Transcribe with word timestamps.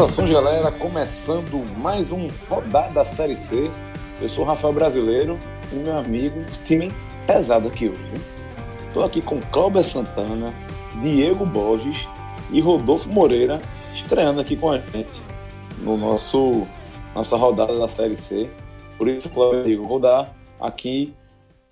Saudações, 0.00 0.30
galera. 0.30 0.70
Começando 0.70 1.64
mais 1.76 2.10
um 2.10 2.28
Rodada 2.48 2.94
da 2.94 3.04
Série 3.04 3.36
C. 3.36 3.70
Eu 4.20 4.28
sou 4.28 4.44
o 4.44 4.46
Rafael 4.46 4.72
Brasileiro 4.72 5.38
e 5.72 5.74
meu 5.74 5.98
amigo, 5.98 6.44
time 6.64 6.92
pesado 7.26 7.68
aqui 7.68 7.88
hoje. 7.88 8.22
Estou 8.86 9.04
aqui 9.04 9.20
com 9.20 9.40
Cláudio 9.40 9.82
Santana, 9.82 10.54
Diego 11.00 11.44
Borges 11.44 12.08
e 12.50 12.60
Rodolfo 12.60 13.08
Moreira 13.08 13.60
estreando 13.94 14.40
aqui 14.40 14.56
com 14.56 14.70
a 14.70 14.78
gente 14.78 15.22
no 15.80 15.96
nosso 15.96 16.66
nossa 17.14 17.36
rodada 17.36 17.78
da 17.78 17.88
Série 17.88 18.16
C. 18.16 18.50
Por 18.96 19.08
isso, 19.08 19.30
Diego, 19.64 19.84
vou 19.84 19.98
dar 19.98 20.36
aqui 20.60 21.14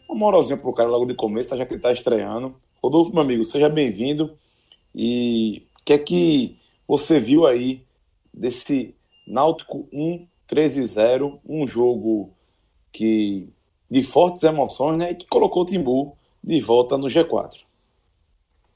uma 0.08 0.18
moralzinha 0.18 0.56
pro 0.56 0.72
cara 0.72 0.88
logo 0.88 1.06
de 1.06 1.14
começo, 1.14 1.56
já 1.56 1.64
que 1.64 1.72
ele 1.72 1.78
está 1.78 1.92
estreando. 1.92 2.56
Rodolfo, 2.82 3.12
meu 3.12 3.22
amigo, 3.22 3.44
seja 3.44 3.68
bem-vindo. 3.68 4.36
E 4.94 5.62
o 5.80 5.84
que 5.84 5.92
é 5.92 5.98
que 5.98 6.58
você 6.86 7.20
viu 7.20 7.46
aí 7.46 7.82
desse 8.32 8.94
Náutico 9.26 9.86
1 9.92 10.26
13-0, 10.48 11.38
um 11.46 11.66
jogo 11.66 12.30
que 12.90 13.48
de 13.90 14.02
fortes 14.02 14.42
emoções, 14.42 14.98
né, 14.98 15.10
e 15.12 15.14
que 15.14 15.26
colocou 15.26 15.62
o 15.62 15.66
Timbu 15.66 16.16
de 16.42 16.60
volta 16.60 16.96
no 16.96 17.06
G4. 17.06 17.67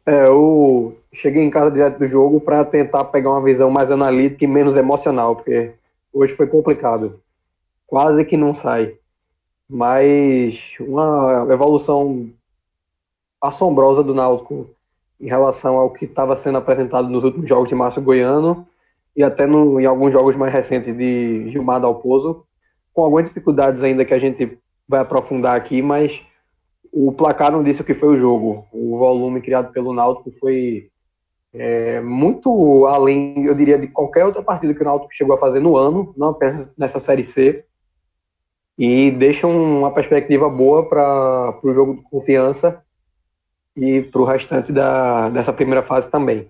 É, 0.04 0.26
eu 0.26 0.98
cheguei 1.12 1.42
em 1.42 1.50
casa 1.50 1.70
direto 1.70 1.98
do 1.98 2.06
jogo 2.06 2.40
para 2.40 2.64
tentar 2.64 3.04
pegar 3.04 3.30
uma 3.30 3.42
visão 3.42 3.70
mais 3.70 3.90
analítica 3.90 4.44
e 4.44 4.48
menos 4.48 4.76
emocional, 4.76 5.36
porque 5.36 5.72
hoje 6.12 6.34
foi 6.34 6.46
complicado. 6.46 7.20
Quase 7.86 8.24
que 8.24 8.36
não 8.36 8.54
sai. 8.54 8.96
Mas 9.68 10.76
uma 10.80 11.46
evolução 11.50 12.30
assombrosa 13.40 14.02
do 14.02 14.14
Náutico 14.14 14.68
em 15.20 15.28
relação 15.28 15.76
ao 15.76 15.90
que 15.90 16.04
estava 16.04 16.34
sendo 16.34 16.58
apresentado 16.58 17.08
nos 17.08 17.22
últimos 17.22 17.48
jogos 17.48 17.68
de 17.68 17.74
Márcio 17.74 18.02
Goiano 18.02 18.66
e 19.14 19.22
até 19.22 19.46
no, 19.46 19.80
em 19.80 19.86
alguns 19.86 20.12
jogos 20.12 20.34
mais 20.34 20.52
recentes 20.52 20.96
de 20.96 21.48
Gilmar 21.48 21.80
Dalpozo, 21.80 22.44
com 22.92 23.04
algumas 23.04 23.28
dificuldades 23.28 23.82
ainda 23.82 24.04
que 24.04 24.14
a 24.14 24.18
gente 24.18 24.58
vai 24.88 25.00
aprofundar 25.00 25.56
aqui, 25.56 25.80
mas 25.80 26.24
o 26.92 27.10
placar 27.10 27.50
não 27.50 27.62
disse 27.62 27.80
o 27.80 27.84
que 27.84 27.94
foi 27.94 28.10
o 28.10 28.16
jogo. 28.16 28.66
O 28.70 28.98
volume 28.98 29.40
criado 29.40 29.72
pelo 29.72 29.94
Náutico 29.94 30.30
foi 30.32 30.90
é, 31.54 32.00
muito 32.02 32.86
além, 32.86 33.46
eu 33.46 33.54
diria, 33.54 33.78
de 33.78 33.88
qualquer 33.88 34.26
outra 34.26 34.42
partida 34.42 34.74
que 34.74 34.82
o 34.82 34.84
Náutico 34.84 35.14
chegou 35.14 35.34
a 35.34 35.38
fazer 35.38 35.60
no 35.60 35.76
ano, 35.76 36.12
não 36.16 36.28
apenas 36.28 36.70
nessa 36.76 36.98
Série 36.98 37.24
C, 37.24 37.64
e 38.78 39.10
deixa 39.10 39.46
uma 39.46 39.90
perspectiva 39.90 40.50
boa 40.50 40.86
para 40.86 41.58
o 41.62 41.72
jogo 41.72 41.96
de 41.96 42.02
confiança 42.02 42.82
e 43.74 44.02
para 44.02 44.20
o 44.20 44.24
restante 44.24 44.70
da, 44.70 45.30
dessa 45.30 45.52
primeira 45.52 45.82
fase 45.82 46.10
também. 46.10 46.48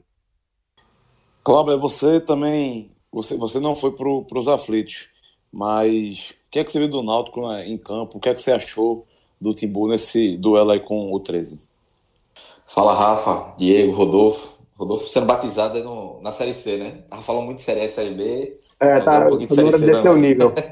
Cláudio, 1.45 1.79
você 1.79 2.21
também, 2.21 2.91
você, 3.13 3.37
você 3.37 3.61
não 3.61 3.75
foi 3.75 3.93
para 3.93 4.39
os 4.39 4.49
aflitos, 4.49 5.09
mas 5.53 6.31
o 6.31 6.51
que 6.51 6.59
é 6.59 6.65
que 6.65 6.71
você 6.71 6.79
viu 6.79 6.89
do 6.89 7.03
Náutico 7.03 7.49
né, 7.49 7.67
em 7.69 7.79
campo? 7.79 8.19
O 8.19 8.21
que 8.21 8.29
é 8.29 8.35
que 8.35 8.41
você 8.41 8.53
achou 8.53 9.07
do 9.43 9.53
Timbu 9.53 9.89
nesse 9.89 10.37
duelo 10.37 10.71
aí 10.71 10.79
com 10.79 11.13
o 11.13 11.19
13? 11.19 11.59
Fala, 12.67 12.95
Rafa, 12.95 13.55
Diego, 13.59 13.93
Rodolfo. 13.93 14.53
Rodolfo 14.79 15.09
sendo 15.09 15.27
batizado 15.27 15.83
no, 15.83 16.21
na 16.23 16.31
Série 16.33 16.55
C, 16.55 16.77
né? 16.77 17.03
Tava 17.09 17.23
falando 17.23 17.47
muito 17.47 17.59
de 17.59 17.65
Série 17.65 17.81
A, 17.83 17.89
Série 17.89 18.15
B. 18.15 18.57
É, 18.81 19.01
tá, 19.01 19.27
um 19.27 19.31
pouquinho 19.31 19.49
de 19.49 19.55
Série 19.55 19.73
C 19.73 19.79
desceu 19.79 20.13
o 20.13 20.17
nível. 20.17 20.53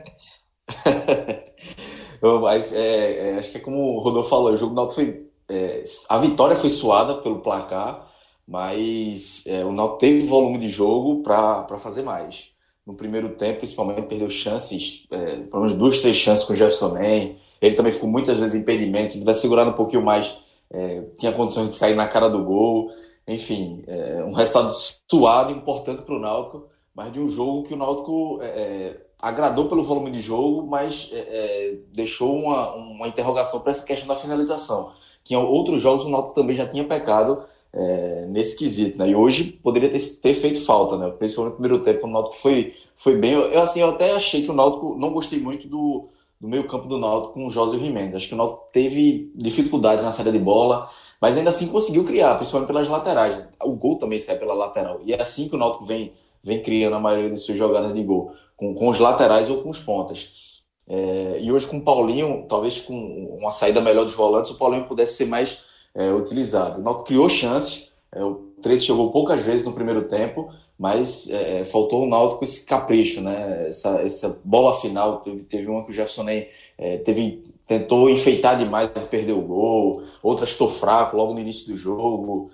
Mas 2.40 2.72
é, 2.72 3.30
é, 3.30 3.38
acho 3.38 3.50
que 3.50 3.56
é 3.56 3.60
como 3.60 3.96
o 3.96 3.98
Rodolfo 3.98 4.30
falou, 4.30 4.52
o 4.52 4.56
jogo 4.56 4.74
do 4.74 4.77
Náutico 4.77 5.00
foi... 5.00 5.27
É, 5.48 5.83
a 6.08 6.18
vitória 6.18 6.55
foi 6.55 6.70
suada 6.70 7.14
pelo 7.14 7.40
placar, 7.40 8.08
mas 8.46 9.42
é, 9.46 9.64
o 9.64 9.72
Náutico 9.72 9.98
teve 9.98 10.27
volume 10.27 10.58
de 10.58 10.68
jogo 10.68 11.22
para 11.22 11.78
fazer 11.78 12.02
mais. 12.02 12.50
No 12.86 12.95
primeiro 12.95 13.30
tempo, 13.30 13.61
principalmente, 13.61 14.02
perdeu 14.02 14.30
chances, 14.30 15.06
é, 15.11 15.36
pelo 15.36 15.62
menos 15.62 15.77
duas, 15.77 15.98
três 15.98 16.16
chances 16.16 16.45
com 16.45 16.52
o 16.52 16.56
Jefferson 16.56 16.90
Man. 16.90 17.36
Ele 17.60 17.74
também 17.74 17.92
ficou 17.92 18.08
muitas 18.08 18.38
vezes 18.38 18.54
impedimento, 18.54 19.16
ele 19.16 19.24
vai 19.24 19.34
segurando 19.34 19.70
um 19.70 19.74
pouquinho 19.74 20.02
mais, 20.02 20.38
é, 20.72 21.02
tinha 21.18 21.32
condições 21.32 21.70
de 21.70 21.76
sair 21.76 21.94
na 21.94 22.08
cara 22.08 22.28
do 22.28 22.42
gol. 22.42 22.90
Enfim, 23.28 23.84
é, 23.86 24.24
um 24.24 24.32
resultado 24.32 24.72
suado, 25.08 25.52
importante 25.52 26.02
para 26.02 26.14
o 26.14 26.18
Náutico, 26.18 26.66
mas 26.94 27.12
de 27.12 27.20
um 27.20 27.28
jogo 27.28 27.64
que 27.64 27.74
o 27.74 27.76
Náutico 27.76 28.38
é, 28.42 28.46
é, 28.46 29.06
agradou 29.18 29.66
pelo 29.66 29.84
volume 29.84 30.10
de 30.10 30.20
jogo, 30.20 30.66
mas 30.66 31.10
é, 31.12 31.78
deixou 31.92 32.34
uma, 32.34 32.74
uma 32.74 33.08
interrogação 33.08 33.60
para 33.60 33.72
essa 33.72 33.84
questão 33.84 34.08
da 34.08 34.16
finalização. 34.16 34.92
Que 35.22 35.34
em 35.34 35.36
outros 35.36 35.82
jogos 35.82 36.04
o 36.04 36.08
Náutico 36.08 36.34
também 36.34 36.56
já 36.56 36.66
tinha 36.66 36.82
pecado 36.82 37.44
é, 37.72 38.27
nesse 38.27 38.56
quesito, 38.56 38.98
né? 38.98 39.10
E 39.10 39.14
hoje 39.14 39.44
poderia 39.44 39.88
ter, 39.88 40.00
ter, 40.00 40.34
feito 40.34 40.60
falta, 40.64 40.96
né? 40.96 41.10
Principalmente 41.10 41.52
no 41.52 41.58
primeiro 41.60 41.84
tempo, 41.84 42.06
o 42.06 42.10
Náutico 42.10 42.36
foi, 42.36 42.74
foi 42.96 43.16
bem. 43.16 43.32
Eu, 43.32 43.62
assim, 43.62 43.80
eu 43.80 43.90
até 43.90 44.12
achei 44.12 44.42
que 44.42 44.50
o 44.50 44.54
Náutico. 44.54 44.96
Não 44.98 45.12
gostei 45.12 45.38
muito 45.38 45.68
do, 45.68 46.08
do 46.40 46.48
meio 46.48 46.67
campo 46.67 46.89
do 46.89 46.98
Náutico 46.98 47.34
com 47.34 47.46
o 47.46 47.51
José 47.51 47.78
Jimenez. 47.78 48.14
Acho 48.14 48.28
que 48.28 48.34
o 48.34 48.39
Náutico 48.39 48.68
teve 48.73 49.30
dificuldade 49.34 50.01
na 50.02 50.11
saída 50.11 50.33
de 50.33 50.39
bola, 50.39 50.89
mas 51.20 51.36
ainda 51.36 51.51
assim 51.51 51.67
conseguiu 51.67 52.05
criar, 52.05 52.36
principalmente 52.36 52.68
pelas 52.68 52.89
laterais. 52.89 53.45
O 53.62 53.73
gol 53.73 53.98
também 53.98 54.18
sai 54.18 54.39
pela 54.39 54.55
lateral. 54.55 55.01
E 55.05 55.12
é 55.12 55.20
assim 55.20 55.48
que 55.48 55.55
o 55.55 55.58
Náutico 55.58 55.84
vem, 55.84 56.12
vem 56.42 56.62
criando 56.62 56.96
a 56.96 57.01
maioria 57.01 57.30
de 57.30 57.39
suas 57.39 57.58
jogadas 57.58 57.92
de 57.92 58.02
gol, 58.02 58.33
com, 58.56 58.74
com 58.74 58.89
os 58.89 58.98
laterais 58.98 59.51
ou 59.51 59.62
com 59.62 59.68
os 59.68 59.78
pontas. 59.78 60.62
É, 60.89 61.39
e 61.40 61.52
hoje 61.52 61.67
com 61.67 61.77
o 61.77 61.83
Paulinho, 61.83 62.46
talvez 62.48 62.80
com 62.80 62.95
uma 63.39 63.52
saída 63.52 63.80
melhor 63.80 64.05
dos 64.05 64.14
volantes, 64.14 64.51
o 64.51 64.57
Paulinho 64.57 64.86
pudesse 64.86 65.14
ser 65.14 65.27
mais 65.27 65.62
é, 65.95 66.11
utilizado. 66.11 66.80
O 66.80 66.83
Náutico 66.83 67.05
criou 67.05 67.28
chances, 67.28 67.92
é, 68.11 68.24
o 68.24 68.51
13 68.62 68.86
chegou 68.86 69.11
poucas 69.11 69.40
vezes 69.42 69.64
no 69.64 69.72
primeiro 69.72 70.08
tempo, 70.08 70.51
mas 70.80 71.29
é, 71.29 71.61
é 71.61 71.64
faltou 71.64 72.05
o 72.05 72.08
Náutico 72.08 72.42
esse 72.42 72.64
capricho, 72.64 73.20
né? 73.20 73.68
Essa, 73.68 74.01
essa 74.01 74.41
bola 74.42 74.80
final, 74.80 75.20
teve, 75.20 75.42
teve 75.45 75.68
uma 75.68 75.85
que 75.85 75.91
o 75.91 75.92
Jefferson 75.92 76.23
nem, 76.23 76.48
é, 76.79 76.96
teve, 76.96 77.45
tentou 77.67 78.08
enfeitar 78.08 78.57
demais 78.57 78.89
e 78.96 79.01
perdeu 79.01 79.39
o 79.39 79.42
gol, 79.42 80.05
outra 80.23 80.46
estou 80.46 80.67
fraco 80.69 81.19
logo 81.19 81.35
no 81.35 81.40
início 81.40 81.70
do 81.70 81.77
jogo. 81.77 82.51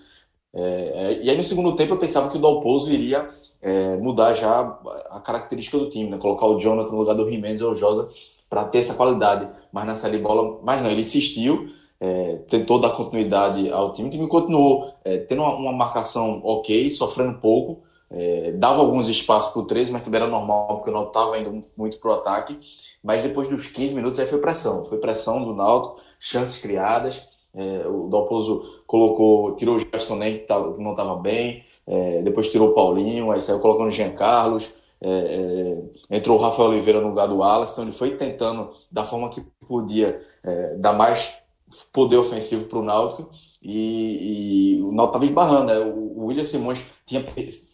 É, 0.52 0.60
é, 0.60 1.22
e 1.22 1.30
aí 1.30 1.36
no 1.36 1.44
segundo 1.44 1.76
tempo 1.76 1.94
eu 1.94 1.98
pensava 1.98 2.28
que 2.28 2.36
o 2.36 2.40
Dalpozo 2.40 2.90
iria 2.90 3.30
mudar 4.00 4.32
já 4.32 4.60
a 5.10 5.18
característica 5.18 5.76
do 5.76 5.90
time, 5.90 6.10
né? 6.10 6.18
Colocar 6.18 6.46
o 6.46 6.58
Jonathan 6.58 6.90
no 6.90 6.98
lugar 6.98 7.14
do 7.14 7.28
Jimenez 7.28 7.60
ou 7.62 7.72
o 7.72 7.74
Josa 7.74 8.08
para 8.48 8.64
ter 8.64 8.78
essa 8.78 8.94
qualidade, 8.94 9.48
mas 9.72 9.86
na 9.86 9.96
série 9.96 10.18
bola, 10.18 10.60
mas 10.62 10.82
não, 10.82 10.90
ele 10.90 11.00
insistiu, 11.00 11.68
é, 12.00 12.36
tentou 12.48 12.78
dar 12.78 12.90
continuidade 12.90 13.70
ao 13.70 13.92
time. 13.92 14.08
O 14.08 14.12
time 14.12 14.28
continuou 14.28 14.92
é, 15.04 15.18
tendo 15.18 15.42
uma, 15.42 15.54
uma, 15.56 15.72
marcação 15.72 16.40
ok, 16.44 16.90
sofrendo 16.90 17.38
pouco, 17.40 17.82
é, 18.10 18.52
dava 18.52 18.80
alguns 18.80 19.08
espaços 19.08 19.52
para 19.52 19.62
o 19.62 19.66
13, 19.66 19.92
mas 19.92 20.04
também 20.04 20.20
era 20.20 20.30
normal, 20.30 20.76
porque 20.76 20.90
o 20.90 20.92
Náutico 20.92 21.18
estava 21.18 21.38
indo 21.38 21.64
muito 21.76 21.98
para 21.98 22.10
o 22.10 22.14
ataque. 22.14 22.58
Mas 23.02 23.22
depois 23.22 23.48
dos 23.48 23.66
15 23.66 23.94
minutos 23.94 24.18
aí 24.18 24.26
foi 24.26 24.38
pressão, 24.38 24.84
foi 24.84 24.98
pressão 24.98 25.42
do 25.44 25.54
Náutico, 25.54 26.00
chances 26.18 26.58
criadas. 26.58 27.26
É, 27.54 27.86
o 27.88 28.08
Dalpozo 28.08 28.82
colocou, 28.86 29.56
tirou 29.56 29.76
o 29.76 29.78
Jefferson 29.78 30.16
Nem, 30.16 30.38
que 30.38 30.52
não 30.78 30.90
estava 30.92 31.16
bem, 31.16 31.64
é, 31.86 32.22
depois 32.22 32.50
tirou 32.50 32.70
o 32.70 32.74
Paulinho, 32.74 33.30
aí 33.30 33.40
saiu 33.40 33.60
colocando 33.60 33.88
o 33.88 33.90
Jean 33.90 34.12
Carlos. 34.12 34.74
É, 35.00 35.78
entrou 36.10 36.38
o 36.38 36.40
Rafael 36.40 36.70
Oliveira 36.70 37.00
no 37.00 37.08
lugar 37.08 37.28
do 37.28 37.42
Alas, 37.42 37.72
então 37.72 37.84
ele 37.84 37.92
foi 37.92 38.16
tentando, 38.16 38.70
da 38.90 39.04
forma 39.04 39.28
que 39.28 39.42
podia, 39.66 40.22
dar 40.78 40.92
mais 40.92 41.38
poder 41.92 42.16
ofensivo 42.16 42.66
para 42.66 42.78
o 42.78 42.82
Náutico 42.82 43.28
e, 43.68 44.76
e, 44.76 44.82
o 44.82 44.92
Náutico 44.92 45.16
estava 45.18 45.24
esbarrando, 45.24 45.64
né? 45.64 45.78
O, 45.78 46.26
William 46.26 46.44
Simões 46.44 46.80
tinha, 47.04 47.24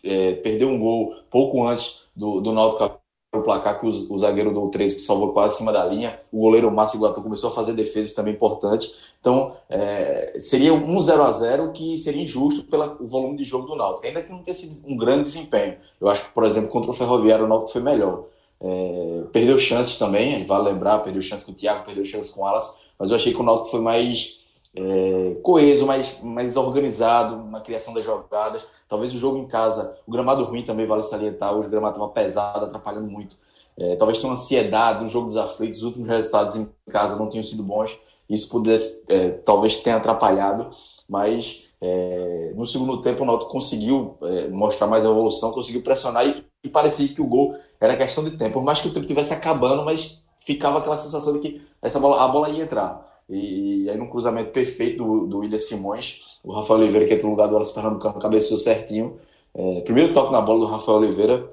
é, 0.04 0.32
perdeu 0.36 0.68
um 0.68 0.78
gol 0.78 1.14
pouco 1.30 1.66
antes 1.66 2.06
do, 2.16 2.40
do 2.40 2.52
Náutico 2.52 3.00
o 3.34 3.40
placar 3.40 3.80
que 3.80 3.86
o, 3.86 3.88
o, 3.88 4.18
zagueiro 4.18 4.52
do 4.52 4.68
13 4.68 4.96
que 4.96 5.00
salvou 5.00 5.32
quase 5.32 5.54
acima 5.54 5.72
da 5.72 5.84
linha, 5.86 6.20
o 6.30 6.40
goleiro 6.40 6.70
Márcio 6.70 6.98
Iguatu 6.98 7.22
começou 7.22 7.48
a 7.48 7.52
fazer 7.52 7.72
defesas 7.72 8.12
também 8.12 8.34
importantes, 8.34 8.98
então 9.18 9.56
é, 9.70 10.38
seria 10.38 10.74
um 10.74 11.00
0 11.00 11.22
a 11.22 11.32
0 11.32 11.72
que 11.72 11.96
seria 11.96 12.22
injusto 12.22 12.64
pelo 12.64 12.98
volume 13.06 13.38
de 13.38 13.44
jogo 13.44 13.66
do 13.66 13.74
Náutico, 13.74 14.06
ainda 14.06 14.22
que 14.22 14.30
não 14.30 14.42
tenha 14.42 14.54
sido 14.54 14.86
um 14.86 14.98
grande 14.98 15.22
desempenho, 15.22 15.76
eu 15.98 16.08
acho 16.08 16.26
que 16.26 16.30
por 16.32 16.44
exemplo 16.44 16.68
contra 16.68 16.90
o 16.90 16.94
Ferroviário 16.94 17.46
o 17.46 17.48
Náutico 17.48 17.72
foi 17.72 17.82
melhor, 17.82 18.26
é, 18.60 19.22
perdeu 19.32 19.58
chances 19.58 19.96
também, 19.96 20.44
vale 20.44 20.70
lembrar, 20.70 20.98
perdeu 20.98 21.22
chances 21.22 21.44
com 21.44 21.52
o 21.52 21.54
Thiago, 21.54 21.86
perdeu 21.86 22.04
chances 22.04 22.28
com 22.28 22.42
o 22.42 22.46
Alas, 22.46 22.78
mas 22.98 23.08
eu 23.08 23.16
achei 23.16 23.32
que 23.32 23.40
o 23.40 23.42
Náutico 23.42 23.70
foi 23.70 23.80
mais 23.80 24.41
é, 24.76 25.36
coeso, 25.42 25.86
mais, 25.86 26.20
mais 26.22 26.56
organizado 26.56 27.44
na 27.44 27.60
criação 27.60 27.92
das 27.94 28.04
jogadas. 28.04 28.64
Talvez 28.88 29.14
o 29.14 29.18
jogo 29.18 29.38
em 29.38 29.46
casa, 29.46 29.96
o 30.06 30.10
gramado 30.12 30.44
ruim 30.44 30.64
também 30.64 30.86
vale 30.86 31.02
salientar, 31.02 31.56
o 31.56 31.62
gramado 31.68 31.96
estava 31.96 32.12
pesado, 32.12 32.64
atrapalhando 32.64 33.08
muito. 33.08 33.36
É, 33.76 33.96
talvez 33.96 34.18
tenha 34.18 34.30
uma 34.30 34.38
ansiedade 34.38 35.02
no 35.02 35.08
jogo 35.08 35.26
dos 35.26 35.36
aflitos, 35.36 35.78
os 35.78 35.84
últimos 35.84 36.08
resultados 36.08 36.56
em 36.56 36.68
casa 36.90 37.16
não 37.16 37.28
tinham 37.28 37.44
sido 37.44 37.62
bons, 37.62 37.98
isso 38.28 38.48
pudesse, 38.50 39.02
é, 39.08 39.30
talvez 39.30 39.76
tenha 39.78 39.96
atrapalhado, 39.96 40.70
mas 41.08 41.68
É, 41.84 42.52
no 42.54 42.64
segundo 42.64 43.02
tempo, 43.02 43.24
o 43.24 43.26
Náutico 43.26 43.50
conseguiu 43.50 44.16
é, 44.22 44.46
mostrar 44.48 44.86
mais 44.86 45.04
evolução, 45.04 45.50
conseguiu 45.50 45.82
pressionar 45.82 46.24
e, 46.24 46.44
e, 46.62 46.68
parecia 46.68 47.08
que 47.08 47.20
o 47.20 47.26
gol 47.26 47.56
era 47.80 47.96
questão 47.96 48.22
de 48.22 48.30
tempo. 48.36 48.52
Por 48.52 48.62
mais 48.62 48.80
que 48.80 48.86
o 48.86 48.92
tempo 48.92 49.04
estivesse 49.04 49.34
acabando, 49.34 49.84
mas 49.84 50.22
ficava 50.36 50.78
aquela 50.78 50.96
sensação 50.96 51.32
de 51.32 51.40
que 51.40 51.60
essa 51.82 51.98
bola, 51.98 52.22
a 52.22 52.28
bola 52.28 52.50
ia 52.50 52.62
entrar. 52.62 53.11
E, 53.28 53.84
e 53.84 53.90
aí, 53.90 53.96
num 53.96 54.08
cruzamento 54.08 54.50
perfeito 54.50 55.04
do, 55.04 55.26
do 55.26 55.38
William 55.38 55.58
Simões, 55.58 56.20
o 56.42 56.52
Rafael 56.52 56.80
Oliveira, 56.80 57.06
que 57.06 57.14
entra 57.14 57.26
no 57.26 57.32
lugar 57.32 57.46
do 57.46 57.54
Wallace 57.54 57.74
Pernambucano, 57.74 58.18
cabeceou 58.18 58.58
certinho. 58.58 59.18
É, 59.54 59.80
primeiro 59.82 60.12
toque 60.12 60.32
na 60.32 60.40
bola 60.40 60.60
do 60.60 60.66
Rafael 60.66 60.98
Oliveira, 60.98 61.50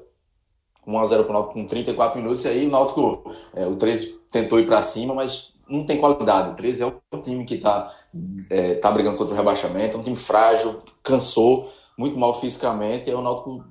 1x0 0.88 1.24
para 1.24 1.30
o 1.30 1.34
Náutico 1.34 1.54
com 1.54 1.68
34 1.68 2.22
minutos, 2.22 2.46
e 2.46 2.48
aí 2.48 2.68
o 2.68 2.72
Náutico, 2.72 3.32
é, 3.54 3.68
o 3.68 3.76
13 3.76 4.20
tentou 4.32 4.60
ir 4.60 4.66
para 4.66 4.84
cima, 4.84 5.14
mas 5.14 5.54
não 5.68 5.86
tem 5.86 6.00
qualidade. 6.00 6.52
O 6.52 6.56
13 6.56 6.84
é 6.84 6.86
um 6.88 7.22
time 7.22 7.46
que 7.46 7.56
está 7.56 7.94
é, 8.50 8.76
tá 8.76 8.90
brigando 8.90 9.18
contra 9.18 9.34
o 9.34 9.38
rebaixamento, 9.38 9.98
é 9.98 10.00
um 10.00 10.04
time 10.04 10.16
frágil, 10.16 10.82
cansou, 11.04 11.72
muito 11.98 12.18
mal 12.18 12.40
fisicamente, 12.40 13.08
e 13.08 13.12
aí 13.12 13.16
o 13.16 13.22
Náutico 13.22 13.64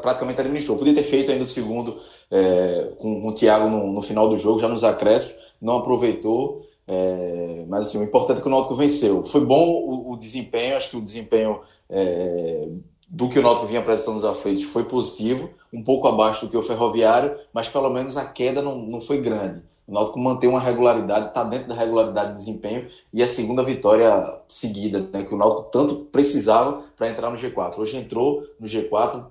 praticamente 0.00 0.40
administrou. 0.40 0.78
Podia 0.78 0.94
ter 0.94 1.02
feito 1.02 1.30
ainda 1.30 1.44
o 1.44 1.48
segundo 1.48 2.00
é, 2.30 2.92
com, 2.98 3.20
com, 3.20 3.28
o 3.28 3.34
Thiago 3.34 3.68
no, 3.68 3.92
no, 3.92 4.00
final 4.00 4.28
do 4.28 4.36
jogo, 4.36 4.58
já 4.58 4.68
nos 4.68 4.84
acréscimos, 4.84 5.36
não 5.60 5.76
aproveitou. 5.76 6.66
É, 6.92 7.64
mas 7.68 7.84
assim, 7.86 7.98
o 7.98 8.02
importante 8.02 8.38
é 8.38 8.40
que 8.40 8.48
o 8.48 8.50
Náutico 8.50 8.74
venceu. 8.74 9.22
Foi 9.22 9.44
bom 9.44 9.64
o, 9.70 10.12
o 10.12 10.16
desempenho, 10.16 10.76
acho 10.76 10.90
que 10.90 10.96
o 10.96 11.00
desempenho 11.00 11.60
é, 11.88 12.68
do 13.08 13.28
que 13.28 13.38
o 13.38 13.42
Náutico 13.42 13.66
vinha 13.66 13.78
apresentando 13.78 14.14
nos 14.14 14.24
aflitos 14.24 14.64
foi 14.64 14.82
positivo, 14.82 15.50
um 15.72 15.84
pouco 15.84 16.08
abaixo 16.08 16.44
do 16.44 16.50
que 16.50 16.56
o 16.56 16.62
Ferroviário, 16.62 17.38
mas 17.52 17.68
pelo 17.68 17.88
menos 17.90 18.16
a 18.16 18.24
queda 18.24 18.60
não, 18.60 18.76
não 18.76 19.00
foi 19.00 19.20
grande. 19.20 19.62
O 19.86 19.92
Náutico 19.92 20.18
mantém 20.18 20.50
uma 20.50 20.58
regularidade, 20.58 21.28
está 21.28 21.44
dentro 21.44 21.68
da 21.68 21.76
regularidade 21.76 22.32
de 22.32 22.38
desempenho 22.40 22.88
e 23.12 23.22
a 23.22 23.28
segunda 23.28 23.62
vitória 23.62 24.42
seguida, 24.48 25.08
né, 25.12 25.22
que 25.22 25.32
o 25.32 25.38
Náutico 25.38 25.70
tanto 25.70 25.94
precisava 26.06 26.82
para 26.96 27.08
entrar 27.08 27.30
no 27.30 27.36
G4. 27.36 27.78
Hoje 27.78 27.98
entrou 27.98 28.44
no 28.58 28.66
G4, 28.66 29.26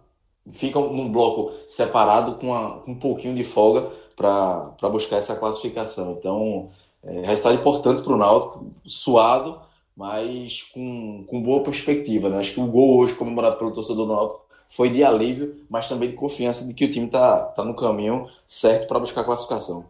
fica 0.48 0.80
num 0.80 1.12
bloco 1.12 1.52
separado 1.68 2.36
com, 2.36 2.82
com 2.86 2.92
um 2.92 3.00
pouquinho 3.00 3.36
de 3.36 3.44
folga 3.44 3.92
para 4.16 4.90
buscar 4.90 5.18
essa 5.18 5.36
classificação. 5.36 6.16
Então, 6.18 6.70
é, 7.04 7.22
resultado 7.22 7.56
importante 7.56 8.04
para 8.04 8.13
o 8.13 8.18
Náutico, 8.18 8.72
suado, 8.86 9.62
mas 9.96 10.63
com, 10.63 11.25
com 11.28 11.42
boa 11.42 11.63
perspectiva. 11.63 12.30
Né? 12.30 12.40
Acho 12.40 12.54
que 12.54 12.60
o 12.60 12.68
gol 12.68 13.00
hoje 13.00 13.16
comemorado 13.16 13.57
pelo 13.57 13.72
torcedor 13.72 14.07
do 14.07 14.13
Náutico 14.13 14.46
foi 14.69 14.90
de 14.90 15.04
alívio, 15.04 15.66
mas 15.69 15.90
também 15.90 16.12
de 16.12 16.16
confiança 16.16 16.66
de 16.66 16.74
que 16.74 16.86
o 16.86 16.92
time 16.92 17.07
está 17.07 17.46
tá 17.48 17.63
no 17.63 17.75
caminho 17.75 18.28
certo 18.46 18.88
para 18.88 19.00
buscar 19.00 19.22
a 19.22 19.25
classificação. 19.25 19.86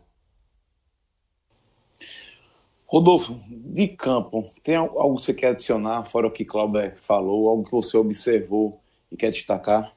Rodolfo, 2.88 3.40
de 3.48 3.88
campo, 3.90 4.44
tem 4.64 4.76
algo 4.76 5.16
que 5.18 5.22
você 5.22 5.34
quer 5.34 5.50
adicionar, 5.50 6.06
fora 6.06 6.26
o 6.26 6.32
que 6.32 6.44
Clauber 6.44 6.96
falou, 7.00 7.48
algo 7.48 7.64
que 7.64 7.72
você 7.72 7.96
observou 7.96 8.80
e 9.12 9.18
quer 9.18 9.30
destacar? 9.30 9.94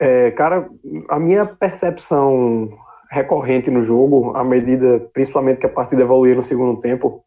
É, 0.00 0.32
cara, 0.32 0.68
a 1.08 1.20
minha 1.20 1.46
percepção 1.46 2.76
recorrente 3.12 3.70
no 3.70 3.82
jogo, 3.82 4.34
à 4.34 4.42
medida, 4.42 4.98
principalmente 5.12 5.58
que 5.58 5.66
a 5.66 5.68
partida 5.68 6.00
evoluía 6.00 6.34
no 6.34 6.42
segundo 6.42 6.80
tempo, 6.80 7.22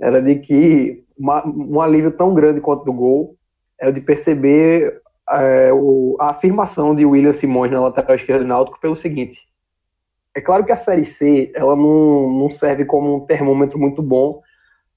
era 0.00 0.20
de 0.20 0.34
que 0.34 1.04
uma, 1.16 1.46
um 1.46 1.80
alívio 1.80 2.10
tão 2.10 2.34
grande 2.34 2.60
quanto 2.60 2.84
do 2.84 2.92
gol 2.92 3.36
é 3.80 3.88
o 3.88 3.92
de 3.92 4.00
perceber 4.00 5.00
é, 5.30 5.72
o, 5.72 6.16
a 6.18 6.32
afirmação 6.32 6.92
de 6.92 7.06
William 7.06 7.32
Simões 7.32 7.70
na 7.70 7.80
lateral 7.80 8.16
esquerda 8.16 8.42
do 8.42 8.48
Náutico 8.48 8.80
pelo 8.80 8.96
seguinte: 8.96 9.46
é 10.34 10.40
claro 10.40 10.64
que 10.64 10.72
a 10.72 10.76
Série 10.76 11.04
C 11.04 11.52
ela 11.54 11.76
não, 11.76 12.28
não 12.28 12.50
serve 12.50 12.84
como 12.84 13.14
um 13.14 13.20
termômetro 13.20 13.78
muito 13.78 14.02
bom 14.02 14.40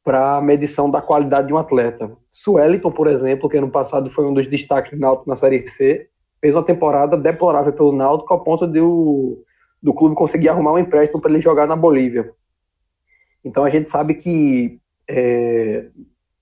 para 0.03 0.41
medição 0.41 0.89
da 0.89 1.03
qualidade 1.03 1.47
de 1.47 1.53
um 1.53 1.57
atleta. 1.57 2.11
Sueliton, 2.31 2.91
por 2.91 3.05
exemplo, 3.05 3.47
que 3.47 3.57
ano 3.57 3.69
passado 3.69 4.09
foi 4.09 4.25
um 4.25 4.33
dos 4.33 4.47
destaques 4.47 4.91
do 4.91 4.97
Náutico 4.97 5.29
na 5.29 5.35
Série 5.35 5.67
C, 5.67 6.07
fez 6.41 6.55
uma 6.55 6.63
temporada 6.63 7.15
deplorável 7.15 7.73
pelo 7.73 7.91
Náutico 7.91 8.33
ao 8.33 8.43
ponto 8.43 8.65
de 8.65 8.81
o, 8.81 9.44
do 9.85 9.93
clube 9.93 10.15
conseguir 10.15 10.49
arrumar 10.49 10.73
um 10.73 10.79
empréstimo 10.79 11.21
para 11.21 11.29
ele 11.29 11.39
jogar 11.39 11.67
na 11.67 11.75
Bolívia. 11.75 12.31
Então 13.43 13.63
a 13.63 13.69
gente 13.69 13.87
sabe 13.87 14.15
que 14.15 14.79
é, 15.07 15.85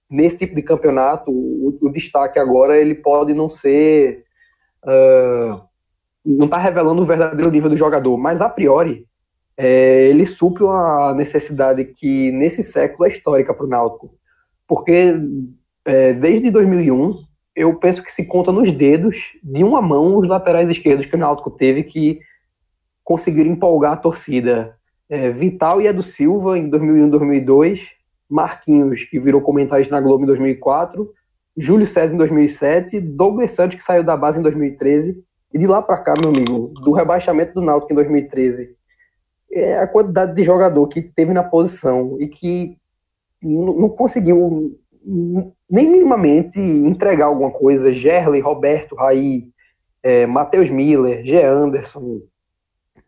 nesse 0.10 0.38
tipo 0.38 0.56
de 0.56 0.62
campeonato 0.62 1.30
o, 1.30 1.78
o, 1.81 1.90
destaque 1.90 2.40
agora 2.40 2.78
ele 2.78 2.95
pode 2.95 3.34
não 3.34 3.50
ser 3.50 4.24
uh, 4.86 5.62
não 6.25 6.45
está 6.45 6.57
revelando 6.57 7.01
o 7.01 7.06
verdadeiro 7.06 7.51
nível 7.51 7.69
do 7.69 7.75
jogador, 7.75 8.18
mas 8.18 8.40
a 8.40 8.48
priori 8.48 9.06
é, 9.57 10.07
ele 10.07 10.25
supre 10.25 10.63
uma 10.63 11.13
necessidade 11.13 11.84
que 11.84 12.31
nesse 12.31 12.63
século 12.63 13.06
é 13.06 13.10
histórica 13.10 13.54
para 13.54 13.66
o 13.66 13.69
Náutico, 13.69 14.16
porque 14.66 15.19
é, 15.84 16.13
desde 16.13 16.50
2001 16.50 17.12
eu 17.54 17.75
penso 17.75 18.01
que 18.01 18.13
se 18.13 18.25
conta 18.25 18.54
nos 18.54 18.72
dedos 18.72 19.34
de 19.44 19.66
uma 19.66 19.81
mão 19.81 20.16
os 20.18 20.30
laterais 20.30 20.69
esquerdos 20.69 21.06
que 21.06 21.16
o 21.18 21.19
Náutico 21.19 21.51
teve 21.51 21.84
que 21.84 22.22
conseguiram 23.04 23.52
empolgar 23.52 23.94
a 23.94 23.98
torcida. 23.98 24.76
É, 25.10 25.30
Vital 25.30 25.82
e 25.82 25.88
Edu 25.88 26.02
Silva 26.02 26.58
em 26.58 26.70
2001 26.70 27.10
2002, 27.10 27.92
Marquinhos, 28.30 29.04
que 29.06 29.20
virou 29.20 29.42
comentarista 29.42 29.94
na 29.94 30.02
Globo 30.02 30.24
em 30.24 30.28
2004, 30.28 31.12
Júlio 31.56 31.86
César 31.86 32.16
em 32.16 32.18
2007, 32.18 33.00
Douglas 33.00 33.52
Santos, 33.52 33.78
que 33.78 33.84
saiu 33.84 34.04
da 34.04 34.18
base 34.18 34.40
em 34.40 34.44
2013, 34.44 35.24
e 35.54 35.58
de 35.58 35.68
lá 35.68 35.82
para 35.82 35.98
cá, 36.00 36.16
meu 36.20 36.30
amigo, 36.30 36.74
do 36.82 36.92
rebaixamento 36.92 37.54
do 37.54 37.62
Náutico 37.62 37.92
em 37.92 37.96
2013, 37.96 38.76
é 39.52 39.78
a 39.78 39.88
quantidade 39.88 40.34
de 40.34 40.44
jogador 40.44 40.88
que 40.88 41.02
teve 41.02 41.32
na 41.32 41.44
posição 41.44 42.18
e 42.20 42.28
que 42.28 42.76
não 43.40 43.90
conseguiu 43.90 44.80
nem 45.70 45.88
minimamente 45.88 46.60
entregar 46.60 47.26
alguma 47.26 47.52
coisa. 47.52 47.94
Gerley, 47.94 48.42
Roberto, 48.42 48.96
Raí, 48.96 49.50
é, 50.02 50.26
Matheus 50.26 50.70
Miller, 50.70 51.24
G. 51.24 51.44
Anderson, 51.44 52.22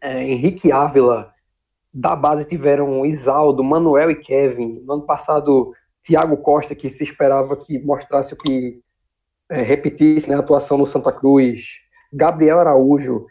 é, 0.02 0.24
Henrique 0.24 0.72
Ávila, 0.72 1.34
da 1.94 2.16
base 2.16 2.46
tiveram 2.46 3.06
Isaldo, 3.06 3.64
Manuel 3.64 4.12
e 4.12 4.16
Kevin. 4.16 4.82
No 4.86 4.94
ano 4.94 5.04
passado, 5.04 5.74
Thiago 6.04 6.38
Costa, 6.38 6.76
que 6.76 6.90
se 6.90 7.04
esperava 7.04 7.56
que 7.56 7.80
mostrasse 7.80 8.34
o 8.34 8.38
que 8.38 8.82
é, 9.50 9.62
repetisse 9.62 10.30
né, 10.30 10.36
a 10.36 10.40
atuação 10.40 10.78
no 10.78 10.86
Santa 10.86 11.12
Cruz, 11.12 11.82
Gabriel 12.12 12.60
Araújo, 12.60 13.26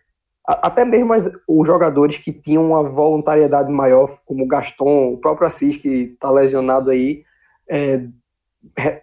até 0.47 0.85
mesmo 0.85 1.13
as, 1.13 1.31
os 1.49 1.67
jogadores 1.67 2.19
que 2.19 2.33
tinham 2.33 2.67
uma 2.67 2.83
voluntariedade 2.83 3.73
maior, 3.73 4.19
como 4.27 4.47
Gaston, 4.47 5.15
o 5.15 5.19
próprio 5.19 5.47
Assis, 5.47 5.77
que 5.77 6.13
está 6.15 6.31
lesionado 6.31 6.91
aí, 6.91 7.25
é, 7.69 8.07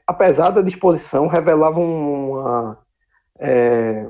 apesar 0.05 0.51
da 0.51 0.61
disposição, 0.61 1.27
revelavam 1.27 1.83
uma. 1.83 2.77
É, 3.39 4.07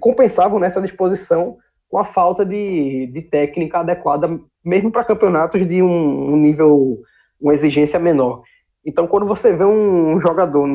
compensavam 0.00 0.58
nessa 0.58 0.80
disposição 0.80 1.58
com 1.90 1.98
a 1.98 2.04
falta 2.04 2.46
de, 2.46 3.08
de 3.08 3.20
técnica 3.20 3.80
adequada, 3.80 4.40
mesmo 4.64 4.92
para 4.92 5.04
campeonatos 5.04 5.66
de 5.66 5.82
um, 5.82 6.32
um, 6.32 6.36
nível, 6.36 6.98
uma 7.40 7.52
exigência 7.52 7.98
menor. 7.98 8.42
Então, 8.86 9.08
quando 9.08 9.26
você 9.26 9.52
vê 9.52 9.64
um 9.64 10.20
jogador 10.20 10.68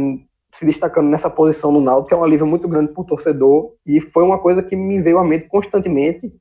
se 0.51 0.65
destacando 0.65 1.07
nessa 1.07 1.29
posição 1.29 1.71
no 1.71 1.81
Náutico, 1.81 2.13
é 2.13 2.17
um 2.17 2.23
alívio 2.23 2.45
muito 2.45 2.67
grande 2.67 2.91
para 2.91 3.01
o 3.01 3.05
torcedor, 3.05 3.71
e 3.85 4.01
foi 4.01 4.23
uma 4.23 4.37
coisa 4.37 4.61
que 4.61 4.75
me 4.75 5.01
veio 5.01 5.17
à 5.17 5.23
mente 5.23 5.47
constantemente, 5.47 6.31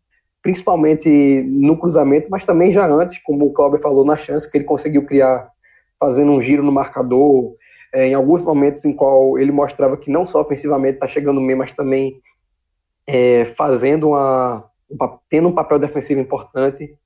principalmente 0.43 1.09
no 1.43 1.79
cruzamento, 1.79 2.27
mas 2.29 2.45
também 2.45 2.71
já 2.71 2.87
antes, 2.87 3.19
como 3.19 3.47
o 3.47 3.53
Cláudio 3.53 3.79
falou, 3.79 4.05
na 4.05 4.17
chance 4.17 4.51
que 4.51 4.59
ele 4.59 4.65
conseguiu 4.65 5.07
criar 5.07 5.49
fazendo 5.99 6.33
um 6.33 6.41
giro 6.41 6.63
no 6.63 6.73
marcador, 6.73 7.55
é, 7.93 8.09
em 8.09 8.15
alguns 8.15 8.41
momentos 8.41 8.85
em 8.85 8.93
qual 8.93 9.39
ele 9.39 9.53
mostrava 9.53 9.97
que 9.97 10.11
não 10.11 10.27
só 10.27 10.41
ofensivamente 10.41 10.95
está 10.95 11.07
chegando 11.07 11.41
bem, 11.41 11.55
mas 11.55 11.71
também 11.71 12.21
é, 13.07 13.45
fazendo 13.45 14.09
uma, 14.09 14.65
tendo 15.29 15.49
um 15.49 15.53
papel 15.53 15.79
defensivo 15.79 16.21
importante. 16.21 16.97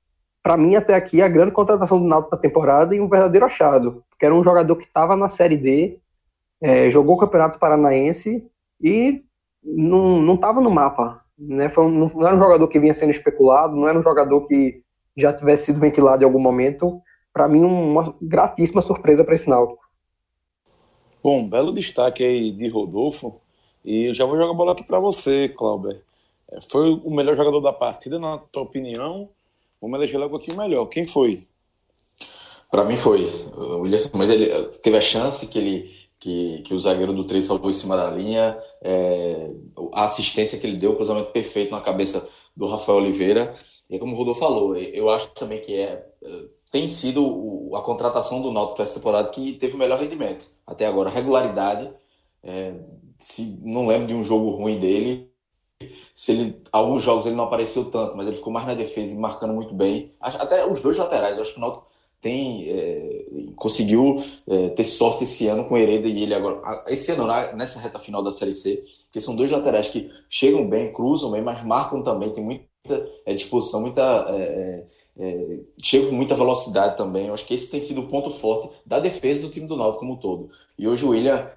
Para 0.41 0.57
mim, 0.57 0.75
até 0.75 0.95
aqui, 0.95 1.21
a 1.21 1.27
grande 1.27 1.51
contratação 1.51 1.99
do 1.99 2.07
Náutico 2.07 2.31
da 2.31 2.41
temporada 2.41 2.95
e 2.95 3.01
um 3.01 3.09
verdadeiro 3.09 3.45
achado, 3.45 4.03
porque 4.09 4.25
era 4.25 4.33
um 4.33 4.43
jogador 4.43 4.75
que 4.75 4.85
estava 4.85 5.15
na 5.15 5.27
Série 5.27 5.57
D, 5.57 5.99
é, 6.61 6.89
jogou 6.89 7.15
o 7.15 7.19
Campeonato 7.19 7.59
Paranaense 7.59 8.45
e 8.81 9.23
não 9.63 10.35
estava 10.35 10.61
no 10.61 10.71
mapa. 10.71 11.23
Né? 11.37 11.69
Foi 11.69 11.85
um, 11.85 12.09
não 12.09 12.27
era 12.27 12.35
um 12.35 12.39
jogador 12.39 12.67
que 12.67 12.79
vinha 12.79 12.93
sendo 12.93 13.11
especulado, 13.11 13.75
não 13.75 13.87
era 13.87 13.97
um 13.97 14.03
jogador 14.03 14.47
que 14.47 14.81
já 15.15 15.33
tivesse 15.33 15.65
sido 15.65 15.79
ventilado 15.79 16.23
em 16.23 16.25
algum 16.25 16.39
momento. 16.39 17.01
Para 17.33 17.47
mim, 17.47 17.63
uma 17.63 18.15
gratíssima 18.21 18.81
surpresa 18.81 19.23
para 19.23 19.35
esse 19.35 19.49
Náutico. 19.49 19.83
Bom, 21.21 21.47
belo 21.47 21.73
destaque 21.73 22.23
aí 22.23 22.51
de 22.51 22.67
Rodolfo. 22.69 23.41
E 23.83 24.09
eu 24.09 24.13
já 24.13 24.25
vou 24.25 24.37
jogar 24.37 24.51
a 24.51 24.55
bola 24.55 24.71
aqui 24.71 24.83
para 24.83 24.99
você, 24.99 25.49
Clauber. 25.49 26.01
É, 26.51 26.61
foi 26.61 26.91
o 26.91 27.09
melhor 27.09 27.35
jogador 27.35 27.59
da 27.59 27.73
partida, 27.73 28.19
na 28.19 28.37
tua 28.37 28.63
opinião? 28.63 29.29
Vamos 29.81 29.97
eleger 29.97 30.19
logo 30.19 30.35
aqui 30.35 30.51
o 30.51 30.57
melhor. 30.57 30.85
Quem 30.87 31.05
foi? 31.05 31.47
Para 32.69 32.83
mim 32.83 32.97
foi. 32.97 33.25
O 33.55 33.83
mas 34.17 34.29
ele 34.29 34.47
teve 34.83 34.97
a 34.97 35.01
chance 35.01 35.47
que 35.47 35.57
ele 35.57 35.99
que, 36.19 36.61
que 36.63 36.73
o 36.73 36.79
zagueiro 36.79 37.13
do 37.13 37.23
3 37.23 37.45
salvou 37.45 37.69
em 37.71 37.73
cima 37.73 37.95
da 37.95 38.11
linha, 38.11 38.57
é, 38.81 39.51
a 39.93 40.03
assistência 40.03 40.59
que 40.59 40.67
ele 40.67 40.75
deu, 40.75 40.91
o 40.91 40.95
cruzamento 40.95 41.31
perfeito 41.31 41.71
na 41.71 41.79
cabeça 41.79 42.27
do 42.55 42.67
Rafael 42.67 42.97
Oliveira. 42.97 43.53
E 43.89 43.97
como 43.97 44.13
o 44.13 44.17
Rodolfo 44.17 44.41
falou, 44.41 44.75
eu 44.75 45.09
acho 45.09 45.29
também 45.33 45.61
que 45.61 45.75
é, 45.75 46.05
tem 46.71 46.87
sido 46.87 47.71
a 47.73 47.81
contratação 47.81 48.41
do 48.41 48.51
Náutico 48.51 48.75
para 48.75 48.83
essa 48.83 48.95
temporada 48.95 49.29
que 49.29 49.53
teve 49.53 49.75
o 49.75 49.79
melhor 49.79 49.99
rendimento 49.99 50.47
até 50.67 50.85
agora. 50.85 51.09
Regularidade, 51.09 51.91
é, 52.43 52.75
se 53.17 53.57
não 53.63 53.87
lembro 53.87 54.07
de 54.07 54.13
um 54.13 54.21
jogo 54.21 54.51
ruim 54.51 54.79
dele. 54.79 55.28
Se 56.13 56.33
ele, 56.33 56.61
alguns 56.73 57.03
jogos 57.03 57.25
ele 57.25 57.35
não 57.35 57.45
apareceu 57.45 57.85
tanto, 57.85 58.17
mas 58.17 58.27
ele 58.27 58.35
ficou 58.35 58.51
mais 58.51 58.67
na 58.67 58.73
defesa 58.73 59.13
e 59.13 59.17
marcando 59.17 59.53
muito 59.53 59.73
bem. 59.73 60.13
Até 60.19 60.65
os 60.65 60.81
dois 60.81 60.97
laterais, 60.97 61.37
eu 61.37 61.41
acho 61.41 61.53
que 61.53 61.57
o 61.57 61.61
Náutico 61.61 61.87
tem 62.21 62.69
é, 62.69 63.25
conseguiu 63.55 64.21
é, 64.45 64.69
ter 64.69 64.83
sorte 64.83 65.23
esse 65.23 65.47
ano 65.47 65.63
com 65.63 65.77
Hereda 65.77 66.07
e 66.07 66.23
ele 66.23 66.33
agora. 66.33 66.59
Esse 66.87 67.13
ano, 67.13 67.25
nessa 67.55 67.79
reta 67.79 67.97
final 67.97 68.21
da 68.21 68.33
Série 68.33 68.51
C, 68.51 68.83
porque 69.05 69.21
são 69.21 69.35
dois 69.37 69.49
laterais 69.49 69.87
que 69.87 70.11
chegam 70.29 70.67
bem, 70.67 70.91
cruzam 70.91 71.31
bem, 71.31 71.41
mas 71.41 71.63
marcam 71.63 72.03
também, 72.03 72.31
tem 72.31 72.43
muita 72.43 72.67
é, 73.25 73.33
disposição, 73.33 73.79
muita. 73.81 74.01
É, 75.19 75.27
é, 75.27 75.31
é, 75.31 75.59
chega 75.77 76.07
com 76.07 76.15
muita 76.15 76.35
velocidade 76.35 76.97
também. 76.97 77.27
Eu 77.27 77.33
acho 77.33 77.45
que 77.45 77.53
esse 77.53 77.69
tem 77.69 77.81
sido 77.81 78.01
o 78.01 78.07
ponto 78.07 78.29
forte 78.29 78.69
da 78.85 78.99
defesa 78.99 79.41
do 79.41 79.49
time 79.49 79.67
do 79.67 79.75
Náutico 79.75 79.99
como 79.99 80.13
um 80.13 80.17
todo. 80.17 80.49
E 80.77 80.87
hoje 80.87 81.05
o 81.05 81.09
William, 81.09 81.51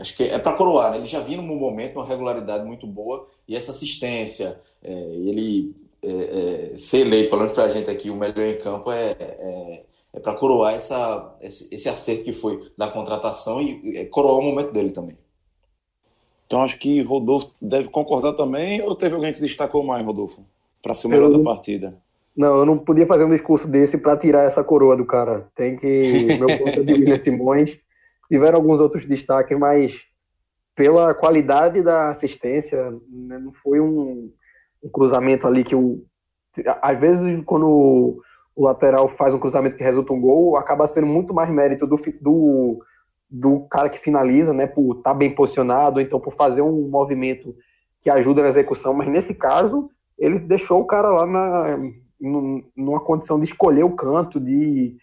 acho 0.00 0.16
que 0.16 0.24
é 0.24 0.38
para 0.38 0.56
coroar, 0.56 0.92
né? 0.92 0.98
ele 0.98 1.06
já 1.06 1.20
vinha 1.20 1.40
num 1.40 1.56
momento, 1.56 1.96
uma 1.96 2.06
regularidade 2.06 2.64
muito 2.64 2.86
boa, 2.86 3.26
e 3.46 3.54
essa 3.54 3.72
assistência, 3.72 4.60
ele 4.82 5.74
é, 6.06 6.72
é, 6.72 6.76
ser 6.76 6.98
eleito, 6.98 7.30
pelo 7.30 7.42
menos 7.42 7.54
para 7.54 7.64
a 7.64 7.68
gente 7.68 7.90
aqui, 7.90 8.10
o 8.10 8.14
melhor 8.14 8.46
em 8.46 8.58
campo 8.58 8.92
é, 8.92 9.16
é, 9.18 9.84
é 10.12 10.20
para 10.20 10.34
coroar 10.34 10.74
essa, 10.74 11.36
esse, 11.40 11.74
esse, 11.74 11.88
acerto 11.88 12.24
que 12.24 12.32
foi 12.32 12.70
da 12.78 12.86
contratação 12.88 13.60
e, 13.60 14.00
e 14.00 14.06
coroar 14.06 14.38
o 14.38 14.42
momento 14.42 14.72
dele 14.72 14.90
também. 14.90 15.18
Então 16.46 16.62
acho 16.62 16.78
que 16.78 17.02
Rodolfo 17.02 17.50
deve 17.60 17.88
concordar 17.88 18.34
também, 18.34 18.80
ou 18.82 18.94
teve 18.94 19.16
alguém 19.16 19.32
que 19.32 19.40
destacou 19.40 19.82
mais, 19.82 20.04
Rodolfo, 20.04 20.46
para 20.80 20.94
ser 20.94 21.08
o 21.08 21.10
melhor 21.10 21.30
eu, 21.30 21.38
da 21.38 21.44
partida? 21.44 22.00
Não, 22.36 22.58
eu 22.58 22.66
não 22.66 22.76
podia 22.76 23.06
fazer 23.06 23.24
um 23.24 23.30
discurso 23.30 23.66
desse 23.66 23.98
para 23.98 24.16
tirar 24.16 24.42
essa 24.42 24.62
coroa 24.62 24.94
do 24.94 25.06
cara. 25.06 25.48
Tem 25.54 25.74
que. 25.74 26.36
Meu 26.38 26.58
ponto 26.58 26.80
é 26.80 26.82
de 26.82 26.92
William 26.92 27.18
Simões. 27.18 27.78
Tiveram 28.28 28.58
alguns 28.58 28.80
outros 28.80 29.06
destaques, 29.06 29.58
mas 29.58 30.04
pela 30.74 31.14
qualidade 31.14 31.80
da 31.82 32.08
assistência, 32.08 32.90
né, 33.08 33.38
não 33.38 33.52
foi 33.52 33.80
um, 33.80 34.30
um 34.82 34.88
cruzamento 34.90 35.46
ali 35.46 35.64
que 35.64 35.74
o. 35.74 36.04
Às 36.82 36.98
vezes, 36.98 37.42
quando 37.44 37.66
o, 38.54 38.64
lateral 38.64 39.08
faz 39.08 39.32
um 39.32 39.38
cruzamento 39.38 39.76
que 39.76 39.84
resulta 39.84 40.12
um 40.12 40.20
gol, 40.20 40.56
acaba 40.56 40.86
sendo 40.86 41.06
muito 41.06 41.32
mais 41.32 41.48
mérito 41.50 41.86
do, 41.86 41.96
do, 42.20 42.78
do 43.30 43.60
cara 43.70 43.88
que 43.88 43.98
finaliza, 43.98 44.52
né? 44.52 44.66
Por 44.66 44.98
estar 44.98 45.12
tá 45.12 45.14
bem 45.14 45.34
posicionado, 45.34 46.00
então 46.00 46.20
por 46.20 46.32
fazer 46.32 46.60
um 46.60 46.88
movimento 46.88 47.54
que 48.02 48.10
ajuda 48.10 48.42
na 48.42 48.48
execução. 48.48 48.92
Mas 48.92 49.08
nesse 49.08 49.34
caso, 49.34 49.90
ele 50.18 50.38
deixou 50.38 50.80
o 50.80 50.86
cara 50.86 51.10
lá 51.10 51.26
na, 51.26 51.78
numa 52.20 53.00
condição 53.00 53.38
de 53.38 53.44
escolher 53.44 53.84
o 53.84 53.94
canto, 53.94 54.40
de 54.40 54.96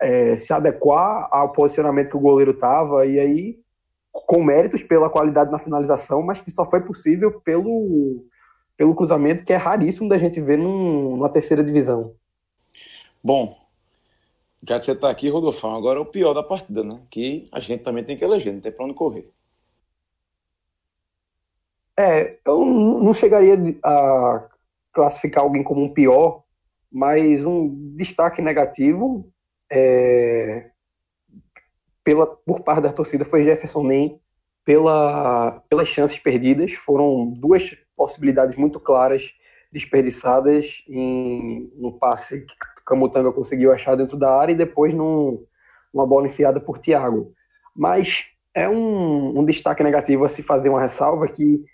é, 0.00 0.36
se 0.36 0.52
adequar 0.52 1.28
ao 1.30 1.52
posicionamento 1.52 2.10
que 2.10 2.16
o 2.16 2.20
goleiro 2.20 2.52
estava, 2.52 3.06
e 3.06 3.18
aí 3.18 3.60
com 4.12 4.42
méritos 4.42 4.82
pela 4.82 5.10
qualidade 5.10 5.50
na 5.50 5.58
finalização, 5.58 6.22
mas 6.22 6.40
que 6.40 6.50
só 6.50 6.64
foi 6.64 6.80
possível 6.80 7.40
pelo 7.40 8.24
pelo 8.76 8.94
cruzamento, 8.94 9.44
que 9.44 9.52
é 9.52 9.56
raríssimo 9.56 10.08
da 10.08 10.16
gente 10.16 10.40
ver 10.40 10.56
num, 10.56 11.10
numa 11.16 11.28
terceira 11.28 11.62
divisão. 11.62 12.14
Bom, 13.22 13.54
já 14.66 14.78
que 14.78 14.86
você 14.86 14.92
está 14.92 15.10
aqui, 15.10 15.28
Rodolfão, 15.28 15.74
agora 15.74 15.98
é 15.98 16.02
o 16.02 16.06
pior 16.06 16.32
da 16.32 16.42
partida, 16.42 16.82
né? 16.82 16.98
Que 17.10 17.46
a 17.52 17.60
gente 17.60 17.82
também 17.82 18.02
tem 18.02 18.16
que 18.16 18.24
eleger, 18.24 18.54
não 18.54 18.60
tem 18.62 18.72
para 18.72 18.86
onde 18.86 18.94
correr. 18.94 19.30
É, 21.98 22.38
eu 22.46 22.64
não 22.64 23.12
chegaria 23.12 23.58
a 23.84 24.48
classificar 24.94 25.44
alguém 25.44 25.62
como 25.62 25.82
um 25.82 25.92
pior, 25.92 26.42
mas 26.90 27.44
um 27.46 27.94
destaque 27.96 28.42
negativo 28.42 29.30
é, 29.70 30.70
pela, 32.02 32.26
por 32.26 32.60
parte 32.60 32.82
da 32.82 32.92
torcida 32.92 33.24
foi 33.24 33.44
Jefferson 33.44 33.84
Nem 33.84 34.20
pela, 34.64 35.62
pelas 35.68 35.88
chances 35.88 36.18
perdidas. 36.18 36.72
Foram 36.72 37.26
duas 37.26 37.76
possibilidades 37.96 38.56
muito 38.56 38.80
claras 38.80 39.32
desperdiçadas 39.72 40.82
em, 40.88 41.72
no 41.76 41.92
passe 41.92 42.40
que 42.40 42.54
Camutanga 42.84 43.32
conseguiu 43.32 43.72
achar 43.72 43.96
dentro 43.96 44.16
da 44.16 44.34
área 44.34 44.52
e 44.52 44.56
depois 44.56 44.92
num, 44.92 45.44
numa 45.94 46.06
bola 46.06 46.26
enfiada 46.26 46.60
por 46.60 46.78
Thiago. 46.78 47.32
Mas 47.74 48.24
é 48.52 48.68
um, 48.68 49.38
um 49.38 49.44
destaque 49.44 49.82
negativo 49.82 50.24
a 50.24 50.28
se 50.28 50.42
fazer 50.42 50.68
uma 50.68 50.80
ressalva 50.80 51.28
que 51.28 51.64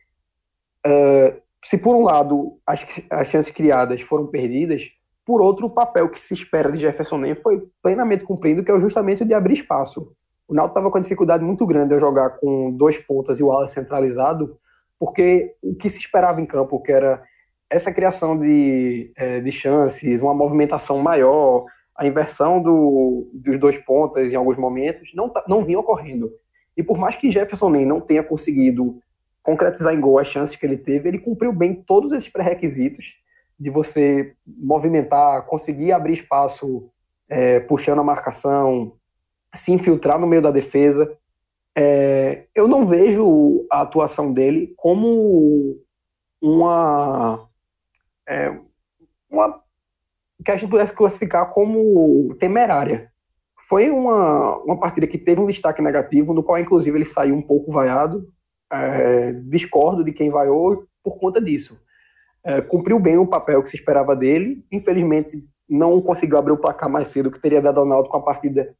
uh, 0.87 1.40
se 1.64 1.78
por 1.78 1.96
um 1.96 2.02
lado 2.02 2.58
as, 2.66 2.85
as 3.11 3.28
chances 3.28 3.52
criadas 3.52 4.02
foram 4.02 4.26
perdidas, 4.26 4.90
por 5.26 5.42
outro 5.42 5.68
papel 5.68 6.09
que 6.09 6.21
se 6.21 6.33
espera 6.33 6.71
de 6.71 6.78
Jefferson 6.78 7.18
Nem 7.18 7.35
foi 7.35 7.61
plenamente 7.83 8.25
cumprido, 8.25 8.62
que 8.62 8.71
é 8.71 8.80
justamente 8.80 9.25
o 9.25 9.26
de 9.26 9.35
abrir 9.35 9.54
espaço. 9.54 10.12
O 10.47 10.54
Náutico 10.54 10.78
estava 10.78 10.90
com 10.90 10.97
uma 10.97 11.02
dificuldade 11.02 11.45
muito 11.45 11.66
grande 11.66 11.92
ao 11.92 11.99
jogar 11.99 12.38
com 12.38 12.71
dois 12.71 12.97
pontas 12.97 13.40
e 13.40 13.42
o 13.42 13.50
ala 13.50 13.66
centralizado, 13.66 14.56
porque 15.00 15.56
o 15.61 15.75
que 15.75 15.90
se 15.90 15.99
esperava 15.99 16.40
em 16.40 16.47
campo, 16.47 16.80
que 16.80 16.92
era 16.92 17.21
essa 17.68 17.92
criação 17.92 18.38
de, 18.38 19.12
é, 19.16 19.40
de 19.40 19.50
chances, 19.50 20.23
uma 20.23 20.33
movimentação 20.33 20.99
maior, 20.99 21.64
a 21.97 22.06
inversão 22.06 22.62
do, 22.62 23.28
dos 23.35 23.59
dois 23.59 23.76
pontas 23.78 24.33
em 24.33 24.37
alguns 24.37 24.56
momentos, 24.56 25.12
não, 25.12 25.28
tá, 25.28 25.45
não 25.49 25.64
vinha 25.64 25.80
ocorrendo. 25.80 26.30
E 26.76 26.85
por 26.85 26.97
mais 26.97 27.16
que 27.16 27.30
Jefferson 27.33 27.71
nem 27.71 27.85
não 27.85 28.00
tenha 28.00 28.23
conseguido 28.23 29.00
concretizar 29.42 29.92
em 29.92 30.00
gol 30.00 30.21
as 30.21 30.28
chances 30.28 30.54
que 30.54 30.64
ele 30.64 30.76
teve, 30.76 31.09
ele 31.09 31.18
cumpriu 31.18 31.52
bem 31.52 31.75
todos 31.75 32.12
esses 32.12 32.28
pré-requisitos 32.28 33.16
de 33.58 33.70
você 33.70 34.34
movimentar, 34.46 35.46
conseguir 35.46 35.92
abrir 35.92 36.14
espaço 36.14 36.90
é, 37.28 37.60
puxando 37.60 38.00
a 38.00 38.04
marcação, 38.04 38.92
se 39.54 39.72
infiltrar 39.72 40.18
no 40.18 40.26
meio 40.26 40.42
da 40.42 40.50
defesa. 40.50 41.16
É, 41.75 42.46
eu 42.54 42.68
não 42.68 42.86
vejo 42.86 43.66
a 43.70 43.82
atuação 43.82 44.32
dele 44.32 44.75
como 44.76 45.76
uma, 46.40 47.48
é, 48.28 48.58
uma 49.30 49.60
que 50.44 50.50
a 50.50 50.56
gente 50.56 50.70
pudesse 50.70 50.92
classificar 50.92 51.50
como 51.50 52.34
temerária. 52.38 53.10
Foi 53.58 53.90
uma, 53.90 54.56
uma 54.58 54.78
partida 54.78 55.06
que 55.06 55.18
teve 55.18 55.40
um 55.40 55.46
destaque 55.46 55.82
negativo, 55.82 56.32
no 56.32 56.42
qual, 56.42 56.58
inclusive, 56.58 56.96
ele 56.96 57.04
saiu 57.04 57.34
um 57.34 57.42
pouco 57.42 57.72
vaiado. 57.72 58.28
É, 58.70 59.32
discordo 59.44 60.04
de 60.04 60.12
quem 60.12 60.30
vaiou 60.30 60.86
por 61.02 61.18
conta 61.18 61.40
disso. 61.40 61.80
É, 62.46 62.60
cumpriu 62.60 62.98
bem 62.98 63.18
o 63.18 63.26
papel 63.26 63.62
que 63.62 63.70
se 63.70 63.76
esperava 63.76 64.14
dele. 64.14 64.64
Infelizmente, 64.70 65.44
não 65.68 66.00
conseguiu 66.00 66.38
abrir 66.38 66.52
o 66.52 66.58
placar 66.58 66.88
mais 66.88 67.08
cedo, 67.08 67.30
que 67.30 67.40
teria 67.40 67.60
dado 67.60 67.80
ao 67.80 67.86
Naldo 67.86 68.08
com 68.08 68.16
a 68.16 68.22
partida 68.22 68.74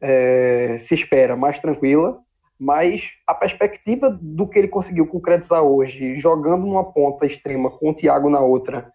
é, 0.00 0.76
se 0.78 0.94
espera 0.94 1.36
mais 1.36 1.58
tranquila 1.58 2.20
mas 2.58 3.10
a 3.26 3.34
perspectiva 3.34 4.08
do 4.10 4.48
que 4.48 4.58
ele 4.58 4.68
conseguiu 4.68 5.06
concretizar 5.06 5.62
hoje, 5.62 6.16
jogando 6.16 6.64
numa 6.64 6.92
ponta 6.92 7.26
extrema 7.26 7.70
com 7.70 7.90
o 7.90 7.94
Thiago 7.94 8.30
na 8.30 8.40
outra, 8.40 8.90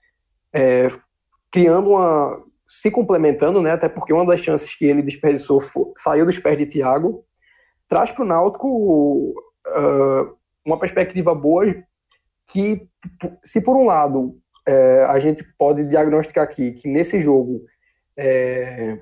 é, 0.53 0.89
criando 1.51 1.91
uma. 1.91 2.41
se 2.67 2.89
complementando, 2.89 3.61
né, 3.61 3.71
até 3.71 3.89
porque 3.89 4.13
uma 4.13 4.25
das 4.25 4.39
chances 4.39 4.73
que 4.75 4.85
ele 4.85 5.01
desperdiçou 5.01 5.59
foi, 5.59 5.91
saiu 5.97 6.25
dos 6.25 6.39
pés 6.39 6.57
de 6.57 6.65
Thiago, 6.65 7.23
traz 7.87 8.11
para 8.11 8.23
o 8.23 8.27
Náutico 8.27 8.67
uh, 8.67 10.35
uma 10.65 10.79
perspectiva 10.79 11.35
boa 11.35 11.65
que, 12.47 12.87
se 13.43 13.61
por 13.61 13.75
um 13.75 13.85
lado 13.85 14.37
é, 14.67 15.05
a 15.05 15.19
gente 15.19 15.43
pode 15.57 15.83
diagnosticar 15.85 16.43
aqui 16.43 16.71
que 16.71 16.87
nesse 16.87 17.19
jogo 17.19 17.61
é, 18.17 18.99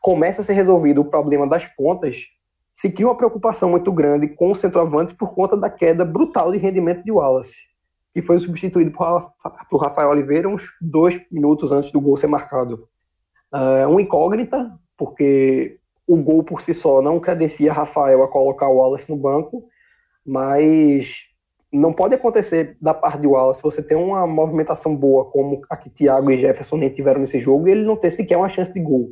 começa 0.00 0.40
a 0.40 0.44
ser 0.44 0.54
resolvido 0.54 1.00
o 1.00 1.04
problema 1.04 1.46
das 1.46 1.66
pontas, 1.66 2.26
se 2.72 2.90
cria 2.90 3.06
uma 3.06 3.16
preocupação 3.16 3.70
muito 3.70 3.92
grande 3.92 4.28
com 4.28 4.50
o 4.50 4.54
centroavante 4.54 5.14
por 5.14 5.34
conta 5.34 5.56
da 5.56 5.70
queda 5.70 6.04
brutal 6.04 6.50
de 6.50 6.58
rendimento 6.58 7.04
de 7.04 7.12
Wallace, 7.12 7.68
que 8.12 8.20
foi 8.20 8.38
substituído 8.38 8.90
por, 8.90 9.78
Rafael 9.78 10.08
Oliveira 10.08 10.48
uns 10.48 10.70
dois 10.80 11.20
minutos 11.30 11.70
antes 11.70 11.92
do 11.92 12.00
gol 12.00 12.16
ser 12.16 12.26
marcado. 12.26 12.88
É 13.80 13.86
uma 13.86 14.02
incógnita, 14.02 14.72
porque 14.96 15.78
o 16.06 16.16
gol 16.16 16.42
por 16.42 16.60
si 16.60 16.74
só 16.74 17.00
não 17.00 17.20
credencia 17.20 17.72
Rafael 17.72 18.22
a 18.22 18.28
colocar 18.28 18.68
o 18.68 18.76
Wallace 18.76 19.10
no 19.10 19.16
banco, 19.16 19.68
mas 20.26 21.33
não 21.74 21.92
pode 21.92 22.14
acontecer 22.14 22.76
da 22.80 22.94
parte 22.94 23.20
de 23.20 23.26
Wallace 23.26 23.62
você 23.62 23.82
ter 23.82 23.96
uma 23.96 24.26
movimentação 24.26 24.94
boa 24.94 25.24
como 25.24 25.60
a 25.68 25.76
que 25.76 25.90
Thiago 25.90 26.30
e 26.30 26.40
Jefferson 26.40 26.76
nem 26.76 26.88
tiveram 26.88 27.20
nesse 27.20 27.38
jogo 27.38 27.66
e 27.66 27.72
ele 27.72 27.84
não 27.84 27.96
ter 27.96 28.10
sequer 28.10 28.36
uma 28.36 28.48
chance 28.48 28.72
de 28.72 28.80
gol. 28.80 29.10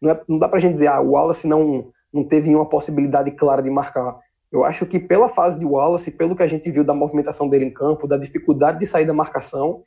Não, 0.00 0.10
é, 0.10 0.20
não 0.28 0.38
dá 0.38 0.48
pra 0.48 0.58
gente 0.58 0.72
dizer, 0.74 0.88
ah, 0.88 1.00
o 1.00 1.12
Wallace 1.12 1.46
não 1.46 1.90
não 2.12 2.22
teve 2.22 2.46
nenhuma 2.46 2.68
possibilidade 2.68 3.32
clara 3.32 3.60
de 3.60 3.68
marcar. 3.68 4.16
Eu 4.52 4.62
acho 4.64 4.86
que 4.86 5.00
pela 5.00 5.28
fase 5.28 5.58
de 5.58 5.66
Wallace, 5.66 6.12
pelo 6.12 6.36
que 6.36 6.44
a 6.44 6.46
gente 6.46 6.70
viu 6.70 6.84
da 6.84 6.94
movimentação 6.94 7.48
dele 7.48 7.64
em 7.64 7.74
campo, 7.74 8.06
da 8.06 8.16
dificuldade 8.16 8.78
de 8.78 8.86
sair 8.86 9.04
da 9.04 9.12
marcação, 9.12 9.82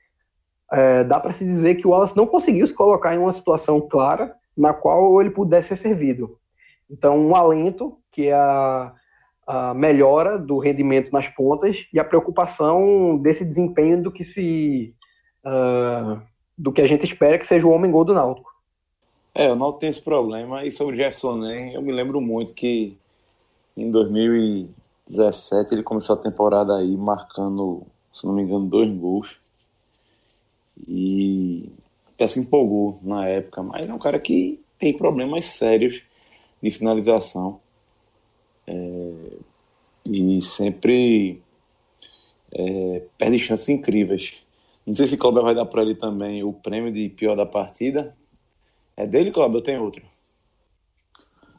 é, 0.70 1.06
dá 1.06 1.22
para 1.22 1.32
se 1.32 1.46
dizer 1.46 1.76
que 1.76 1.88
o 1.88 1.92
Wallace 1.92 2.18
não 2.18 2.28
conseguiu 2.28 2.68
se 2.68 2.74
colocar 2.74 3.16
em 3.16 3.18
uma 3.18 3.32
situação 3.32 3.80
clara 3.80 4.36
na 4.58 4.74
qual 4.74 5.22
ele 5.22 5.30
pudesse 5.30 5.70
ser 5.70 5.78
servido. 5.78 6.38
Então, 6.90 7.18
um 7.18 7.34
alento, 7.34 7.98
que 8.12 8.28
é 8.28 8.34
a, 8.34 8.92
a 9.48 9.74
melhora 9.74 10.38
do 10.38 10.60
rendimento 10.60 11.12
nas 11.12 11.30
pontas 11.30 11.88
e 11.94 12.00
a 12.00 12.04
preocupação 12.04 13.18
desse 13.18 13.46
desempenho 13.46 14.04
do 14.04 14.12
que 14.12 14.24
se 14.24 14.94
uh, 15.46 16.22
do 16.58 16.74
que 16.74 16.82
a 16.82 16.88
gente 16.88 17.06
espera 17.06 17.40
que 17.40 17.48
seja 17.48 17.66
o 17.66 17.72
homem 17.72 17.90
gol 17.90 18.04
do 18.04 18.14
Náutico. 18.14 18.52
É, 19.34 19.52
o 19.52 19.56
Náutico 19.56 19.80
tem 19.80 19.90
esse 19.90 20.02
problema. 20.02 20.66
E 20.66 20.72
sobre 20.72 20.96
o 20.96 20.98
Jefferson 20.98 21.38
Nem, 21.38 21.74
eu 21.74 21.82
me 21.82 21.94
lembro 21.94 22.20
muito 22.20 22.54
que 22.54 22.98
em 23.78 23.90
2017 23.90 25.76
ele 25.76 25.84
começou 25.84 26.16
a 26.16 26.20
temporada 26.20 26.76
aí 26.76 26.98
marcando, 26.98 27.84
se 28.14 28.26
não 28.26 28.34
me 28.34 28.42
engano, 28.42 28.66
dois 28.66 28.90
gols. 28.92 29.40
E 30.88 31.72
até 32.14 32.28
se 32.28 32.40
empolgou 32.40 33.00
na 33.04 33.28
época, 33.28 33.62
mas 33.62 33.88
é 33.88 33.94
um 33.94 34.00
cara 34.00 34.20
que 34.20 34.60
tem 34.80 34.98
problemas 34.98 35.46
sérios 35.46 36.04
de 36.62 36.72
finalização. 36.72 37.60
É, 38.66 39.37
e 40.12 40.42
sempre 40.42 41.42
é, 42.52 43.04
perde 43.18 43.40
chances 43.40 43.70
incríveis. 43.70 44.36
Não 44.86 44.96
sei 44.96 45.08
se 45.08 45.18
Cláudio 45.18 45.44
vai 45.44 45.54
dar 45.54 45.66
para 45.66 45.82
ele 45.82 45.96
também 45.96 46.44
o 46.44 46.54
prêmio 46.54 46.92
de 46.92 47.10
pior 47.10 47.36
da 47.36 47.46
partida, 47.46 48.16
é 48.96 49.06
dele, 49.06 49.32
Cláudio, 49.32 49.58
ou 49.58 49.62
tem 49.62 49.78
outro? 49.78 50.02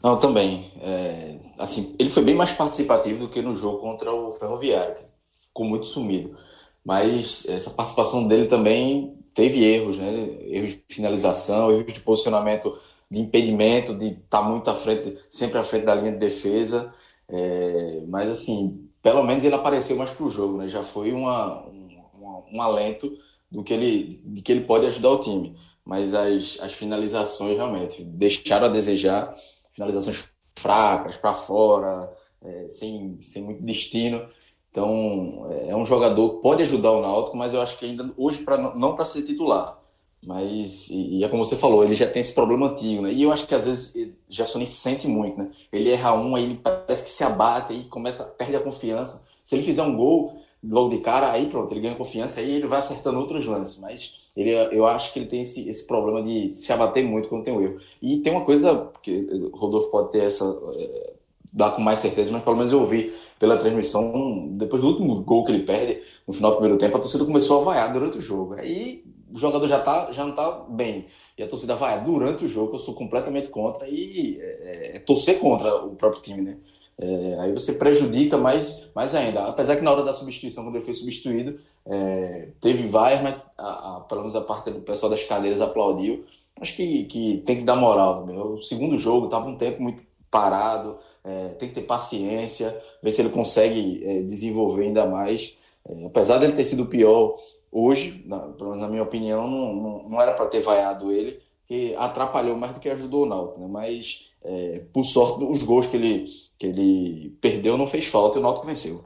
Não, 0.02 0.18
também. 0.18 0.72
É, 0.80 1.36
assim, 1.58 1.94
ele 1.98 2.10
foi 2.10 2.24
bem 2.24 2.34
mais 2.34 2.52
participativo 2.52 3.26
do 3.26 3.28
que 3.28 3.42
no 3.42 3.54
jogo 3.54 3.78
contra 3.78 4.12
o 4.12 4.32
Ferroviário, 4.32 4.94
que 4.94 5.02
ficou 5.46 5.66
muito 5.66 5.86
sumido. 5.86 6.36
Mas 6.84 7.46
essa 7.48 7.70
participação 7.70 8.26
dele 8.26 8.46
também 8.46 9.16
teve 9.34 9.64
erros, 9.64 9.98
né? 9.98 10.10
Erros 10.48 10.70
de 10.70 10.82
finalização, 10.88 11.70
erros 11.70 11.92
de 11.92 12.00
posicionamento, 12.00 12.76
de 13.10 13.20
impedimento, 13.20 13.94
de 13.94 14.06
estar 14.06 14.40
tá 14.40 14.42
muito 14.42 14.70
à 14.70 14.74
frente, 14.74 15.16
sempre 15.30 15.58
à 15.58 15.62
frente 15.64 15.84
da 15.84 15.94
linha 15.94 16.12
de 16.12 16.18
defesa. 16.18 16.92
É, 17.28 18.04
mas 18.08 18.28
assim, 18.28 18.88
pelo 19.02 19.22
menos 19.22 19.44
ele 19.44 19.54
apareceu 19.54 19.96
mais 19.96 20.10
para 20.10 20.24
o 20.24 20.30
jogo, 20.30 20.58
né? 20.58 20.68
Já 20.68 20.82
foi 20.82 21.12
uma, 21.12 21.66
um, 21.66 22.44
um 22.52 22.62
alento 22.62 23.10
do 23.50 23.62
que 23.62 23.72
ele, 23.72 24.20
de 24.24 24.42
que 24.42 24.52
ele 24.52 24.64
pode 24.64 24.86
ajudar 24.86 25.10
o 25.10 25.20
time 25.20 25.56
mas 25.88 26.12
as, 26.12 26.58
as 26.60 26.74
finalizações 26.74 27.56
realmente 27.56 28.04
deixaram 28.04 28.66
a 28.66 28.68
desejar, 28.68 29.34
finalizações 29.72 30.28
fracas, 30.54 31.16
para 31.16 31.32
fora, 31.32 32.14
é, 32.42 32.68
sem, 32.68 33.18
sem 33.22 33.42
muito 33.42 33.62
destino. 33.62 34.28
Então, 34.70 35.46
é, 35.50 35.70
é 35.70 35.76
um 35.76 35.86
jogador 35.86 36.36
que 36.36 36.42
pode 36.42 36.60
ajudar 36.60 36.92
o 36.92 37.00
Náutico, 37.00 37.38
mas 37.38 37.54
eu 37.54 37.62
acho 37.62 37.78
que 37.78 37.86
ainda 37.86 38.12
hoje 38.18 38.44
pra, 38.44 38.58
não 38.74 38.94
para 38.94 39.06
ser 39.06 39.22
titular. 39.22 39.80
Mas, 40.22 40.90
e, 40.90 41.18
e, 41.18 41.24
é 41.24 41.28
como 41.28 41.44
você 41.44 41.56
falou, 41.56 41.84
ele 41.84 41.94
já 41.94 42.06
tem 42.06 42.20
esse 42.20 42.32
problema 42.32 42.70
antigo, 42.70 43.02
né? 43.02 43.12
E 43.12 43.22
eu 43.22 43.32
acho 43.32 43.46
que 43.46 43.54
às 43.54 43.64
vezes 43.64 44.12
Gerson 44.28 44.64
sente 44.66 45.06
muito, 45.06 45.38
né? 45.38 45.50
Ele 45.72 45.90
erra 45.90 46.14
um, 46.14 46.34
aí 46.34 46.44
ele 46.44 46.60
parece 46.62 47.04
que 47.04 47.10
se 47.10 47.22
abate 47.22 47.72
e 47.72 47.84
começa, 47.84 48.24
perde 48.24 48.56
a 48.56 48.60
confiança. 48.60 49.24
Se 49.44 49.54
ele 49.54 49.62
fizer 49.62 49.82
um 49.82 49.96
gol 49.96 50.36
logo 50.62 50.90
de 50.90 50.98
cara, 50.98 51.30
aí 51.30 51.46
pronto, 51.46 51.72
ele 51.72 51.80
ganha 51.80 51.94
confiança, 51.94 52.40
aí 52.40 52.50
ele 52.50 52.66
vai 52.66 52.80
acertando 52.80 53.18
outros 53.18 53.46
lances. 53.46 53.78
Mas 53.78 54.18
ele, 54.36 54.50
eu 54.76 54.86
acho 54.86 55.12
que 55.12 55.20
ele 55.20 55.26
tem 55.26 55.42
esse, 55.42 55.68
esse 55.68 55.86
problema 55.86 56.22
de 56.22 56.54
se 56.54 56.72
abater 56.72 57.04
muito 57.04 57.28
quando 57.28 57.44
tem 57.44 57.54
um 57.54 57.62
erro. 57.62 57.78
E 58.02 58.18
tem 58.18 58.32
uma 58.32 58.44
coisa 58.44 58.90
que 59.02 59.26
o 59.52 59.56
Rodolfo 59.56 59.90
pode 59.90 60.12
ter 60.12 60.24
essa. 60.24 60.44
É, 60.76 61.12
dar 61.50 61.70
com 61.70 61.80
mais 61.80 62.00
certeza, 62.00 62.30
mas 62.30 62.44
pelo 62.44 62.56
menos 62.56 62.70
eu 62.70 62.80
ouvi 62.80 63.10
pela 63.38 63.56
transmissão, 63.56 64.48
depois 64.50 64.82
do 64.82 64.88
último 64.88 65.22
gol 65.22 65.46
que 65.46 65.52
ele 65.52 65.64
perde 65.64 66.02
no 66.26 66.34
final 66.34 66.50
do 66.50 66.56
primeiro 66.58 66.78
tempo, 66.78 66.96
a 66.96 67.00
torcida 67.00 67.24
começou 67.24 67.60
a 67.60 67.64
vaiar 67.64 67.90
durante 67.90 68.18
o 68.18 68.20
jogo. 68.20 68.54
Aí 68.54 69.02
o 69.32 69.38
jogador 69.38 69.66
já, 69.68 69.80
tá, 69.80 70.10
já 70.12 70.24
não 70.24 70.32
tá 70.32 70.64
bem. 70.68 71.06
E 71.36 71.42
a 71.42 71.48
torcida 71.48 71.74
vai 71.74 72.02
durante 72.02 72.44
o 72.44 72.48
jogo, 72.48 72.74
eu 72.74 72.78
sou 72.78 72.94
completamente 72.94 73.48
contra, 73.48 73.88
e 73.88 74.38
é, 74.40 74.96
é 74.96 74.98
torcer 74.98 75.38
contra 75.38 75.74
o 75.84 75.94
próprio 75.94 76.22
time, 76.22 76.42
né? 76.42 76.56
É, 77.00 77.38
aí 77.38 77.52
você 77.52 77.74
prejudica 77.74 78.36
mais, 78.36 78.82
mais 78.92 79.14
ainda. 79.14 79.44
Apesar 79.44 79.76
que 79.76 79.82
na 79.82 79.92
hora 79.92 80.02
da 80.02 80.12
substituição, 80.12 80.64
quando 80.64 80.74
ele 80.74 80.84
foi 80.84 80.94
substituído, 80.94 81.60
é, 81.86 82.48
teve 82.60 82.88
várias, 82.88 83.22
mas 83.22 83.36
a, 83.56 83.96
a, 83.96 84.00
pelo 84.00 84.22
menos 84.22 84.34
a 84.34 84.40
parte 84.40 84.70
do 84.70 84.80
pessoal 84.80 85.08
das 85.08 85.22
cadeiras 85.22 85.60
aplaudiu. 85.60 86.24
Acho 86.60 86.74
que, 86.74 87.04
que 87.04 87.42
tem 87.46 87.56
que 87.58 87.62
dar 87.62 87.76
moral. 87.76 88.26
Meu. 88.26 88.54
O 88.54 88.62
segundo 88.62 88.98
jogo 88.98 89.26
estava 89.26 89.48
um 89.48 89.56
tempo 89.56 89.80
muito 89.80 90.02
parado, 90.28 90.98
é, 91.24 91.50
tem 91.50 91.68
que 91.68 91.76
ter 91.76 91.82
paciência, 91.82 92.76
ver 93.00 93.12
se 93.12 93.22
ele 93.22 93.30
consegue 93.30 94.04
é, 94.04 94.22
desenvolver 94.22 94.84
ainda 94.84 95.06
mais. 95.06 95.56
É, 95.88 96.06
apesar 96.06 96.38
dele 96.38 96.54
ter 96.54 96.64
sido 96.64 96.86
pior 96.86 97.38
hoje, 97.70 98.22
na, 98.26 98.38
pelo 98.38 98.70
menos 98.70 98.80
na 98.80 98.88
minha 98.88 99.02
opinião, 99.02 99.48
não, 99.48 99.74
não, 99.74 100.08
não 100.08 100.20
era 100.20 100.32
para 100.32 100.46
ter 100.46 100.60
vaiado 100.60 101.12
ele, 101.12 101.40
que 101.66 101.94
atrapalhou 101.96 102.56
mais 102.56 102.72
do 102.72 102.80
que 102.80 102.88
ajudou 102.88 103.24
o 103.24 103.26
Náutico. 103.26 103.60
Né? 103.60 103.68
Mas, 103.68 104.30
é, 104.42 104.80
por 104.92 105.04
sorte, 105.04 105.44
os 105.44 105.62
gols 105.62 105.86
que 105.86 105.96
ele, 105.96 106.26
que 106.58 106.66
ele 106.66 107.36
perdeu 107.40 107.76
não 107.76 107.86
fez 107.86 108.06
falta 108.06 108.38
e 108.38 108.40
o 108.40 108.42
Náutico 108.42 108.66
venceu. 108.66 109.04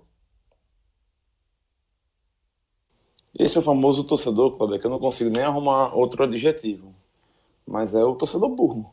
Esse 3.39 3.57
é 3.57 3.61
o 3.61 3.63
famoso 3.65 4.05
torcedor, 4.05 4.57
Cláudio, 4.57 4.79
que 4.79 4.87
eu 4.87 4.91
não 4.91 4.99
consigo 4.99 5.31
nem 5.31 5.43
arrumar 5.43 5.95
outro 5.95 6.23
adjetivo. 6.23 6.95
Mas 7.67 7.95
é 7.95 8.05
o 8.05 8.15
torcedor 8.15 8.51
burro. 8.51 8.93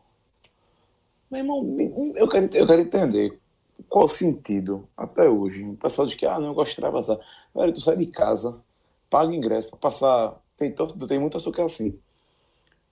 Meu 1.29 1.41
irmão, 1.41 1.75
eu 2.15 2.27
quero, 2.27 2.49
eu 2.55 2.65
quero 2.65 2.81
entender 2.81 3.39
qual 3.87 4.07
sentido, 4.07 4.87
até 4.97 5.29
hoje. 5.29 5.63
O 5.63 5.75
pessoal 5.77 6.07
diz 6.07 6.15
que, 6.15 6.25
ah, 6.25 6.39
não, 6.39 6.47
eu 6.47 6.53
gosto 6.53 6.67
de 6.67 6.71
extravasar. 6.71 7.19
Velho, 7.53 7.73
tu 7.73 7.81
sai 7.81 7.97
de 7.97 8.07
casa, 8.07 8.59
paga 9.09 9.33
ingresso 9.33 9.69
para 9.69 9.79
passar. 9.79 10.41
Tem, 10.55 10.73
tem 10.73 11.19
muito 11.19 11.37
açúcar 11.37 11.63
assim. 11.63 11.99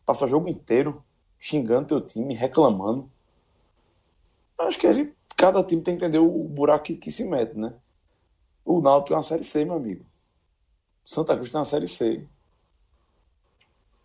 Passa 0.05 0.25
o 0.25 0.27
jogo 0.27 0.47
inteiro 0.49 1.03
xingando 1.39 1.87
teu 1.87 2.01
time, 2.01 2.33
reclamando. 2.33 3.09
Acho 4.57 4.79
que 4.79 4.91
gente, 4.93 5.13
cada 5.35 5.63
time 5.63 5.81
tem 5.81 5.97
que 5.97 6.03
entender 6.03 6.19
o 6.19 6.43
buraco 6.43 6.85
que, 6.85 6.95
que 6.95 7.11
se 7.11 7.23
mete, 7.23 7.57
né? 7.57 7.73
O 8.65 8.81
Náutico 8.81 9.13
é 9.13 9.17
uma 9.17 9.23
série 9.23 9.43
C, 9.43 9.63
meu 9.63 9.75
amigo. 9.75 10.05
Santa 11.05 11.33
Cruz 11.35 11.47
está 11.47 11.59
na 11.59 11.65
Série 11.65 11.87
C. 11.87 12.27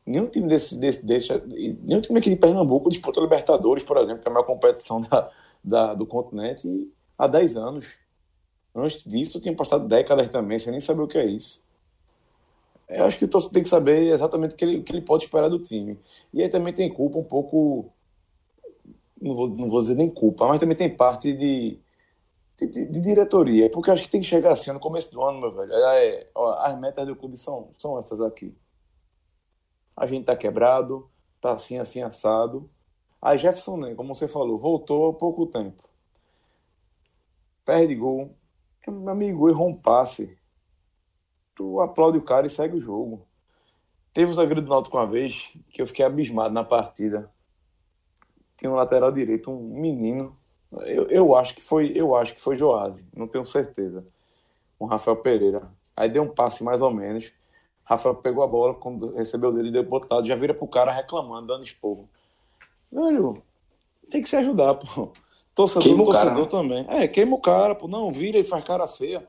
Nenhum 0.06 0.28
time 0.28 0.48
desse, 0.48 0.76
desse, 0.78 1.04
desse 1.04 1.32
nenhum 1.82 2.00
time 2.00 2.18
aqui 2.18 2.30
de 2.30 2.36
Pernambuco 2.36 2.88
disputa 2.88 3.20
Libertadores, 3.20 3.82
por 3.82 3.96
exemplo, 3.96 4.22
que 4.22 4.28
é 4.28 4.30
a 4.30 4.34
maior 4.34 4.44
competição 4.44 5.00
da, 5.00 5.30
da, 5.62 5.94
do 5.94 6.06
continente, 6.06 6.92
há 7.18 7.26
10 7.26 7.56
anos. 7.56 7.86
Antes 8.74 9.02
disso, 9.04 9.38
eu 9.38 9.42
tinha 9.42 9.54
passado 9.54 9.86
décadas 9.86 10.28
também, 10.28 10.58
sem 10.58 10.70
nem 10.70 10.80
saber 10.80 11.02
o 11.02 11.08
que 11.08 11.18
é 11.18 11.26
isso. 11.26 11.61
Eu 12.94 13.04
acho 13.04 13.18
que 13.18 13.24
o 13.24 13.28
torcedor 13.28 13.52
tem 13.54 13.62
que 13.62 13.68
saber 13.68 14.12
exatamente 14.12 14.54
o 14.54 14.56
que 14.56 14.64
ele, 14.64 14.78
o 14.78 14.84
que 14.84 14.92
ele 14.92 15.02
pode 15.02 15.24
esperar 15.24 15.48
do 15.48 15.58
time. 15.58 15.98
E 16.32 16.42
aí 16.42 16.48
também 16.48 16.72
tem 16.72 16.92
culpa 16.92 17.18
um 17.18 17.24
pouco. 17.24 17.92
Não 19.20 19.34
vou, 19.34 19.48
não 19.48 19.70
vou 19.70 19.80
dizer 19.80 19.94
nem 19.94 20.10
culpa, 20.10 20.46
mas 20.48 20.60
também 20.60 20.76
tem 20.76 20.94
parte 20.94 21.32
de, 21.32 21.78
de, 22.60 22.86
de, 22.86 23.00
diretoria, 23.00 23.70
porque 23.70 23.90
acho 23.90 24.02
que 24.02 24.10
tem 24.10 24.20
que 24.20 24.26
chegar 24.26 24.52
assim 24.52 24.72
no 24.72 24.80
começo 24.80 25.12
do 25.12 25.22
ano, 25.22 25.40
meu 25.40 25.52
velho. 25.52 25.72
É, 25.72 26.26
ó, 26.34 26.54
as 26.58 26.78
metas 26.78 27.06
do 27.06 27.16
clube 27.16 27.36
são, 27.36 27.68
são 27.78 27.98
essas 27.98 28.20
aqui. 28.20 28.54
A 29.96 30.06
gente 30.06 30.24
tá 30.24 30.36
quebrado, 30.36 31.08
tá 31.40 31.52
assim, 31.52 31.78
assim, 31.78 32.02
assado. 32.02 32.68
Aí 33.20 33.38
Jefferson, 33.38 33.76
né, 33.76 33.94
como 33.94 34.14
você 34.14 34.26
falou, 34.26 34.58
voltou 34.58 35.10
há 35.10 35.14
pouco 35.14 35.46
tempo. 35.46 35.84
Perde 37.64 37.94
gol. 37.94 38.34
Meu 38.88 39.10
amigo, 39.10 39.48
errou 39.48 39.68
um 39.68 39.76
passe. 39.76 40.36
Tu 41.54 41.80
aplaude 41.80 42.18
o 42.18 42.22
cara 42.22 42.46
e 42.46 42.50
segue 42.50 42.76
o 42.76 42.80
jogo. 42.80 43.26
Teve 44.12 44.30
um 44.30 44.34
zagueiro 44.34 44.62
do 44.62 44.68
Náutico 44.68 44.96
uma 44.96 45.06
vez 45.06 45.52
que 45.70 45.80
eu 45.80 45.86
fiquei 45.86 46.04
abismado 46.04 46.52
na 46.52 46.64
partida. 46.64 47.30
Tinha 48.56 48.70
um 48.70 48.74
lateral 48.74 49.10
direito, 49.10 49.50
um 49.50 49.80
menino 49.80 50.36
eu, 50.80 51.06
eu 51.08 51.36
acho 51.36 51.54
que 51.54 51.62
foi, 51.62 51.92
eu 51.94 52.16
acho 52.16 52.34
que 52.34 52.40
foi 52.40 52.56
Joase, 52.56 53.06
não 53.14 53.28
tenho 53.28 53.44
certeza. 53.44 54.04
Com 54.78 54.86
Rafael 54.86 55.16
Pereira. 55.16 55.70
Aí 55.96 56.08
deu 56.08 56.22
um 56.22 56.28
passe 56.28 56.64
mais 56.64 56.80
ou 56.80 56.90
menos. 56.90 57.30
Rafael 57.84 58.14
pegou 58.14 58.42
a 58.42 58.46
bola, 58.46 58.74
quando 58.74 59.14
recebeu 59.14 59.52
dele, 59.52 59.70
deu 59.70 59.82
botado, 59.82 60.26
já 60.26 60.34
vira 60.34 60.54
pro 60.54 60.66
cara 60.66 60.90
reclamando, 60.90 61.48
dando 61.48 61.64
esporro. 61.64 62.08
Velho, 62.90 63.42
tem 64.10 64.22
que 64.22 64.28
se 64.28 64.36
ajudar, 64.36 64.74
pô. 64.74 65.12
Torcedor, 65.54 65.82
queima 65.82 66.04
torcedor 66.04 66.32
cara, 66.32 66.40
né? 66.40 66.46
também. 66.46 66.86
É, 66.88 67.06
queima 67.06 67.36
o 67.36 67.40
cara, 67.40 67.74
pô. 67.74 67.86
Não, 67.86 68.10
vira 68.10 68.38
e 68.38 68.44
faz 68.44 68.64
cara 68.64 68.86
feia. 68.86 69.28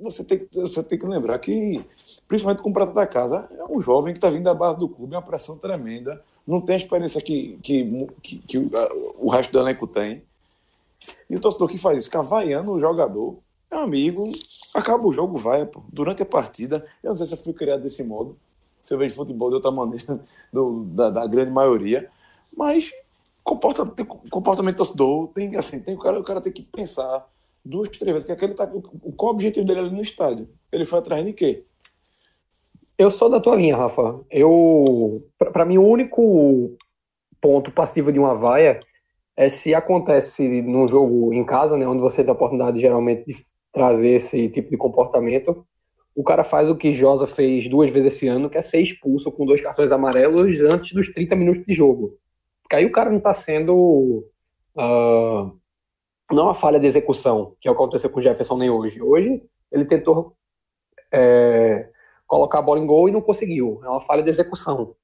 Você 0.00 0.24
tem, 0.24 0.48
você 0.52 0.82
tem 0.82 0.98
que 0.98 1.06
lembrar 1.06 1.38
que, 1.38 1.84
principalmente 2.26 2.62
com 2.62 2.70
o 2.70 2.72
prata 2.72 2.92
da 2.92 3.06
casa, 3.06 3.46
é 3.50 3.64
um 3.64 3.80
jovem 3.80 4.14
que 4.14 4.18
está 4.18 4.30
vindo 4.30 4.44
da 4.44 4.54
base 4.54 4.78
do 4.78 4.88
clube, 4.88 5.14
é 5.14 5.18
uma 5.18 5.24
pressão 5.24 5.58
tremenda. 5.58 6.22
Não 6.46 6.62
tem 6.62 6.74
a 6.74 6.78
experiência 6.78 7.20
que, 7.20 7.58
que, 7.62 8.08
que, 8.22 8.38
que 8.38 8.58
o, 8.58 8.70
o 9.18 9.28
resto 9.28 9.52
do 9.52 9.58
elenco 9.58 9.86
tem. 9.86 10.22
E 11.28 11.36
o 11.36 11.40
torcedor 11.40 11.68
que 11.68 11.76
faz 11.76 11.98
isso, 11.98 12.06
fica 12.06 12.22
vaiando 12.22 12.72
o 12.72 12.80
jogador, 12.80 13.38
meu 13.70 13.80
amigo, 13.80 14.24
acaba 14.74 15.06
o 15.06 15.12
jogo, 15.12 15.38
vai, 15.38 15.66
pô. 15.66 15.82
Durante 15.92 16.22
a 16.22 16.26
partida, 16.26 16.86
eu 17.02 17.10
não 17.10 17.16
sei 17.16 17.26
se 17.26 17.34
eu 17.34 17.38
fui 17.38 17.52
criado 17.52 17.82
desse 17.82 18.02
modo, 18.02 18.36
se 18.80 18.94
eu 18.94 18.98
vejo 18.98 19.14
futebol 19.14 19.50
de 19.50 19.56
outra 19.56 19.70
maneira, 19.70 20.20
do, 20.50 20.84
da, 20.84 21.10
da, 21.10 21.26
grande 21.26 21.50
maioria, 21.50 22.10
mas 22.56 22.90
comporta, 23.44 23.84
tem, 23.84 24.06
comportamento 24.06 24.76
torcedor, 24.76 25.28
tem 25.34 25.54
assim, 25.56 25.80
tem 25.80 25.94
o 25.94 25.98
cara, 25.98 26.18
o 26.18 26.24
cara 26.24 26.40
tem 26.40 26.52
que 26.52 26.62
pensar 26.62 27.28
duas, 27.66 27.88
três 27.88 28.12
vezes, 28.12 28.26
que 28.26 28.32
aquele 28.32 28.54
tá, 28.54 28.66
qual 28.66 29.32
o 29.32 29.34
objetivo 29.34 29.66
dele 29.66 29.80
ali 29.80 29.90
no 29.90 30.00
estádio? 30.00 30.48
Ele 30.72 30.84
foi 30.84 30.98
atrás 30.98 31.24
de 31.24 31.32
quê? 31.32 31.64
Eu 32.96 33.10
sou 33.10 33.28
da 33.28 33.40
tua 33.40 33.56
linha, 33.56 33.76
Rafa. 33.76 34.20
Eu, 34.30 35.28
para 35.38 35.64
mim, 35.64 35.76
o 35.76 35.86
único 35.86 36.76
ponto 37.40 37.70
passivo 37.70 38.10
de 38.10 38.18
uma 38.18 38.34
vaia 38.34 38.80
é 39.36 39.50
se 39.50 39.74
acontece 39.74 40.62
num 40.62 40.88
jogo 40.88 41.32
em 41.32 41.44
casa, 41.44 41.76
né, 41.76 41.86
onde 41.86 42.00
você 42.00 42.22
tem 42.22 42.30
a 42.30 42.34
oportunidade 42.34 42.80
geralmente 42.80 43.26
de 43.26 43.44
trazer 43.70 44.12
esse 44.12 44.48
tipo 44.48 44.70
de 44.70 44.76
comportamento, 44.78 45.66
o 46.14 46.24
cara 46.24 46.42
faz 46.42 46.70
o 46.70 46.76
que 46.76 46.92
Josa 46.92 47.26
fez 47.26 47.68
duas 47.68 47.92
vezes 47.92 48.14
esse 48.14 48.26
ano, 48.26 48.48
que 48.48 48.56
é 48.56 48.62
ser 48.62 48.80
expulso 48.80 49.30
com 49.30 49.44
dois 49.44 49.60
cartões 49.60 49.92
amarelos 49.92 50.58
antes 50.60 50.92
dos 50.92 51.12
30 51.12 51.36
minutos 51.36 51.64
de 51.66 51.74
jogo. 51.74 52.16
Porque 52.62 52.76
aí 52.76 52.86
o 52.86 52.92
cara 52.92 53.10
não 53.10 53.18
está 53.18 53.34
sendo. 53.34 54.26
Uh, 54.74 55.54
não 56.30 56.44
é 56.44 56.46
uma 56.46 56.54
falha 56.54 56.80
de 56.80 56.86
execução, 56.86 57.56
que 57.60 57.68
é 57.68 57.70
o 57.70 57.74
que 57.74 57.82
aconteceu 57.82 58.10
com 58.10 58.18
o 58.18 58.22
Jefferson 58.22 58.56
nem 58.56 58.70
hoje. 58.70 59.00
Hoje 59.00 59.42
ele 59.70 59.84
tentou 59.84 60.34
é, 61.12 61.88
colocar 62.26 62.58
a 62.58 62.62
bola 62.62 62.80
em 62.80 62.86
gol 62.86 63.08
e 63.08 63.12
não 63.12 63.20
conseguiu. 63.20 63.80
É 63.84 63.88
uma 63.88 64.00
falha 64.00 64.22
de 64.22 64.30
execução. 64.30 64.94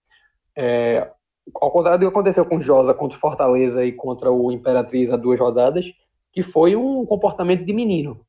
É, 0.56 1.11
ao 1.54 1.70
contrário 1.70 1.98
do 1.98 2.06
que 2.06 2.12
aconteceu 2.12 2.44
com 2.44 2.56
o 2.56 2.61
Josa 2.61 2.94
contra 2.94 3.16
o 3.16 3.20
Fortaleza 3.20 3.85
e 3.85 3.92
contra 3.92 4.30
o 4.30 4.50
Imperatriz 4.52 5.12
há 5.12 5.16
duas 5.16 5.38
rodadas, 5.38 5.87
que 6.32 6.42
foi 6.42 6.74
um 6.76 7.04
comportamento 7.06 7.64
de 7.64 7.72
menino, 7.72 8.24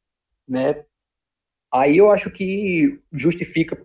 né? 0.47 0.83
Aí 1.71 1.97
eu 1.97 2.11
acho 2.11 2.29
que 2.29 2.99
justifica 3.11 3.83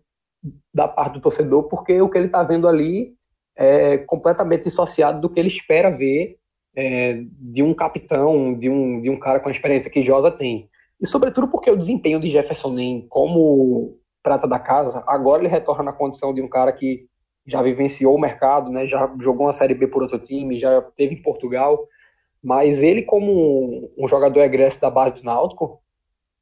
da 0.73 0.87
parte 0.87 1.15
do 1.15 1.21
torcedor, 1.21 1.65
porque 1.65 2.01
o 2.01 2.09
que 2.09 2.19
ele 2.19 2.27
está 2.27 2.43
vendo 2.43 2.69
ali 2.69 3.17
é 3.57 3.99
completamente 3.99 4.65
dissociado 4.65 5.21
do 5.21 5.31
que 5.31 5.41
ele 5.41 5.49
espera 5.49 5.91
ver 5.91 6.39
é, 6.81 7.25
de 7.41 7.61
um 7.61 7.75
capitão, 7.75 8.55
de 8.55 8.71
um, 8.71 9.01
de 9.01 9.11
um 9.11 9.19
cara 9.19 9.41
com 9.41 9.49
a 9.49 9.53
experiência 9.53 9.91
que 9.91 10.05
Josa 10.05 10.31
tem. 10.31 10.71
E 11.01 11.09
sobretudo 11.09 11.49
porque 11.49 11.69
o 11.69 11.77
desempenho 11.77 12.21
de 12.21 12.31
Jefferson 12.31 12.73
Nem 12.73 13.05
como 13.09 13.99
prata 14.23 14.47
da 14.47 14.61
casa, 14.61 15.03
agora 15.05 15.43
ele 15.43 15.49
retorna 15.49 15.83
na 15.83 15.93
condição 15.93 16.33
de 16.33 16.41
um 16.41 16.47
cara 16.47 16.73
que 16.73 17.09
já 17.45 17.61
vivenciou 17.63 18.15
o 18.15 18.21
mercado, 18.21 18.71
né, 18.71 18.87
já 18.87 19.13
jogou 19.19 19.47
uma 19.47 19.53
Série 19.53 19.75
B 19.75 19.89
por 19.89 20.03
outro 20.03 20.21
time, 20.21 20.61
já 20.61 20.81
teve 20.97 21.17
em 21.17 21.23
Portugal, 21.23 21.85
mas 22.41 22.81
ele 22.81 23.03
como 23.03 23.91
um 23.99 24.07
jogador 24.07 24.41
egresso 24.41 24.81
da 24.81 24.89
base 24.89 25.17
do 25.17 25.25
Náutico, 25.25 25.81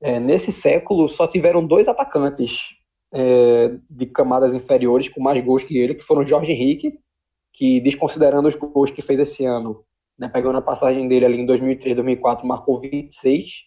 é, 0.03 0.21
nesse 0.21 0.53
século 0.53 1.09
só 1.09 1.27
tiveram 1.27 1.67
dois 1.67 1.89
atacantes 1.89 2.77
é, 3.11 3.75
de 3.89 4.05
camadas 4.05 4.53
inferiores 4.53 5.09
com 5.09 5.23
mais 5.23 5.43
gols 5.43 5.65
que 5.65 5.79
ele, 5.79 5.95
que 5.95 6.05
foram 6.05 6.27
Jorge 6.27 6.53
Henrique, 6.53 6.99
que 7.55 7.81
desconsiderando 7.81 8.49
os 8.49 8.55
gols 8.55 8.91
que 8.91 9.01
fez 9.01 9.19
esse 9.19 9.47
ano, 9.47 9.86
né, 10.19 10.29
pegando 10.29 10.59
a 10.59 10.63
passagem 10.63 11.07
dele 11.09 11.27
ali 11.27 11.41
em 11.41 11.47
2003, 11.47 11.97
2004, 11.97 12.47
marcou 12.47 12.81
26. 12.81 13.67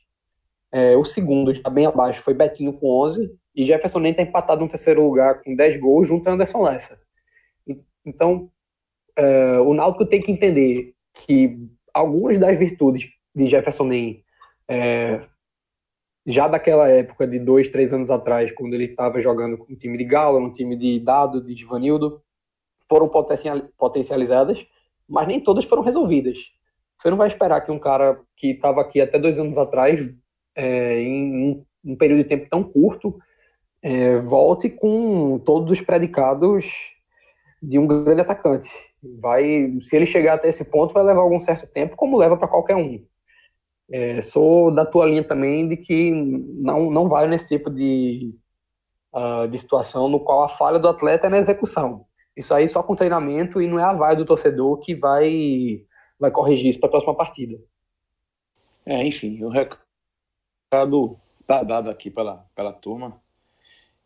É, 0.72 0.96
o 0.96 1.04
segundo, 1.04 1.54
já 1.54 1.70
bem 1.70 1.86
abaixo, 1.86 2.22
foi 2.22 2.34
Betinho 2.34 2.74
com 2.74 2.88
11, 3.08 3.32
e 3.56 3.66
Jefferson 3.66 4.00
nem 4.00 4.12
está 4.12 4.24
empatado 4.24 4.62
no 4.62 4.70
terceiro 4.70 5.04
lugar 5.04 5.42
com 5.42 5.56
10 5.56 5.80
gols 5.80 6.08
junto 6.08 6.28
a 6.30 6.34
Anderson 6.34 6.62
Lessa. 6.62 7.00
Então, 8.06 8.50
uh, 9.20 9.62
o 9.64 9.74
Náutico 9.74 10.06
tem 10.06 10.22
que 10.22 10.32
entender 10.32 10.94
que 11.14 11.58
algumas 11.94 12.38
das 12.38 12.58
virtudes 12.58 13.10
de 13.36 13.48
Jefferson 13.48 13.86
Nem, 13.86 14.24
é, 14.68 15.22
já 16.26 16.48
daquela 16.48 16.88
época 16.88 17.28
de 17.28 17.40
dois, 17.40 17.68
três 17.68 17.92
anos 17.92 18.12
atrás, 18.12 18.52
quando 18.52 18.74
ele 18.74 18.86
estava 18.86 19.20
jogando 19.20 19.58
com 19.58 19.74
o 19.74 19.76
time 19.76 19.98
de 19.98 20.04
Galo, 20.04 20.40
no 20.40 20.54
time 20.54 20.76
de 20.76 21.00
Dado, 21.00 21.42
de 21.44 21.56
Givanildo, 21.56 22.22
foram 22.88 23.10
potencializadas, 23.78 24.66
mas 25.10 25.28
nem 25.28 25.40
todas 25.40 25.66
foram 25.66 25.82
resolvidas. 25.82 26.38
Você 26.98 27.10
não 27.10 27.18
vai 27.18 27.28
esperar 27.28 27.62
que 27.62 27.72
um 27.72 27.80
cara 27.80 28.20
que 28.36 28.52
estava 28.52 28.82
aqui 28.82 29.02
até 29.02 29.18
dois 29.18 29.40
anos 29.40 29.58
atrás, 29.58 30.14
é, 30.56 31.02
em 31.02 31.66
um, 31.84 31.96
período 31.96 32.24
de 32.24 32.30
tempo 32.30 32.48
tão 32.50 32.64
curto, 32.64 33.18
é, 33.82 34.18
volte 34.18 34.70
com 34.70 35.40
todos 35.40 35.72
os 35.72 35.82
predicados 35.82 36.66
de 37.62 37.80
um 37.80 37.88
grande 37.88 38.22
atacante. 38.22 38.70
Vai, 39.22 39.78
se 39.82 39.96
ele 39.96 40.06
chegar 40.06 40.36
até 40.36 40.50
esse 40.50 40.66
ponto, 40.66 40.94
vai 40.94 41.04
levar 41.04 41.22
algum 41.22 41.40
certo 41.40 41.66
tempo, 41.68 41.96
como 41.96 42.18
leva 42.18 42.36
para 42.36 42.48
qualquer 42.50 42.76
um. 42.76 43.04
É, 43.92 44.22
sou 44.22 44.70
da 44.70 44.86
tua 44.86 45.06
linha 45.06 45.24
também 45.24 45.68
de 45.68 45.78
que 45.78 46.12
não, 46.12 46.92
não 46.92 47.08
vai 47.08 47.28
nesse 47.28 47.58
tipo 47.58 47.70
de, 47.72 48.36
uh, 49.16 49.48
de 49.48 49.58
situação 49.58 50.08
no 50.08 50.20
qual 50.20 50.44
a 50.44 50.50
falha 50.50 50.78
do 50.78 50.88
atleta 50.88 51.28
é 51.28 51.30
na 51.30 51.40
execução. 51.40 52.06
Isso 52.40 52.54
aí 52.54 52.70
só 52.70 52.82
com 52.82 52.96
treinamento 52.96 53.62
e 53.62 53.68
não 53.68 53.78
é 53.78 53.84
a 53.84 53.92
vaia 53.92 54.16
do 54.16 54.24
torcedor 54.26 54.80
que 54.80 54.96
vai, 54.96 55.86
vai 56.18 56.32
corrigir 56.32 56.70
isso 56.70 56.80
para 56.80 56.88
a 56.88 56.92
próxima 56.92 57.14
partida. 57.14 57.60
É, 58.86 59.06
enfim, 59.06 59.44
o 59.44 59.50
recado 59.50 61.20
tá 61.46 61.62
dado 61.64 61.90
aqui 61.90 62.10
pela, 62.10 62.50
pela 62.56 62.72
turma. 62.72 63.22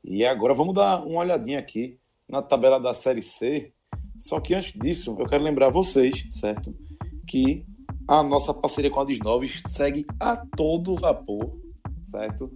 E 0.04 0.26
agora 0.26 0.56
vamos 0.56 0.74
dar 0.74 1.06
uma 1.06 1.20
olhadinha 1.20 1.60
aqui 1.60 2.00
na 2.28 2.42
tabela 2.42 2.80
da 2.80 2.92
Série 2.96 3.22
C. 3.22 3.72
Só 4.18 4.40
que 4.40 4.56
antes 4.56 4.74
disso, 4.74 5.16
eu 5.20 5.28
quero 5.28 5.44
lembrar 5.44 5.70
vocês, 5.70 6.26
certo? 6.32 6.76
Que 7.28 7.64
a 8.08 8.24
nossa 8.24 8.52
parceria 8.52 8.90
com 8.90 9.00
a 9.00 9.06
Desnoves 9.06 9.62
segue 9.68 10.08
a 10.20 10.36
todo 10.36 10.96
vapor, 10.96 11.56
certo? 12.02 12.52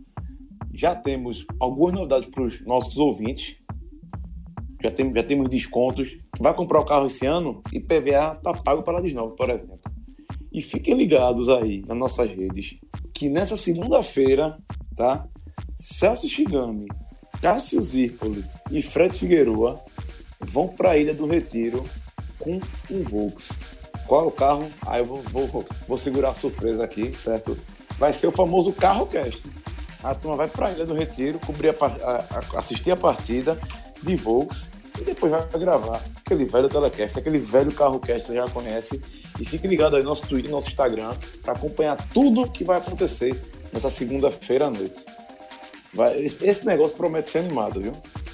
Já 0.74 0.96
temos 0.96 1.46
algumas 1.60 1.94
novidades 1.94 2.28
para 2.30 2.42
os 2.42 2.66
nossos 2.66 2.98
ouvintes. 2.98 3.62
Já, 4.82 4.92
tem, 4.92 5.14
já 5.14 5.24
temos 5.24 5.50
descontos. 5.50 6.18
Vai 6.40 6.54
comprar 6.54 6.80
o 6.80 6.86
carro 6.86 7.08
esse 7.08 7.26
ano? 7.26 7.62
e 7.74 7.80
PVA 7.80 8.36
tá 8.36 8.54
pago 8.54 8.84
para 8.84 9.00
a 9.00 9.02
Desnoves, 9.02 9.36
por 9.36 9.50
exemplo. 9.50 9.80
E 10.52 10.62
fiquem 10.62 10.96
ligados 10.96 11.50
aí 11.50 11.84
nas 11.88 11.98
nossas 11.98 12.30
redes 12.30 12.78
que 13.14 13.30
nessa 13.30 13.58
segunda-feira, 13.58 14.58
tá? 14.96 15.28
Celso 15.76 16.30
Shigami 16.30 16.88
Cássio 17.42 17.82
Zirpoli 17.82 18.44
e 18.72 18.82
Fred 18.82 19.16
Figueroa 19.16 19.80
vão 20.40 20.68
para 20.68 20.92
a 20.92 20.98
Ilha 20.98 21.14
do 21.14 21.28
Retiro 21.28 21.86
com 22.40 22.60
um 22.90 23.04
Volks. 23.04 23.52
Qual 24.08 24.24
é 24.24 24.28
o 24.28 24.32
carro? 24.32 24.68
Aí 24.86 25.02
eu 25.02 25.06
vou, 25.06 25.22
vou, 25.22 25.66
vou 25.88 25.98
segurar 25.98 26.30
a 26.30 26.34
surpresa 26.34 26.84
aqui, 26.84 27.12
certo? 27.20 27.58
Vai 27.98 28.14
ser 28.14 28.28
o 28.28 28.32
famoso 28.32 28.72
carro 28.72 29.06
cast. 29.06 29.44
A 30.04 30.16
turma 30.16 30.38
vai 30.38 30.48
para 30.48 30.68
a 30.68 30.72
Ilha 30.72 30.86
do 30.86 30.94
Retiro, 30.94 31.40
cobrir 31.40 31.70
a, 31.70 31.74
a, 31.74 32.60
assistir 32.60 32.92
a 32.92 32.98
partida 32.98 33.60
de 34.04 34.16
Volks 34.16 34.66
e 35.00 35.04
depois 35.04 35.32
vai 35.32 35.48
gravar 35.60 36.02
aquele 36.26 36.46
velho 36.46 36.68
telecast, 36.68 37.20
aquele 37.20 37.38
velho 37.38 37.72
carro 37.72 38.00
que 38.00 38.14
você 38.14 38.34
já 38.34 38.48
conhece. 38.50 39.02
E 39.40 39.46
fique 39.46 39.68
ligado 39.68 39.96
aí 39.96 40.02
no 40.02 40.10
nosso 40.10 40.28
Twitter, 40.28 40.50
no 40.50 40.58
nosso 40.58 40.70
Instagram, 40.70 41.12
para 41.44 41.54
acompanhar 41.54 41.98
tudo 42.12 42.50
que 42.50 42.64
vai 42.64 42.80
acontecer 42.80 43.40
nessa 43.72 43.90
segunda-feira 43.90 44.68
à 44.68 44.70
noite. 44.70 45.06
Vai, 45.94 46.16
esse 46.22 46.66
negócio 46.66 46.98
promete 46.98 47.30
ser 47.30 47.40
animado, 47.40 47.82
viu? 47.82 47.92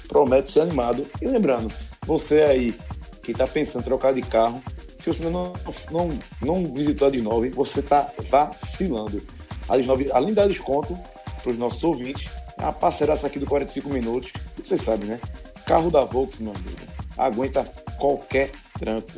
Promete 0.08 0.52
ser 0.52 0.60
animado. 0.60 1.06
E 1.20 1.26
lembrando, 1.26 1.72
você 2.06 2.42
aí 2.42 2.74
que 3.22 3.32
está 3.32 3.46
pensando 3.46 3.82
em 3.82 3.84
trocar 3.84 4.14
de 4.14 4.22
carro, 4.22 4.62
se 4.98 5.12
você 5.12 5.28
não, 5.28 5.52
não, 5.90 6.18
não 6.40 6.72
visitou 6.72 7.08
a 7.08 7.10
Desnove, 7.10 7.50
você 7.50 7.80
está 7.80 8.10
vacilando. 8.30 9.22
A 9.68 9.74
além 10.16 10.28
de 10.28 10.34
dar 10.34 10.48
desconto 10.48 10.98
para 11.42 11.52
os 11.52 11.58
nossos 11.58 11.82
ouvintes, 11.84 12.30
a 12.58 12.72
parceiraça 12.72 13.26
aqui 13.26 13.38
do 13.38 13.46
45 13.46 13.90
minutos, 13.90 14.32
vocês 14.56 14.80
sabem, 14.80 15.08
né? 15.08 15.20
Carro 15.66 15.90
da 15.90 16.02
Volks, 16.02 16.38
meu 16.38 16.52
amigo, 16.52 16.80
aguenta 17.16 17.64
qualquer 17.98 18.50
tranco. 18.78 19.10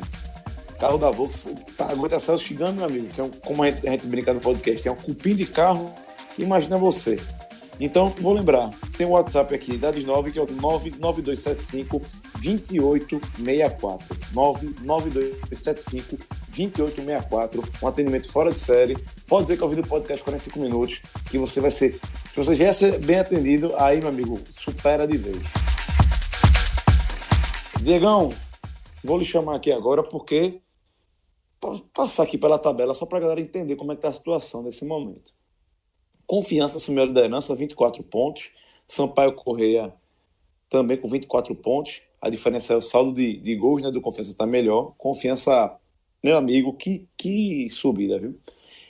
Carro 0.79 0.97
da 0.97 1.09
Volks 1.09 1.47
tá, 1.75 1.91
aguenta 1.91 2.19
Celso 2.19 2.45
chegando, 2.45 2.77
meu 2.77 2.85
amigo, 2.85 3.07
que 3.07 3.19
é 3.19 3.23
um, 3.23 3.29
como 3.29 3.63
a 3.63 3.69
gente, 3.69 3.87
a 3.87 3.91
gente 3.91 4.05
brinca 4.07 4.33
no 4.33 4.39
podcast, 4.39 4.87
é 4.87 4.91
um 4.91 4.95
cupim 4.95 5.35
de 5.35 5.45
carro. 5.45 5.93
Imagina 6.37 6.77
você, 6.77 7.19
então, 7.79 8.09
vou 8.19 8.33
lembrar, 8.33 8.71
tem 8.97 9.05
o 9.05 9.11
um 9.11 9.13
WhatsApp 9.13 9.53
aqui 9.53 9.77
da 9.77 9.91
Desnove, 9.91 10.31
que 10.31 10.39
é 10.39 10.41
o 10.41 10.47
99275 10.51 12.01
2864. 12.41 14.17
99275 14.33 16.17
2864. 16.47 17.63
Um 17.81 17.87
atendimento 17.87 18.31
fora 18.31 18.51
de 18.51 18.57
série. 18.57 18.97
Pode 19.27 19.43
dizer 19.43 19.57
que 19.57 19.63
eu 19.63 19.67
ouvi 19.67 19.79
o 19.79 19.87
podcast 19.87 20.23
45 20.23 20.59
minutos, 20.59 21.01
que 21.29 21.37
você 21.37 21.61
vai 21.61 21.69
ser. 21.69 21.99
Se 22.31 22.37
você 22.37 22.55
já 22.55 22.73
ser 22.73 22.97
bem 22.99 23.19
atendido, 23.19 23.73
aí, 23.77 23.99
meu 23.99 24.09
amigo, 24.09 24.39
supera 24.49 25.07
de 25.07 25.17
vez. 25.17 25.37
Diegão, 27.87 28.33
vou 29.01 29.17
lhe 29.17 29.23
chamar 29.23 29.55
aqui 29.55 29.71
agora 29.71 30.03
porque. 30.03 30.61
Passar 31.93 32.23
aqui 32.23 32.37
pela 32.37 32.59
tabela 32.59 32.93
só 32.93 33.05
para 33.05 33.17
a 33.17 33.21
galera 33.21 33.39
entender 33.39 33.77
como 33.77 33.93
é 33.93 33.95
que 33.95 33.99
está 33.99 34.09
a 34.09 34.13
situação 34.13 34.61
nesse 34.61 34.83
momento. 34.83 35.33
Confiança 36.25 36.79
assumiu 36.79 37.03
a 37.03 37.05
liderança, 37.05 37.55
24 37.55 38.03
pontos. 38.03 38.51
Sampaio 38.85 39.33
Correia 39.35 39.93
também 40.69 40.97
com 40.97 41.07
24 41.07 41.55
pontos. 41.55 42.01
A 42.21 42.29
diferença 42.29 42.73
é 42.73 42.75
o 42.75 42.81
saldo 42.81 43.13
de, 43.13 43.37
de 43.37 43.55
gols 43.55 43.81
né, 43.81 43.89
do 43.89 44.01
Confiança 44.01 44.31
está 44.31 44.45
melhor. 44.45 44.93
Confiança, 44.97 45.79
meu 46.21 46.35
amigo, 46.35 46.73
que, 46.73 47.07
que 47.15 47.69
subida, 47.69 48.19
viu? 48.19 48.37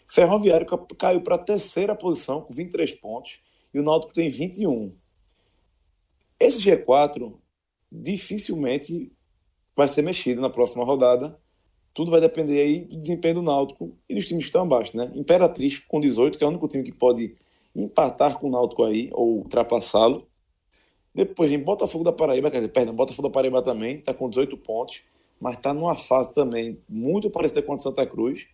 Ferroviário 0.08 0.66
caiu 0.98 1.22
para 1.22 1.36
a 1.36 1.40
terceira 1.40 1.96
posição 1.96 2.42
com 2.42 2.52
23 2.52 2.94
pontos 2.94 3.42
e 3.72 3.80
o 3.80 3.84
Náutico 3.84 4.12
tem 4.12 4.28
21. 4.28 4.92
Esse 6.40 6.60
G4 6.62 7.38
dificilmente 7.92 9.12
vai 9.76 9.88
ser 9.88 10.02
mexido 10.02 10.42
na 10.42 10.50
próxima 10.50 10.84
rodada 10.84 11.40
tudo 11.98 12.12
vai 12.12 12.22
depender 12.22 12.62
aí 12.62 12.82
do 12.82 12.96
desempenho 12.96 13.34
do 13.34 13.42
Náutico 13.42 13.92
e 14.08 14.14
dos 14.14 14.28
times 14.28 14.44
que 14.44 14.50
estão 14.50 14.62
abaixo, 14.62 14.96
né? 14.96 15.12
Imperatriz 15.16 15.80
com 15.80 16.00
18, 16.00 16.38
que 16.38 16.44
é 16.44 16.48
o 16.48 16.52
único 16.52 16.68
time 16.68 16.84
que 16.84 16.92
pode 16.92 17.36
empatar 17.76 18.38
com 18.38 18.50
o 18.50 18.52
Náutico 18.52 18.84
aí, 18.84 19.10
ou 19.14 19.38
ultrapassá-lo. 19.38 20.28
Depois 21.12 21.50
vem 21.50 21.58
Botafogo 21.58 22.04
da 22.04 22.12
Paraíba, 22.14 22.52
quer 22.52 22.58
dizer, 22.58 22.68
perdão, 22.68 22.94
Botafogo 22.94 23.28
da 23.28 23.34
Paraíba 23.34 23.64
também, 23.64 23.96
está 23.96 24.14
com 24.14 24.30
18 24.30 24.56
pontos, 24.58 25.02
mas 25.42 25.58
está 25.58 25.74
numa 25.74 25.96
fase 25.96 26.32
também 26.36 26.80
muito 26.88 27.32
parecida 27.32 27.64
com 27.64 27.74
a 27.74 27.80
Santa 27.80 28.06
Cruz. 28.06 28.46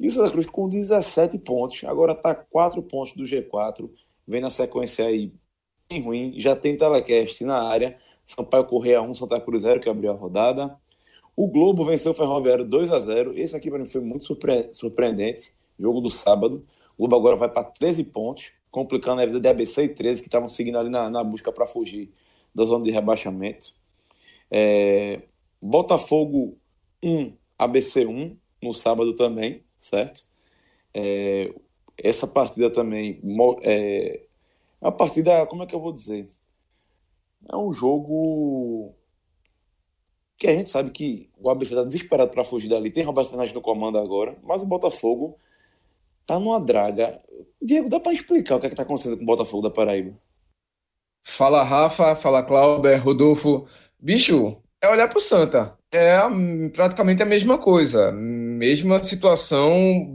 E 0.00 0.08
o 0.08 0.10
Santa 0.10 0.32
Cruz 0.32 0.46
com 0.46 0.66
17 0.66 1.38
pontos, 1.38 1.84
agora 1.84 2.14
está 2.14 2.34
4 2.34 2.82
pontos 2.82 3.12
do 3.12 3.22
G4, 3.22 3.88
vem 4.26 4.40
na 4.40 4.50
sequência 4.50 5.06
aí 5.06 5.32
bem 5.88 6.02
ruim, 6.02 6.34
já 6.36 6.56
tem 6.56 6.76
telecast 6.76 7.44
na 7.44 7.62
área, 7.62 7.96
Sampaio 8.26 8.64
Correia 8.64 9.02
1, 9.02 9.14
Santa 9.14 9.40
Cruz 9.40 9.62
0, 9.62 9.80
que 9.80 9.88
abriu 9.88 10.10
a 10.12 10.14
rodada. 10.14 10.76
O 11.36 11.46
Globo 11.46 11.84
venceu 11.84 12.12
o 12.12 12.14
Ferroviário 12.14 12.64
2 12.64 12.90
a 12.90 12.98
0 12.98 13.38
Esse 13.38 13.56
aqui 13.56 13.70
para 13.70 13.78
mim 13.78 13.86
foi 13.86 14.00
muito 14.00 14.24
surpre 14.24 14.68
surpreendente. 14.72 15.52
Jogo 15.78 16.00
do 16.00 16.10
sábado. 16.10 16.66
O 16.96 17.06
Globo 17.06 17.16
agora 17.16 17.36
vai 17.36 17.48
para 17.48 17.64
13 17.64 18.04
pontos, 18.04 18.52
complicando 18.70 19.22
a 19.22 19.26
vida 19.26 19.40
de 19.40 19.48
ABC 19.48 19.84
e 19.84 19.88
13, 19.88 20.20
que 20.20 20.28
estavam 20.28 20.48
seguindo 20.48 20.78
ali 20.78 20.90
na, 20.90 21.08
na 21.08 21.24
busca 21.24 21.50
para 21.50 21.66
fugir 21.66 22.12
da 22.54 22.64
zona 22.64 22.84
de 22.84 22.90
rebaixamento. 22.90 23.72
É, 24.50 25.22
Botafogo 25.62 26.58
1, 27.02 27.32
ABC 27.58 28.04
1, 28.04 28.36
no 28.62 28.74
sábado 28.74 29.14
também, 29.14 29.64
certo? 29.78 30.24
É, 30.92 31.54
essa 31.96 32.26
partida 32.26 32.70
também 32.70 33.20
é, 33.62 34.20
é 34.80 34.84
uma 34.84 34.92
partida, 34.92 35.46
como 35.46 35.62
é 35.62 35.66
que 35.66 35.74
eu 35.74 35.80
vou 35.80 35.92
dizer? 35.92 36.28
É 37.48 37.56
um 37.56 37.72
jogo 37.72 38.94
que 40.36 40.46
a 40.46 40.54
gente 40.54 40.70
sabe 40.70 40.90
que 40.90 41.30
o 41.38 41.50
ABC 41.50 41.74
está 41.74 41.84
desesperado 41.84 42.30
para 42.30 42.44
fugir 42.44 42.68
dali. 42.68 42.90
Tem 42.90 43.04
Roberto 43.04 43.28
Fernandes 43.28 43.52
no 43.52 43.60
comando 43.60 43.98
agora, 43.98 44.36
mas 44.42 44.62
o 44.62 44.66
Botafogo 44.66 45.38
tá 46.26 46.38
numa 46.38 46.60
draga. 46.60 47.20
Diego, 47.60 47.88
dá 47.88 48.00
para 48.00 48.12
explicar 48.12 48.56
o 48.56 48.60
que 48.60 48.66
é 48.66 48.70
está 48.70 48.82
acontecendo 48.82 49.16
com 49.16 49.22
o 49.22 49.26
Botafogo 49.26 49.62
da 49.62 49.70
Paraíba? 49.70 50.16
Fala 51.22 51.62
Rafa, 51.62 52.16
fala 52.16 52.42
Cláudio, 52.42 52.98
Rodolfo. 52.98 53.66
Bicho, 53.98 54.56
é 54.80 54.88
olhar 54.88 55.08
para 55.08 55.18
o 55.18 55.20
Santa. 55.20 55.78
É 55.92 56.18
praticamente 56.72 57.22
a 57.22 57.26
mesma 57.26 57.58
coisa. 57.58 58.10
Mesma 58.12 59.02
situação 59.02 60.14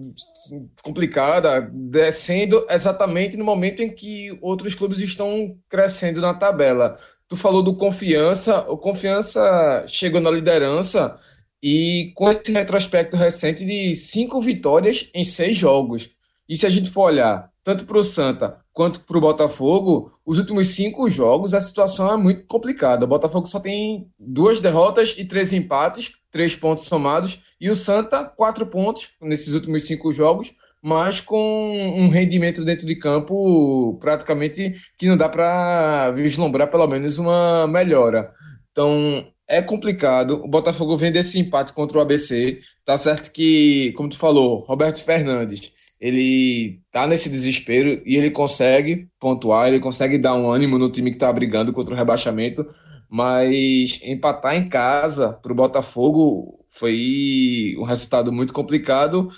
complicada, 0.81 1.69
descendo 1.71 2.65
exatamente 2.69 3.37
no 3.37 3.45
momento 3.45 3.81
em 3.81 3.93
que 3.93 4.37
outros 4.41 4.73
clubes 4.73 4.99
estão 4.99 5.57
crescendo 5.69 6.21
na 6.21 6.33
tabela. 6.33 6.97
Tu 7.27 7.35
falou 7.35 7.63
do 7.63 7.75
Confiança, 7.75 8.59
o 8.69 8.77
Confiança 8.77 9.85
chegou 9.87 10.21
na 10.21 10.29
liderança 10.29 11.17
e 11.61 12.11
com 12.15 12.31
esse 12.31 12.51
retrospecto 12.51 13.15
recente 13.17 13.65
de 13.65 13.95
cinco 13.95 14.39
vitórias 14.39 15.09
em 15.13 15.23
seis 15.23 15.57
jogos. 15.57 16.11
E 16.47 16.55
se 16.55 16.65
a 16.65 16.69
gente 16.69 16.91
for 16.91 17.05
olhar 17.05 17.51
tanto 17.63 17.85
para 17.85 17.97
o 17.97 18.03
Santa 18.03 18.59
quanto 18.71 18.99
para 19.05 19.17
o 19.17 19.21
Botafogo, 19.21 20.11
os 20.23 20.37
últimos 20.37 20.67
cinco 20.67 21.09
jogos 21.09 21.55
a 21.55 21.61
situação 21.61 22.13
é 22.13 22.17
muito 22.17 22.45
complicada. 22.45 23.05
O 23.05 23.07
Botafogo 23.07 23.47
só 23.47 23.59
tem 23.59 24.07
duas 24.19 24.59
derrotas 24.59 25.15
e 25.17 25.25
três 25.25 25.51
empates, 25.51 26.11
três 26.29 26.55
pontos 26.55 26.85
somados, 26.85 27.55
e 27.59 27.69
o 27.69 27.73
Santa, 27.73 28.23
quatro 28.25 28.67
pontos 28.67 29.13
nesses 29.19 29.55
últimos 29.55 29.85
cinco 29.85 30.11
jogos, 30.11 30.53
mas 30.85 31.19
com 31.19 31.97
um 31.97 32.09
rendimento 32.09 32.63
dentro 32.63 32.85
de 32.85 32.95
campo 32.95 33.97
praticamente 33.99 34.71
que 34.99 35.07
não 35.07 35.17
dá 35.17 35.27
para 35.27 36.11
vislumbrar 36.11 36.69
pelo 36.69 36.85
menos 36.85 37.17
uma 37.17 37.65
melhora. 37.65 38.31
Então 38.71 39.25
é 39.47 39.63
complicado. 39.63 40.43
O 40.43 40.47
Botafogo 40.47 40.95
vem 40.95 41.11
desse 41.11 41.39
empate 41.39 41.73
contra 41.73 41.97
o 41.97 42.01
ABC. 42.01 42.59
Tá 42.85 42.95
certo 42.97 43.31
que, 43.31 43.93
como 43.93 44.09
tu 44.09 44.15
falou, 44.15 44.59
Roberto 44.59 45.03
Fernandes, 45.03 45.73
ele 45.99 46.81
tá 46.91 47.07
nesse 47.07 47.31
desespero 47.31 48.03
e 48.05 48.15
ele 48.15 48.29
consegue 48.29 49.07
pontuar, 49.19 49.67
ele 49.67 49.79
consegue 49.79 50.19
dar 50.19 50.35
um 50.35 50.51
ânimo 50.51 50.77
no 50.77 50.91
time 50.91 51.09
que 51.09 51.17
tá 51.17 51.33
brigando 51.33 51.73
contra 51.73 51.95
o 51.95 51.97
rebaixamento, 51.97 52.63
mas 53.09 53.99
empatar 54.03 54.55
em 54.55 54.69
casa 54.69 55.33
para 55.33 55.51
o 55.51 55.55
Botafogo 55.55 56.63
foi 56.67 57.75
um 57.79 57.83
resultado 57.85 58.31
muito 58.31 58.53
complicado 58.53 59.29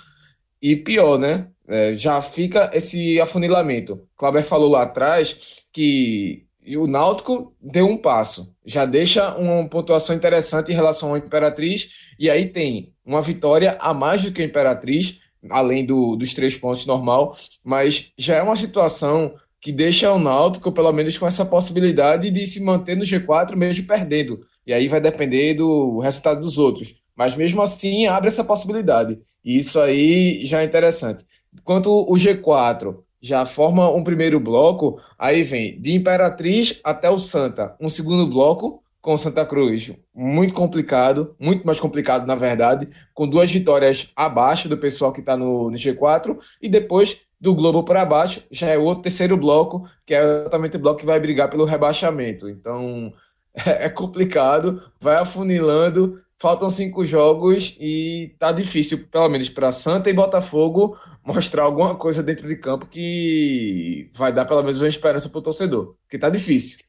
e 0.62 0.76
pior, 0.76 1.18
né? 1.18 1.48
É, 1.68 1.96
já 1.96 2.22
fica 2.22 2.72
esse 2.74 3.20
afunilamento. 3.20 4.08
Clauber 4.16 4.44
falou 4.44 4.70
lá 4.70 4.84
atrás 4.84 5.68
que 5.72 6.46
o 6.76 6.88
Náutico 6.88 7.54
deu 7.62 7.88
um 7.88 7.98
passo, 7.98 8.54
já 8.66 8.86
deixa 8.86 9.36
uma 9.38 9.68
pontuação 9.70 10.16
interessante 10.16 10.72
em 10.72 10.76
relação 10.76 11.10
ao 11.10 11.18
Imperatriz, 11.18 12.14
e 12.20 12.30
aí 12.30 12.48
tem 12.48 12.94
uma 13.06 13.22
vitória 13.22 13.78
a 13.80 13.94
mais 13.94 14.24
do 14.24 14.32
que 14.32 14.42
o 14.42 14.46
Imperatriz, 14.46 15.22
além 15.50 15.86
do, 15.86 16.16
dos 16.16 16.34
três 16.34 16.58
pontos 16.58 16.86
normal, 16.86 17.38
mas 17.64 18.12
já 18.18 18.36
é 18.36 18.42
uma 18.42 18.56
situação 18.56 19.34
que 19.62 19.72
deixa 19.72 20.12
o 20.12 20.20
Náutico, 20.20 20.72
pelo 20.72 20.92
menos, 20.92 21.18
com 21.18 21.28
essa 21.28 21.46
possibilidade 21.46 22.30
de 22.30 22.46
se 22.46 22.62
manter 22.62 22.96
no 22.96 23.04
G4 23.04 23.56
mesmo 23.56 23.88
perdendo. 23.88 24.40
E 24.68 24.74
aí 24.74 24.90
vai 24.90 25.00
depender 25.00 25.54
do 25.54 26.00
resultado 26.00 26.42
dos 26.42 26.58
outros. 26.58 27.02
Mas 27.16 27.36
mesmo 27.36 27.62
assim 27.62 28.06
abre 28.06 28.28
essa 28.28 28.44
possibilidade. 28.44 29.18
E 29.44 29.58
isso 29.58 29.80
aí 29.80 30.46
já 30.46 30.62
é 30.62 30.66
interessante. 30.66 31.26
Quanto 31.64 31.90
o 31.90 32.14
G4 32.14 32.98
já 33.22 33.46
forma 33.46 33.90
um 33.90 34.04
primeiro 34.04 34.40
bloco, 34.40 35.00
aí 35.18 35.42
vem 35.42 35.80
de 35.80 35.96
Imperatriz 35.96 36.82
até 36.84 37.10
o 37.10 37.18
Santa, 37.18 37.76
um 37.82 37.90
segundo 37.90 38.28
bloco 38.28 38.84
com 39.02 39.16
Santa 39.16 39.46
Cruz 39.46 39.94
muito 40.14 40.54
complicado, 40.54 41.34
muito 41.40 41.66
mais 41.66 41.80
complicado 41.80 42.28
na 42.28 42.36
verdade, 42.36 42.90
com 43.14 43.28
duas 43.28 43.50
vitórias 43.50 44.12
abaixo 44.16 44.68
do 44.68 44.78
pessoal 44.78 45.14
que 45.14 45.22
está 45.22 45.38
no, 45.38 45.72
no, 45.72 45.78
G4 45.78 46.38
e 46.62 46.68
depois 46.68 47.26
do 47.40 47.56
Globo 47.56 47.84
para 47.84 48.04
baixo 48.04 48.46
já 48.52 48.68
é 48.68 48.78
o 48.78 48.84
outro 48.84 49.04
terceiro 49.04 49.38
bloco, 49.38 49.88
que 50.06 50.14
é 50.14 50.42
exatamente 50.42 50.76
o 50.76 50.80
bloco 50.80 51.00
que 51.00 51.06
vai 51.06 51.20
brigar 51.20 51.50
pelo 51.50 51.64
rebaixamento. 51.64 52.50
Então 52.50 53.14
é, 53.66 53.90
complicado, 53.90 54.92
vai 55.00 55.16
afunilando 55.16 56.22
faltam 56.38 56.70
cinco 56.70 57.04
jogos 57.04 57.76
e 57.80 58.36
tá 58.38 58.52
difícil, 58.52 59.08
pelo 59.08 59.30
menos 59.30 59.50
para 59.50 59.72
Santa 59.72 60.10
e 60.10 60.14
Botafogo, 60.14 60.98
mostrar 61.26 61.64
alguma 61.64 61.96
coisa 61.96 62.22
dentro 62.22 62.48
de 62.48 62.56
campo 62.56 62.86
que 62.86 64.10
vai 64.14 64.32
dar 64.32 64.46
pelo 64.46 64.62
menos 64.62 64.82
uma 64.82 64.88
esperança 64.88 65.30
para 65.30 65.40
o 65.40 65.42
torcedor, 65.42 65.96
porque 66.04 66.18
tá 66.18 66.30
difícil. 66.30 66.86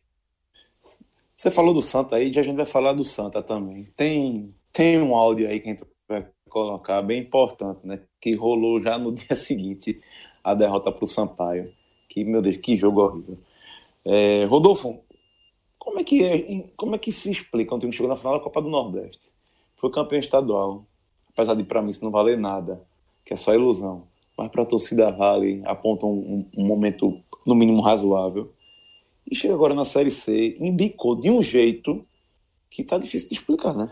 Você 1.36 1.50
falou 1.50 1.72
do 1.72 1.80
Santa 1.80 2.16
aí, 2.16 2.32
já 2.32 2.40
a 2.40 2.44
gente 2.44 2.56
vai 2.56 2.66
falar 2.66 2.92
do 2.92 3.04
Santa 3.04 3.42
também. 3.42 3.88
Tem, 3.96 4.54
tem 4.72 5.00
um 5.00 5.14
áudio 5.14 5.48
aí 5.48 5.60
que 5.60 5.68
a 5.68 5.72
gente 5.72 5.84
vai 6.08 6.26
colocar 6.48 7.00
bem 7.00 7.20
importante, 7.20 7.86
né? 7.86 8.00
Que 8.20 8.34
rolou 8.34 8.80
já 8.80 8.98
no 8.98 9.12
dia 9.14 9.36
seguinte 9.36 10.00
a 10.42 10.52
derrota 10.52 10.90
para 10.90 11.04
o 11.04 11.06
Sampaio. 11.06 11.72
Que, 12.08 12.24
meu 12.24 12.42
Deus, 12.42 12.56
que 12.56 12.76
jogo 12.76 13.02
horrível. 13.02 13.38
É, 14.04 14.46
Rodolfo, 14.46 15.00
como 15.88 16.00
é 16.00 16.04
que 16.04 16.22
é, 16.22 16.68
como 16.76 16.94
é 16.94 16.98
que 16.98 17.10
se 17.10 17.30
explica 17.30 17.74
um 17.74 17.78
time 17.78 17.90
que 17.90 17.96
chegou 17.96 18.10
na 18.10 18.16
final 18.16 18.34
da 18.34 18.44
Copa 18.44 18.60
do 18.60 18.68
Nordeste? 18.68 19.32
foi 19.78 19.90
campeão 19.90 20.18
estadual. 20.18 20.84
Apesar 21.30 21.54
de 21.54 21.64
para 21.64 21.80
mim 21.80 21.90
isso 21.90 22.04
não 22.04 22.10
valer 22.10 22.36
nada, 22.36 22.84
que 23.24 23.32
é 23.32 23.36
só 23.36 23.54
ilusão. 23.54 24.06
Mas 24.36 24.50
para 24.50 24.62
a 24.62 24.66
torcida 24.66 25.10
vale, 25.10 25.62
aponta 25.64 26.04
um, 26.04 26.46
um, 26.54 26.66
momento 26.66 27.18
no 27.46 27.54
mínimo 27.54 27.80
razoável. 27.80 28.52
E 29.30 29.34
chega 29.34 29.54
agora 29.54 29.74
na 29.74 29.86
Série 29.86 30.10
C, 30.10 30.58
indicou 30.60 31.16
de 31.16 31.30
um 31.30 31.40
jeito 31.40 32.04
que 32.68 32.84
tá 32.84 32.98
difícil 32.98 33.30
de 33.30 33.36
explicar, 33.36 33.74
né? 33.74 33.90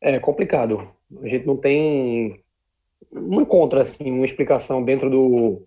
É 0.00 0.18
complicado. 0.18 0.88
A 1.22 1.28
gente 1.28 1.46
não 1.46 1.56
tem. 1.56 2.42
Não 3.12 3.42
encontra 3.42 3.82
assim, 3.82 4.10
uma 4.10 4.24
explicação 4.24 4.82
dentro 4.82 5.08
do, 5.08 5.62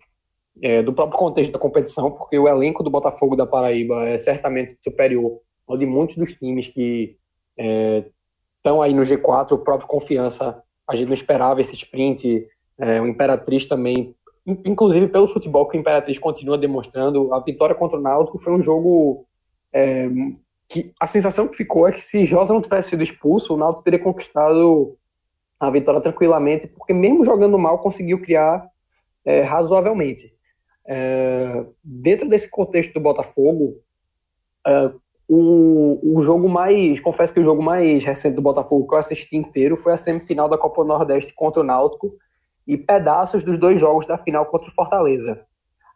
é, 0.62 0.82
do 0.82 0.92
próprio 0.92 1.18
contexto 1.18 1.52
da 1.52 1.58
competição, 1.58 2.10
porque 2.10 2.38
o 2.38 2.48
elenco 2.48 2.82
do 2.82 2.90
Botafogo 2.90 3.36
da 3.36 3.46
Paraíba 3.46 4.08
é 4.08 4.18
certamente 4.18 4.76
superior 4.82 5.40
ao 5.66 5.76
de 5.76 5.86
muitos 5.86 6.16
dos 6.16 6.32
times 6.34 6.68
que 6.68 7.16
é, 7.56 8.04
estão 8.56 8.82
aí 8.82 8.94
no 8.94 9.02
G4, 9.02 9.52
o 9.52 9.58
próprio 9.58 9.88
Confiança, 9.88 10.62
a 10.88 10.96
gente 10.96 11.08
não 11.08 11.14
esperava 11.14 11.60
esse 11.60 11.74
sprint, 11.74 12.46
é, 12.78 13.00
o 13.00 13.06
Imperatriz 13.06 13.66
também, 13.66 14.14
inclusive 14.46 15.08
pelo 15.08 15.28
futebol 15.28 15.66
que 15.68 15.76
o 15.76 15.80
Imperatriz 15.80 16.18
continua 16.18 16.56
demonstrando, 16.56 17.32
a 17.34 17.40
vitória 17.40 17.74
contra 17.74 17.98
o 17.98 18.02
Náutico 18.02 18.38
foi 18.38 18.52
um 18.52 18.62
jogo 18.62 19.26
é, 19.72 20.08
que 20.68 20.92
a 20.98 21.06
sensação 21.06 21.48
que 21.48 21.56
ficou 21.56 21.88
é 21.88 21.92
que 21.92 22.02
se 22.02 22.24
Josa 22.24 22.52
não 22.52 22.60
tivesse 22.60 22.90
sido 22.90 23.02
expulso, 23.02 23.54
o 23.54 23.56
Náutico 23.56 23.84
teria 23.84 23.98
conquistado 23.98 24.96
a 25.60 25.70
vitória 25.70 26.00
tranquilamente, 26.00 26.68
porque 26.68 26.92
mesmo 26.92 27.24
jogando 27.24 27.58
mal 27.58 27.78
conseguiu 27.78 28.20
criar 28.20 28.66
é, 29.24 29.42
razoavelmente. 29.42 30.32
É, 30.90 31.66
dentro 31.84 32.26
desse 32.26 32.50
contexto 32.50 32.94
do 32.94 33.00
Botafogo, 33.00 33.76
é, 34.66 34.90
o, 35.28 36.16
o 36.16 36.22
jogo 36.22 36.48
mais, 36.48 36.98
confesso 37.00 37.34
que 37.34 37.40
o 37.40 37.44
jogo 37.44 37.62
mais 37.62 38.02
recente 38.02 38.36
do 38.36 38.42
Botafogo 38.42 38.88
que 38.88 38.94
eu 38.94 38.98
assisti 38.98 39.36
inteiro 39.36 39.76
foi 39.76 39.92
a 39.92 39.98
semifinal 39.98 40.48
da 40.48 40.56
Copa 40.56 40.82
Nordeste 40.82 41.34
contra 41.34 41.60
o 41.60 41.64
Náutico 41.64 42.14
e 42.66 42.78
pedaços 42.78 43.44
dos 43.44 43.58
dois 43.58 43.78
jogos 43.78 44.06
da 44.06 44.16
final 44.16 44.46
contra 44.46 44.68
o 44.68 44.72
Fortaleza. 44.72 45.44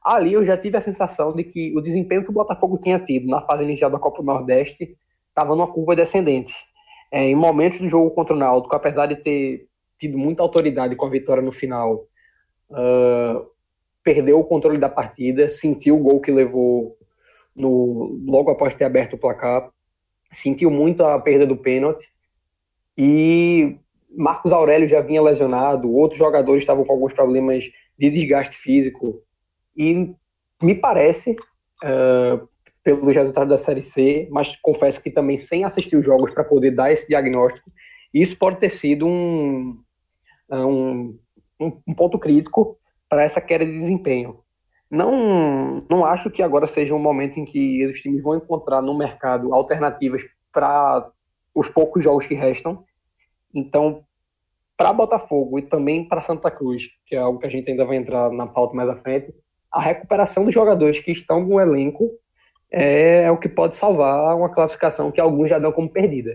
Ali 0.04 0.34
eu 0.34 0.44
já 0.44 0.58
tive 0.58 0.76
a 0.76 0.80
sensação 0.80 1.32
de 1.32 1.44
que 1.44 1.74
o 1.74 1.80
desempenho 1.80 2.24
que 2.24 2.30
o 2.30 2.34
Botafogo 2.34 2.76
tinha 2.76 2.98
tido 2.98 3.26
na 3.28 3.40
fase 3.40 3.62
inicial 3.62 3.90
da 3.90 3.98
Copa 3.98 4.22
Nordeste 4.22 4.96
estava 5.28 5.56
numa 5.56 5.72
curva 5.72 5.96
descendente. 5.96 6.52
É, 7.10 7.24
em 7.24 7.34
momentos 7.34 7.78
do 7.78 7.88
jogo 7.88 8.10
contra 8.10 8.34
o 8.34 8.38
Náutico, 8.38 8.74
apesar 8.74 9.06
de 9.06 9.16
ter 9.16 9.66
tido 9.98 10.18
muita 10.18 10.42
autoridade 10.42 10.96
com 10.96 11.06
a 11.06 11.10
vitória 11.10 11.42
no 11.42 11.52
final, 11.52 12.04
uh, 12.70 13.46
perdeu 14.02 14.38
o 14.38 14.44
controle 14.44 14.78
da 14.78 14.88
partida, 14.88 15.48
sentiu 15.48 15.96
o 15.96 16.02
gol 16.02 16.20
que 16.20 16.30
levou 16.30 16.96
no, 17.54 18.18
logo 18.26 18.50
após 18.50 18.74
ter 18.74 18.84
aberto 18.84 19.14
o 19.14 19.18
placar, 19.18 19.70
sentiu 20.32 20.70
muito 20.70 21.04
a 21.04 21.18
perda 21.18 21.46
do 21.46 21.56
pênalti 21.56 22.08
e 22.96 23.76
Marcos 24.10 24.52
Aurélio 24.52 24.88
já 24.88 25.00
vinha 25.00 25.22
lesionado, 25.22 25.92
outros 25.92 26.18
jogadores 26.18 26.62
estavam 26.62 26.84
com 26.84 26.92
alguns 26.92 27.12
problemas 27.12 27.64
de 27.98 28.10
desgaste 28.10 28.56
físico 28.56 29.22
e 29.76 30.14
me 30.62 30.74
parece, 30.74 31.32
uh, 31.32 32.48
pelos 32.82 33.14
resultados 33.14 33.48
da 33.48 33.58
Série 33.58 33.82
C, 33.82 34.28
mas 34.30 34.56
confesso 34.56 35.00
que 35.00 35.10
também 35.10 35.36
sem 35.36 35.64
assistir 35.64 35.96
os 35.96 36.04
jogos 36.04 36.30
para 36.30 36.44
poder 36.44 36.72
dar 36.72 36.90
esse 36.90 37.08
diagnóstico. 37.08 37.70
Isso 38.12 38.36
pode 38.36 38.58
ter 38.58 38.70
sido 38.70 39.06
um, 39.06 39.80
um, 40.50 41.18
um 41.60 41.94
ponto 41.94 42.18
crítico 42.18 42.78
para 43.12 43.24
essa 43.24 43.42
queda 43.42 43.62
de 43.66 43.72
desempenho. 43.72 44.42
Não, 44.90 45.84
não 45.86 46.02
acho 46.02 46.30
que 46.30 46.42
agora 46.42 46.66
seja 46.66 46.94
um 46.94 46.98
momento 46.98 47.38
em 47.38 47.44
que 47.44 47.84
os 47.84 48.00
times 48.00 48.22
vão 48.22 48.36
encontrar 48.36 48.80
no 48.80 48.96
mercado 48.96 49.52
alternativas 49.52 50.22
para 50.50 51.10
os 51.54 51.68
poucos 51.68 52.02
jogos 52.02 52.24
que 52.24 52.32
restam. 52.32 52.86
Então, 53.54 54.02
para 54.78 54.94
Botafogo 54.94 55.58
e 55.58 55.62
também 55.62 56.08
para 56.08 56.22
Santa 56.22 56.50
Cruz, 56.50 56.84
que 57.04 57.14
é 57.14 57.18
algo 57.18 57.38
que 57.38 57.46
a 57.46 57.50
gente 57.50 57.70
ainda 57.70 57.84
vai 57.84 57.98
entrar 57.98 58.30
na 58.30 58.46
pauta 58.46 58.74
mais 58.74 58.88
à 58.88 58.96
frente, 58.96 59.34
a 59.70 59.78
recuperação 59.78 60.46
dos 60.46 60.54
jogadores 60.54 60.98
que 60.98 61.12
estão 61.12 61.44
no 61.44 61.60
elenco 61.60 62.08
é, 62.70 63.24
é 63.24 63.30
o 63.30 63.36
que 63.36 63.48
pode 63.50 63.76
salvar 63.76 64.34
uma 64.34 64.48
classificação 64.48 65.12
que 65.12 65.20
alguns 65.20 65.50
já 65.50 65.58
dão 65.58 65.70
como 65.70 65.90
perdida. 65.90 66.32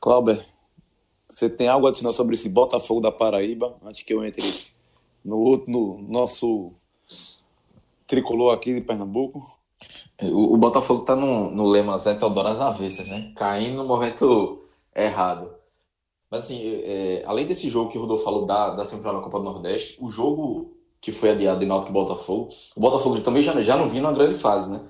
Clauber, 0.00 0.53
você 1.28 1.48
tem 1.48 1.68
algo 1.68 1.86
a 1.86 1.90
adicionar 1.90 2.12
sobre 2.12 2.34
esse 2.34 2.48
Botafogo 2.48 3.00
da 3.00 3.10
Paraíba, 3.10 3.76
antes 3.84 4.02
que 4.02 4.12
eu 4.12 4.24
entre 4.24 4.42
no 5.24 5.38
outro, 5.38 5.70
no 5.70 5.98
nosso 5.98 6.72
tricolor 8.06 8.52
aqui 8.52 8.74
de 8.74 8.80
Pernambuco? 8.80 9.58
O, 10.22 10.54
o 10.54 10.56
Botafogo 10.56 11.02
está 11.02 11.16
no, 11.16 11.50
no 11.50 11.66
lema 11.66 11.98
Zé 11.98 12.14
Teodoro 12.14 12.48
às 12.48 12.60
avessas, 12.60 13.06
né? 13.08 13.32
Caindo 13.36 13.76
no 13.76 13.84
momento 13.84 14.64
errado. 14.94 15.54
Mas 16.30 16.44
assim, 16.44 16.60
é, 16.82 17.22
além 17.26 17.46
desse 17.46 17.68
jogo 17.68 17.90
que 17.90 17.98
o 17.98 18.00
Rodolfo 18.00 18.24
falou 18.24 18.44
da, 18.46 18.70
da 18.70 18.84
semifinal 18.84 19.16
da 19.16 19.22
Copa 19.22 19.38
do 19.38 19.44
Nordeste, 19.44 19.96
o 20.00 20.10
jogo 20.10 20.74
que 21.00 21.12
foi 21.12 21.30
adiado 21.30 21.60
de 21.60 21.66
Náutico 21.66 21.90
e 21.90 21.92
Botafogo, 21.92 22.50
o 22.74 22.80
Botafogo 22.80 23.20
também 23.20 23.42
já, 23.42 23.60
já 23.62 23.76
não 23.76 23.88
vinha 23.88 24.02
numa 24.02 24.12
grande 24.12 24.34
fase, 24.34 24.72
né? 24.72 24.80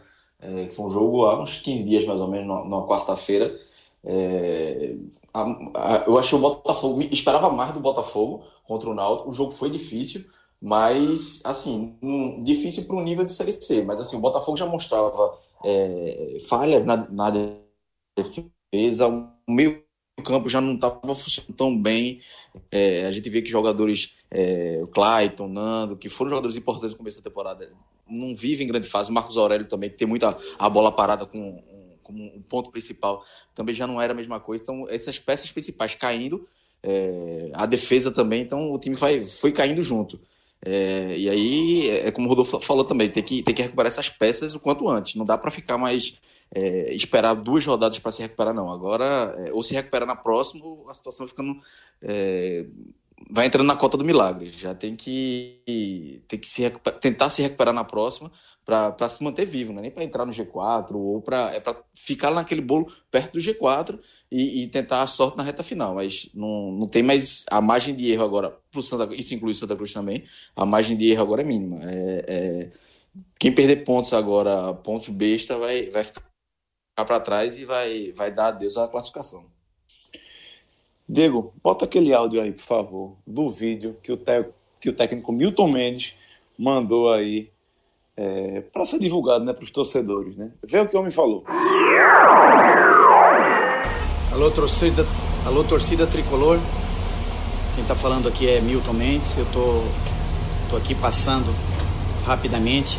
É, 0.40 0.68
foi 0.68 0.86
um 0.86 0.90
jogo 0.90 1.24
há 1.24 1.40
uns 1.40 1.58
15 1.58 1.84
dias 1.84 2.04
mais 2.04 2.20
ou 2.20 2.28
menos, 2.28 2.46
numa 2.46 2.86
quarta-feira. 2.86 3.58
É, 4.04 4.94
eu 6.06 6.18
achei 6.18 6.38
o 6.38 6.40
Botafogo, 6.40 7.02
esperava 7.10 7.50
mais 7.50 7.72
do 7.72 7.80
Botafogo 7.80 8.44
contra 8.66 8.88
o 8.88 8.94
Náutico. 8.94 9.30
O 9.30 9.32
jogo 9.32 9.50
foi 9.50 9.70
difícil, 9.70 10.24
mas 10.60 11.40
assim, 11.44 11.96
um, 12.02 12.42
difícil 12.42 12.84
para 12.84 12.96
o 12.96 13.02
nível 13.02 13.24
de 13.24 13.32
Série 13.32 13.52
C. 13.52 13.82
Mas 13.82 14.00
assim, 14.00 14.16
o 14.16 14.20
Botafogo 14.20 14.56
já 14.56 14.66
mostrava 14.66 15.38
é, 15.64 16.38
falha 16.48 16.84
na, 16.84 17.08
na 17.10 17.32
defesa, 18.16 19.08
o 19.08 19.28
meio 19.48 19.82
campo 20.22 20.48
já 20.48 20.60
não 20.60 20.74
estava 20.74 21.14
funcionando 21.14 21.56
tão 21.56 21.76
bem. 21.76 22.20
É, 22.70 23.06
a 23.06 23.10
gente 23.10 23.28
vê 23.28 23.42
que 23.42 23.50
jogadores, 23.50 24.16
é, 24.30 24.80
o 24.82 24.86
Clayton, 24.86 25.48
Nando, 25.48 25.96
que 25.96 26.08
foram 26.08 26.30
jogadores 26.30 26.56
importantes 26.56 26.92
no 26.92 26.98
começo 26.98 27.18
da 27.18 27.28
temporada, 27.28 27.72
não 28.08 28.34
vivem 28.34 28.66
em 28.66 28.68
grande 28.68 28.88
fase. 28.88 29.10
Marcos 29.10 29.36
Aurélio 29.36 29.66
também, 29.66 29.90
que 29.90 29.96
tem 29.96 30.06
muita 30.06 30.36
a 30.58 30.68
bola 30.70 30.92
parada 30.92 31.26
com 31.26 31.62
como 32.04 32.22
um 32.22 32.42
ponto 32.42 32.70
principal, 32.70 33.24
também 33.54 33.74
já 33.74 33.86
não 33.86 34.00
era 34.00 34.12
a 34.12 34.16
mesma 34.16 34.38
coisa. 34.38 34.62
Então, 34.62 34.86
essas 34.88 35.18
peças 35.18 35.50
principais 35.50 35.94
caindo, 35.94 36.46
é, 36.82 37.50
a 37.54 37.66
defesa 37.66 38.12
também, 38.12 38.42
então 38.42 38.70
o 38.70 38.78
time 38.78 38.94
vai, 38.94 39.18
foi 39.20 39.50
caindo 39.50 39.82
junto. 39.82 40.20
É, 40.64 41.14
e 41.18 41.28
aí, 41.28 41.90
é 41.90 42.10
como 42.10 42.26
o 42.26 42.28
Rodolfo 42.30 42.58
falou 42.60 42.84
também, 42.84 43.10
tem 43.10 43.22
que, 43.22 43.42
tem 43.42 43.54
que 43.54 43.62
recuperar 43.62 43.90
essas 43.90 44.08
peças 44.08 44.54
o 44.54 44.60
quanto 44.60 44.88
antes. 44.88 45.14
Não 45.14 45.24
dá 45.24 45.36
para 45.36 45.50
ficar 45.50 45.76
mais. 45.76 46.18
É, 46.54 46.94
esperar 46.94 47.34
duas 47.34 47.66
rodadas 47.66 47.98
para 47.98 48.12
se 48.12 48.22
recuperar, 48.22 48.54
não. 48.54 48.72
Agora, 48.72 49.34
é, 49.38 49.52
ou 49.52 49.62
se 49.62 49.74
recupera 49.74 50.06
na 50.06 50.14
próxima, 50.14 50.64
a 50.88 50.94
situação 50.94 51.26
ficando. 51.26 51.56
Vai 53.30 53.46
entrando 53.46 53.66
na 53.66 53.76
cota 53.76 53.96
do 53.96 54.04
milagre. 54.04 54.52
Já 54.56 54.74
tem 54.74 54.94
que, 54.94 56.22
tem 56.28 56.38
que 56.38 56.48
se 56.48 56.68
tentar 57.00 57.30
se 57.30 57.42
recuperar 57.42 57.74
na 57.74 57.84
próxima 57.84 58.30
para 58.64 59.08
se 59.10 59.22
manter 59.22 59.44
vivo, 59.44 59.72
não 59.72 59.80
é 59.80 59.82
nem 59.82 59.90
para 59.90 60.04
entrar 60.04 60.24
no 60.24 60.32
G4 60.32 60.94
ou 60.94 61.20
para 61.20 61.52
é 61.54 61.60
para 61.60 61.76
ficar 61.94 62.30
naquele 62.30 62.62
bolo 62.62 62.90
perto 63.10 63.34
do 63.34 63.38
G4 63.38 63.98
e, 64.32 64.62
e, 64.62 64.68
tentar 64.68 65.02
a 65.02 65.06
sorte 65.06 65.36
na 65.36 65.42
reta 65.42 65.62
final. 65.62 65.94
Mas 65.94 66.30
não, 66.34 66.72
não 66.72 66.88
tem 66.88 67.02
mais 67.02 67.44
a 67.50 67.60
margem 67.60 67.94
de 67.94 68.10
erro 68.10 68.24
agora 68.24 68.58
pro 68.70 68.82
Santa 68.82 69.14
isso 69.14 69.34
inclui 69.34 69.52
o 69.52 69.54
Santa 69.54 69.76
Cruz 69.76 69.92
também. 69.92 70.24
A 70.56 70.64
margem 70.64 70.96
de 70.96 71.10
erro 71.10 71.22
agora 71.22 71.42
é 71.42 71.44
mínima. 71.44 71.78
É, 71.82 72.24
é, 72.26 72.72
quem 73.38 73.52
perder 73.52 73.84
pontos 73.84 74.12
agora, 74.14 74.72
pontos 74.74 75.08
besta, 75.10 75.58
vai, 75.58 75.90
vai 75.90 76.02
ficar 76.02 76.24
para 76.96 77.20
trás 77.20 77.58
e 77.58 77.64
vai, 77.64 78.12
vai 78.12 78.32
dar 78.32 78.48
adeus 78.48 78.76
à 78.78 78.88
classificação. 78.88 79.53
Diego, 81.08 81.52
bota 81.62 81.84
aquele 81.84 82.14
áudio 82.14 82.40
aí, 82.40 82.52
por 82.52 82.62
favor, 82.62 83.16
do 83.26 83.50
vídeo 83.50 83.96
que 84.02 84.10
o, 84.10 84.16
te, 84.16 84.44
que 84.80 84.88
o 84.88 84.92
técnico 84.92 85.32
Milton 85.32 85.68
Mendes 85.68 86.14
mandou 86.58 87.12
aí 87.12 87.50
é, 88.16 88.62
para 88.72 88.86
ser 88.86 88.98
divulgado 88.98 89.44
né, 89.44 89.52
para 89.52 89.64
os 89.64 89.70
torcedores. 89.70 90.36
Né? 90.36 90.50
Vê 90.66 90.80
o 90.80 90.86
que 90.86 90.96
o 90.96 91.00
homem 91.00 91.10
falou. 91.10 91.44
Alô, 94.32 94.50
torcida, 94.50 95.06
alô, 95.46 95.62
torcida 95.62 96.06
tricolor. 96.06 96.58
Quem 97.74 97.82
está 97.82 97.94
falando 97.94 98.26
aqui 98.26 98.48
é 98.48 98.60
Milton 98.60 98.94
Mendes. 98.94 99.36
Eu 99.36 99.46
tô, 99.52 99.82
tô 100.70 100.76
aqui 100.76 100.94
passando 100.94 101.54
rapidamente, 102.24 102.98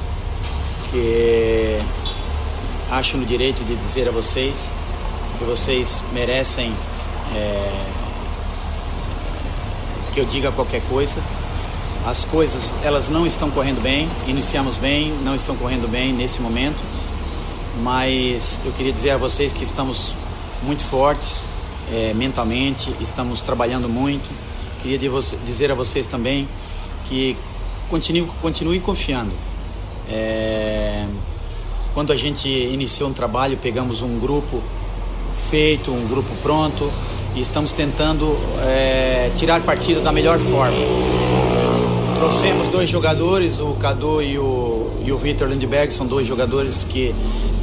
que 0.92 1.80
acho 2.92 3.18
no 3.18 3.26
direito 3.26 3.64
de 3.64 3.76
dizer 3.76 4.08
a 4.08 4.12
vocês 4.12 4.70
que 5.38 5.44
vocês 5.44 6.06
merecem 6.14 6.72
é, 7.34 7.86
que 10.14 10.20
eu 10.20 10.26
diga 10.26 10.52
qualquer 10.52 10.82
coisa 10.90 11.22
as 12.06 12.24
coisas 12.24 12.74
elas 12.84 13.10
não 13.10 13.26
estão 13.26 13.50
correndo 13.50 13.82
bem, 13.82 14.08
iniciamos 14.28 14.78
bem, 14.78 15.12
não 15.24 15.34
estão 15.34 15.56
correndo 15.56 15.90
bem 15.90 16.14
nesse 16.14 16.40
momento, 16.40 16.78
mas 17.82 18.60
eu 18.64 18.72
queria 18.74 18.94
dizer 18.94 19.12
a 19.12 19.18
vocês 19.18 19.52
que 19.52 19.64
estamos 19.64 20.16
muito 20.62 20.84
fortes 20.84 21.50
é, 21.92 22.14
mentalmente, 22.14 22.94
estamos 23.02 23.42
trabalhando 23.42 23.90
muito. 23.90 24.30
Queria 24.84 25.00
dizer 25.44 25.72
a 25.72 25.74
vocês 25.74 26.06
também 26.06 26.48
que 27.10 27.36
continue, 27.90 28.28
continue 28.40 28.80
confiando. 28.80 29.32
É, 30.08 31.08
quando 31.96 32.14
a 32.14 32.16
gente 32.16 32.48
iniciou 32.48 33.10
um 33.10 33.14
trabalho, 33.14 33.58
pegamos 33.58 34.04
um 34.04 34.20
grupo 34.20 34.62
feito, 35.50 35.92
um 35.92 36.08
grupo 36.08 36.30
pronto 36.44 36.92
e 37.36 37.42
estamos 37.42 37.74
tentando 37.74 38.38
é, 38.66 39.30
tirar 39.36 39.62
partido 39.62 40.02
da 40.02 40.12
melhor 40.12 40.40
forma. 40.40 40.78
Trouxemos 42.18 42.70
dois 42.70 42.90
jogadores, 42.90 43.60
o 43.60 43.74
Cadu 43.74 44.22
e 44.22 44.40
o, 44.40 44.90
e 45.06 45.12
o 45.12 45.18
Victor 45.18 45.50
Lindbergh, 45.50 45.92
são 45.92 46.08
dois 46.08 46.26
jogadores 46.26 46.86
que, 46.86 47.14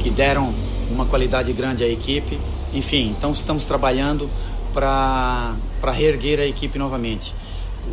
que 0.03 0.11
deram 0.11 0.55
uma 0.91 1.07
qualidade 1.07 1.53
grande 1.55 1.83
à 1.83 1.89
equipe. 1.89 2.39
Enfim, 2.75 3.15
então 3.17 3.33
estamos 3.33 3.65
trabalhando 3.65 4.29
para 4.75 5.57
reerguer 5.93 6.39
a 6.39 6.47
equipe 6.47 6.79
novamente. 6.79 7.35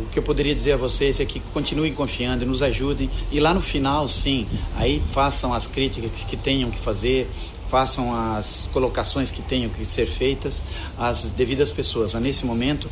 O 0.02 0.06
que 0.06 0.18
eu 0.18 0.22
poderia 0.22 0.54
dizer 0.54 0.74
a 0.74 0.76
vocês 0.76 1.18
é 1.18 1.24
que 1.24 1.40
continuem 1.52 1.92
confiando, 1.92 2.46
nos 2.46 2.62
ajudem 2.62 3.10
e 3.32 3.40
lá 3.40 3.52
no 3.52 3.60
final, 3.60 4.06
sim, 4.06 4.46
aí 4.76 5.02
façam 5.12 5.52
as 5.52 5.66
críticas 5.66 6.10
que 6.28 6.36
tenham 6.36 6.70
que 6.70 6.78
fazer, 6.78 7.28
façam 7.70 8.12
as 8.12 8.68
colocações 8.72 9.30
que 9.30 9.40
tenham 9.40 9.70
que 9.70 9.84
ser 9.84 10.06
feitas 10.06 10.62
às 10.98 11.22
devidas 11.30 11.70
pessoas. 11.70 12.12
Mas 12.12 12.22
nesse 12.22 12.44
momento 12.44 12.88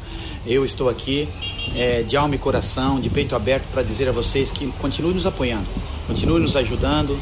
eu 0.47 0.65
estou 0.65 0.89
aqui 0.89 1.29
é, 1.75 2.03
de 2.03 2.17
alma 2.17 2.37
e 2.37 2.39
coração, 2.39 3.01
de 3.01 3.11
peito 3.11 3.35
aberto 3.35 3.65
para 3.73 3.83
dizer 3.83 4.09
a 4.09 4.13
vocês 4.13 4.53
que 4.53 4.69
continue 4.79 5.13
nos 5.13 5.27
apoiando, 5.27 5.67
continue 6.07 6.41
nos 6.41 6.55
ajudando. 6.55 7.19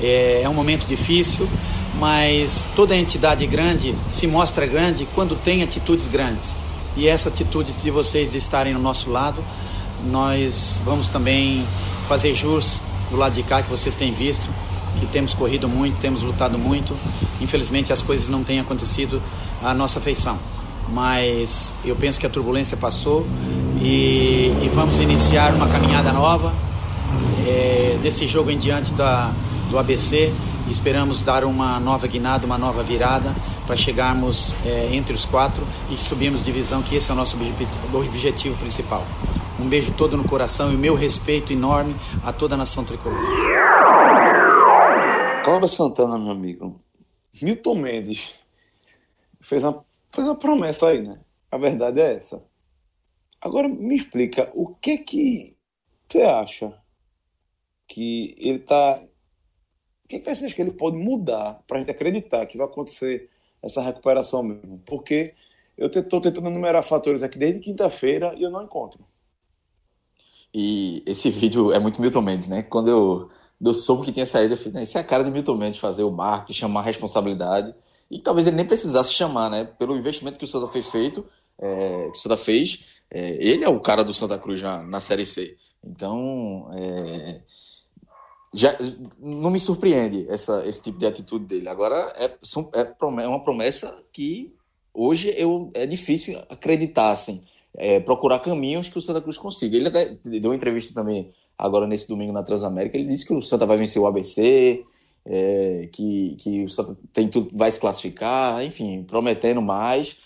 É, 0.00 0.42
é 0.44 0.48
um 0.48 0.54
momento 0.54 0.86
difícil, 0.86 1.48
mas 1.98 2.64
toda 2.76 2.96
entidade 2.96 3.44
grande 3.46 3.94
se 4.08 4.26
mostra 4.26 4.64
grande 4.64 5.06
quando 5.14 5.34
tem 5.34 5.62
atitudes 5.62 6.06
grandes. 6.06 6.54
E 6.96 7.08
essa 7.08 7.28
atitude 7.28 7.72
de 7.72 7.90
vocês 7.90 8.34
estarem 8.34 8.72
no 8.72 8.80
nosso 8.80 9.10
lado, 9.10 9.44
nós 10.06 10.80
vamos 10.84 11.08
também 11.08 11.66
fazer 12.08 12.34
jus 12.34 12.80
do 13.10 13.16
lado 13.16 13.34
de 13.34 13.42
cá 13.42 13.62
que 13.62 13.68
vocês 13.68 13.94
têm 13.94 14.12
visto 14.12 14.48
que 14.98 15.06
temos 15.06 15.34
corrido 15.34 15.68
muito, 15.68 15.98
temos 16.00 16.22
lutado 16.22 16.58
muito. 16.58 16.96
Infelizmente 17.40 17.92
as 17.92 18.02
coisas 18.02 18.28
não 18.28 18.42
têm 18.42 18.60
acontecido 18.60 19.22
à 19.62 19.72
nossa 19.74 20.00
feição. 20.00 20.38
Mas 20.88 21.74
eu 21.84 21.94
penso 21.94 22.18
que 22.18 22.26
a 22.26 22.30
turbulência 22.30 22.76
passou 22.76 23.26
e, 23.80 24.52
e 24.62 24.70
vamos 24.74 25.00
iniciar 25.00 25.54
uma 25.54 25.68
caminhada 25.68 26.12
nova 26.12 26.52
é, 27.46 27.98
desse 28.02 28.26
jogo 28.26 28.50
em 28.50 28.58
diante 28.58 28.92
da, 28.94 29.30
do 29.70 29.78
ABC. 29.78 30.32
Esperamos 30.68 31.22
dar 31.22 31.44
uma 31.44 31.80
nova 31.80 32.06
guinada, 32.06 32.46
uma 32.46 32.58
nova 32.58 32.82
virada 32.82 33.34
para 33.66 33.76
chegarmos 33.76 34.54
é, 34.64 34.90
entre 34.92 35.14
os 35.14 35.24
quatro 35.24 35.62
e 35.90 35.96
subirmos 36.00 36.44
divisão, 36.44 36.82
que 36.82 36.96
esse 36.96 37.10
é 37.10 37.14
o 37.14 37.16
nosso 37.16 37.36
objetivo 37.92 38.56
principal. 38.56 39.04
Um 39.60 39.68
beijo 39.68 39.92
todo 39.92 40.16
no 40.16 40.24
coração 40.24 40.72
e 40.72 40.74
o 40.74 40.78
meu 40.78 40.94
respeito 40.94 41.52
enorme 41.52 41.94
a 42.24 42.32
toda 42.32 42.54
a 42.54 42.58
nação 42.58 42.82
tricolor. 42.82 43.20
Cláudio 45.42 45.68
Santana, 45.68 46.18
meu 46.18 46.32
amigo. 46.32 46.80
Milton 47.40 47.74
Mendes 47.74 48.38
fez 49.40 49.64
uma, 49.64 49.84
fez 50.12 50.26
uma 50.26 50.36
promessa 50.36 50.88
aí, 50.88 51.02
né? 51.02 51.20
A 51.50 51.56
verdade 51.56 52.00
é 52.00 52.14
essa. 52.14 52.42
Agora 53.40 53.68
me 53.68 53.94
explica, 53.94 54.50
o 54.54 54.74
que 54.74 54.98
que 54.98 55.56
você 56.06 56.22
acha 56.22 56.74
que 57.86 58.34
ele 58.38 58.58
tá. 58.58 59.00
O 60.04 60.08
que, 60.08 60.18
que 60.18 60.34
você 60.34 60.44
acha 60.44 60.54
que 60.54 60.60
ele 60.60 60.72
pode 60.72 60.96
mudar 60.96 61.62
para 61.66 61.78
a 61.78 61.80
gente 61.80 61.90
acreditar 61.90 62.44
que 62.46 62.58
vai 62.58 62.66
acontecer 62.66 63.30
essa 63.62 63.80
recuperação 63.80 64.42
mesmo? 64.42 64.82
Porque 64.84 65.34
eu 65.78 65.86
estou 65.86 66.20
tentando 66.20 66.48
enumerar 66.48 66.82
fatores 66.82 67.22
aqui 67.22 67.38
desde 67.38 67.60
quinta-feira 67.60 68.34
e 68.36 68.42
eu 68.42 68.50
não 68.50 68.62
encontro. 68.62 69.04
E 70.52 71.02
esse 71.06 71.30
vídeo 71.30 71.72
é 71.72 71.78
muito 71.78 72.02
Milton 72.02 72.22
Mendes, 72.22 72.48
né? 72.48 72.62
Quando 72.62 72.88
eu, 72.88 73.30
eu 73.62 73.74
soube 73.74 74.04
que 74.04 74.12
tinha 74.12 74.26
saído, 74.26 74.54
eu 74.54 74.58
falei, 74.58 74.82
isso 74.82 74.96
é 74.96 75.00
a 75.00 75.04
cara 75.04 75.22
de 75.22 75.30
Milton 75.30 75.56
Mendes 75.56 75.78
fazer 75.78 76.02
o 76.02 76.10
marketing, 76.10 76.58
chamar 76.58 76.80
a 76.80 76.84
responsabilidade. 76.84 77.74
E 78.10 78.18
talvez 78.18 78.46
ele 78.46 78.56
nem 78.56 78.66
precisasse 78.66 79.12
chamar, 79.12 79.50
né? 79.50 79.64
Pelo 79.64 79.96
investimento 79.96 80.38
que 80.38 80.44
o 80.44 80.48
Santa 80.48 80.66
fez 80.66 80.90
feito, 80.90 81.24
é, 81.58 82.10
que 82.10 82.18
o 82.18 82.20
Santa 82.20 82.36
fez, 82.36 82.86
é, 83.10 83.36
ele 83.40 83.64
é 83.64 83.68
o 83.68 83.80
cara 83.80 84.02
do 84.02 84.14
Santa 84.14 84.38
Cruz 84.38 84.62
na, 84.62 84.82
na 84.82 85.00
Série 85.00 85.26
C. 85.26 85.56
Então, 85.84 86.70
é, 86.72 87.42
já 88.52 88.76
não 89.18 89.50
me 89.50 89.60
surpreende 89.60 90.26
essa, 90.28 90.66
esse 90.66 90.82
tipo 90.82 90.98
de 90.98 91.06
atitude 91.06 91.44
dele. 91.44 91.68
Agora, 91.68 91.96
é, 92.16 92.24
é, 92.24 93.22
é 93.22 93.28
uma 93.28 93.44
promessa 93.44 93.94
que 94.12 94.52
hoje 94.92 95.32
eu, 95.36 95.70
é 95.74 95.86
difícil 95.86 96.40
acreditar, 96.48 97.10
assim 97.10 97.44
é, 97.74 98.00
procurar 98.00 98.40
caminhos 98.40 98.88
que 98.88 98.98
o 98.98 99.00
Santa 99.00 99.20
Cruz 99.20 99.38
consiga. 99.38 99.76
Ele 99.76 99.88
até 99.88 100.06
deu 100.24 100.50
uma 100.50 100.56
entrevista 100.56 100.94
também 100.94 101.32
agora 101.60 101.86
nesse 101.86 102.08
domingo 102.08 102.32
na 102.32 102.42
Transamérica. 102.42 102.96
Ele 102.96 103.06
disse 103.06 103.26
que 103.26 103.34
o 103.34 103.42
Santa 103.42 103.66
vai 103.66 103.76
vencer 103.76 104.00
o 104.00 104.06
ABC, 104.06 104.84
é, 105.24 105.88
que, 105.92 106.36
que 106.36 106.64
o 106.64 106.68
Santa 106.68 106.96
tem 107.12 107.28
tudo, 107.28 107.50
vai 107.56 107.70
se 107.70 107.78
classificar, 107.78 108.64
enfim, 108.64 109.04
prometendo 109.04 109.60
mais. 109.60 110.16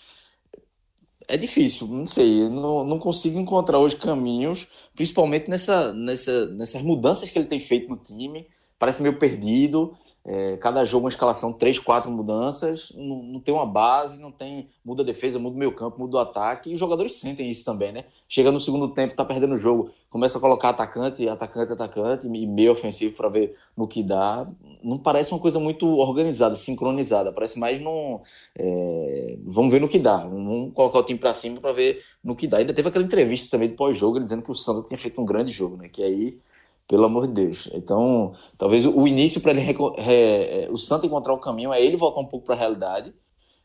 É 1.27 1.35
difícil, 1.37 1.87
não 1.87 2.07
sei, 2.07 2.47
não, 2.49 2.83
não 2.83 2.99
consigo 2.99 3.39
encontrar 3.39 3.79
hoje 3.79 3.95
caminhos, 3.95 4.67
principalmente 4.95 5.49
nessa, 5.49 5.91
nessa, 5.91 6.45
nessas 6.47 6.81
mudanças 6.83 7.29
que 7.29 7.37
ele 7.37 7.47
tem 7.47 7.59
feito 7.59 7.89
no 7.89 7.97
time. 7.97 8.47
Parece 8.77 9.01
meio 9.01 9.17
perdido. 9.17 9.97
É, 10.27 10.57
cada 10.57 10.83
jogo 10.83 11.05
uma 11.05 11.09
escalação, 11.09 11.53
três, 11.53 11.77
quatro 11.77 12.09
mudanças, 12.09 12.91
não, 12.95 13.21
não, 13.21 13.39
tem 13.39 13.53
uma 13.53 13.65
base, 13.65 14.19
não 14.19 14.31
tem. 14.31 14.69
Muda 14.83 15.03
a 15.03 15.05
defesa, 15.05 15.37
muda 15.37 15.55
o 15.55 15.59
meio 15.59 15.71
campo, 15.75 15.99
muda 15.99 16.17
o 16.17 16.19
ataque, 16.19 16.71
e 16.71 16.73
os 16.73 16.79
jogadores 16.79 17.17
sentem 17.17 17.47
isso 17.47 17.63
também, 17.63 17.91
né? 17.91 18.05
Chega 18.27 18.51
no 18.51 18.59
segundo 18.59 18.87
tempo, 18.87 19.13
tá 19.13 19.23
perdendo 19.23 19.53
o 19.53 19.57
jogo, 19.57 19.91
começa 20.09 20.39
a 20.39 20.41
colocar 20.41 20.69
atacante, 20.69 21.29
atacante, 21.29 21.73
atacante, 21.73 22.25
e 22.25 22.47
meio 22.47 22.71
ofensivo 22.71 23.15
para 23.15 23.29
ver 23.29 23.55
no 23.77 23.87
que 23.87 24.01
dá. 24.01 24.47
Não 24.83 24.97
parece 24.97 25.31
uma 25.31 25.39
coisa 25.39 25.59
muito 25.59 25.87
organizada, 25.87 26.55
sincronizada, 26.55 27.31
parece 27.31 27.59
mais 27.59 27.79
num. 27.79 28.19
É, 28.57 29.37
vamos 29.43 29.71
ver 29.71 29.79
no 29.79 29.87
que 29.87 29.99
dá, 29.99 30.17
vamos 30.17 30.73
colocar 30.73 30.99
o 30.99 31.03
time 31.03 31.19
para 31.19 31.35
cima 31.35 31.61
para 31.61 31.71
ver 31.71 32.01
no 32.23 32.35
que 32.35 32.47
dá. 32.47 32.57
Ainda 32.57 32.73
teve 32.73 32.89
aquela 32.89 33.05
entrevista 33.05 33.51
também 33.51 33.69
do 33.69 33.75
pós-jogo, 33.75 34.19
dizendo 34.19 34.41
que 34.41 34.51
o 34.51 34.55
Santos 34.55 34.85
tinha 34.87 34.97
feito 34.97 35.21
um 35.21 35.25
grande 35.25 35.51
jogo, 35.51 35.77
né? 35.77 35.87
Que 35.87 36.01
aí 36.01 36.39
pelo 36.87 37.05
amor 37.05 37.27
de 37.27 37.33
Deus. 37.33 37.69
Então, 37.73 38.35
talvez 38.57 38.85
o 38.85 39.07
início 39.07 39.41
para 39.41 39.51
ele 39.51 39.75
é, 39.97 40.67
o 40.69 40.77
Santo 40.77 41.05
encontrar 41.05 41.33
o 41.33 41.39
caminho 41.39 41.73
é 41.73 41.81
ele 41.81 41.97
voltar 41.97 42.21
um 42.21 42.25
pouco 42.25 42.45
para 42.45 42.55
a 42.55 42.57
realidade, 42.57 43.13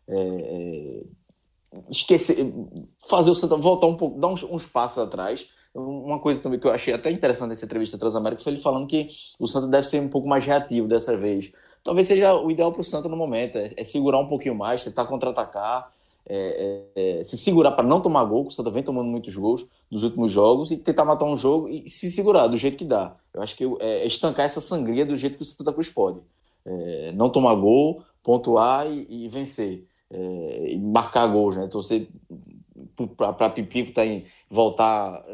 é, 0.08 0.14
é, 0.14 1.04
esquecer, 1.90 2.52
fazer 3.08 3.30
o 3.30 3.34
Santo 3.34 3.56
voltar 3.58 3.86
um 3.86 3.96
pouco, 3.96 4.18
dar 4.18 4.28
uns, 4.28 4.42
uns, 4.42 4.66
passos 4.66 4.98
atrás. 4.98 5.48
Uma 5.74 6.18
coisa 6.18 6.40
também 6.40 6.58
que 6.58 6.66
eu 6.66 6.72
achei 6.72 6.92
até 6.92 7.10
interessante 7.10 7.50
nessa 7.50 7.64
entrevista 7.64 7.96
Transamérica 7.96 8.42
foi 8.42 8.52
ele 8.52 8.60
falando 8.60 8.88
que 8.88 9.08
o 9.38 9.46
Santo 9.46 9.68
deve 9.68 9.86
ser 9.86 10.00
um 10.00 10.08
pouco 10.08 10.26
mais 10.26 10.44
reativo 10.44 10.88
dessa 10.88 11.16
vez. 11.16 11.52
Talvez 11.84 12.08
seja 12.08 12.34
o 12.34 12.50
ideal 12.50 12.72
para 12.72 12.80
o 12.80 12.84
Santo 12.84 13.08
no 13.08 13.16
momento, 13.16 13.56
é, 13.56 13.72
é 13.76 13.84
segurar 13.84 14.18
um 14.18 14.26
pouquinho 14.26 14.54
mais, 14.54 14.82
tentar 14.82 15.04
contra-atacar 15.06 15.92
é, 16.26 16.86
é, 16.94 17.18
é, 17.20 17.24
se 17.24 17.36
segurar 17.36 17.72
para 17.72 17.86
não 17.86 18.00
tomar 18.00 18.24
gol, 18.24 18.44
que 18.44 18.52
o 18.52 18.54
Santa 18.54 18.70
vem 18.70 18.82
tomando 18.82 19.08
muitos 19.08 19.34
gols 19.34 19.66
nos 19.90 20.02
últimos 20.02 20.30
jogos, 20.30 20.70
e 20.70 20.76
tentar 20.76 21.04
matar 21.04 21.24
um 21.24 21.36
jogo 21.36 21.68
e 21.68 21.88
se 21.88 22.10
segurar 22.10 22.46
do 22.46 22.56
jeito 22.56 22.76
que 22.76 22.84
dá. 22.84 23.16
Eu 23.34 23.42
acho 23.42 23.56
que 23.56 23.64
é, 23.80 24.02
é 24.02 24.06
estancar 24.06 24.46
essa 24.46 24.60
sangria 24.60 25.04
do 25.04 25.16
jeito 25.16 25.36
que 25.36 25.42
o 25.42 25.46
Santa 25.46 25.72
Cruz 25.72 25.88
pode. 25.88 26.20
É, 26.64 27.12
não 27.12 27.30
tomar 27.30 27.54
gol, 27.54 28.02
pontuar 28.22 28.86
e, 28.90 29.24
e 29.24 29.28
vencer. 29.28 29.86
e 30.10 30.78
marcar 30.78 31.26
gols, 31.26 31.56
né? 31.56 31.66
Torcer 31.66 32.08
para 33.16 33.50
Pipico 33.50 33.92
tá 33.92 34.04
em, 34.04 34.24
voltar. 34.48 35.24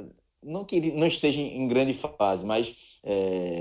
Não 0.43 0.64
que 0.64 0.76
ele 0.76 0.93
não 0.93 1.07
esteja 1.07 1.41
em 1.41 1.66
grande 1.66 1.93
fase, 1.93 2.47
mas 2.47 2.76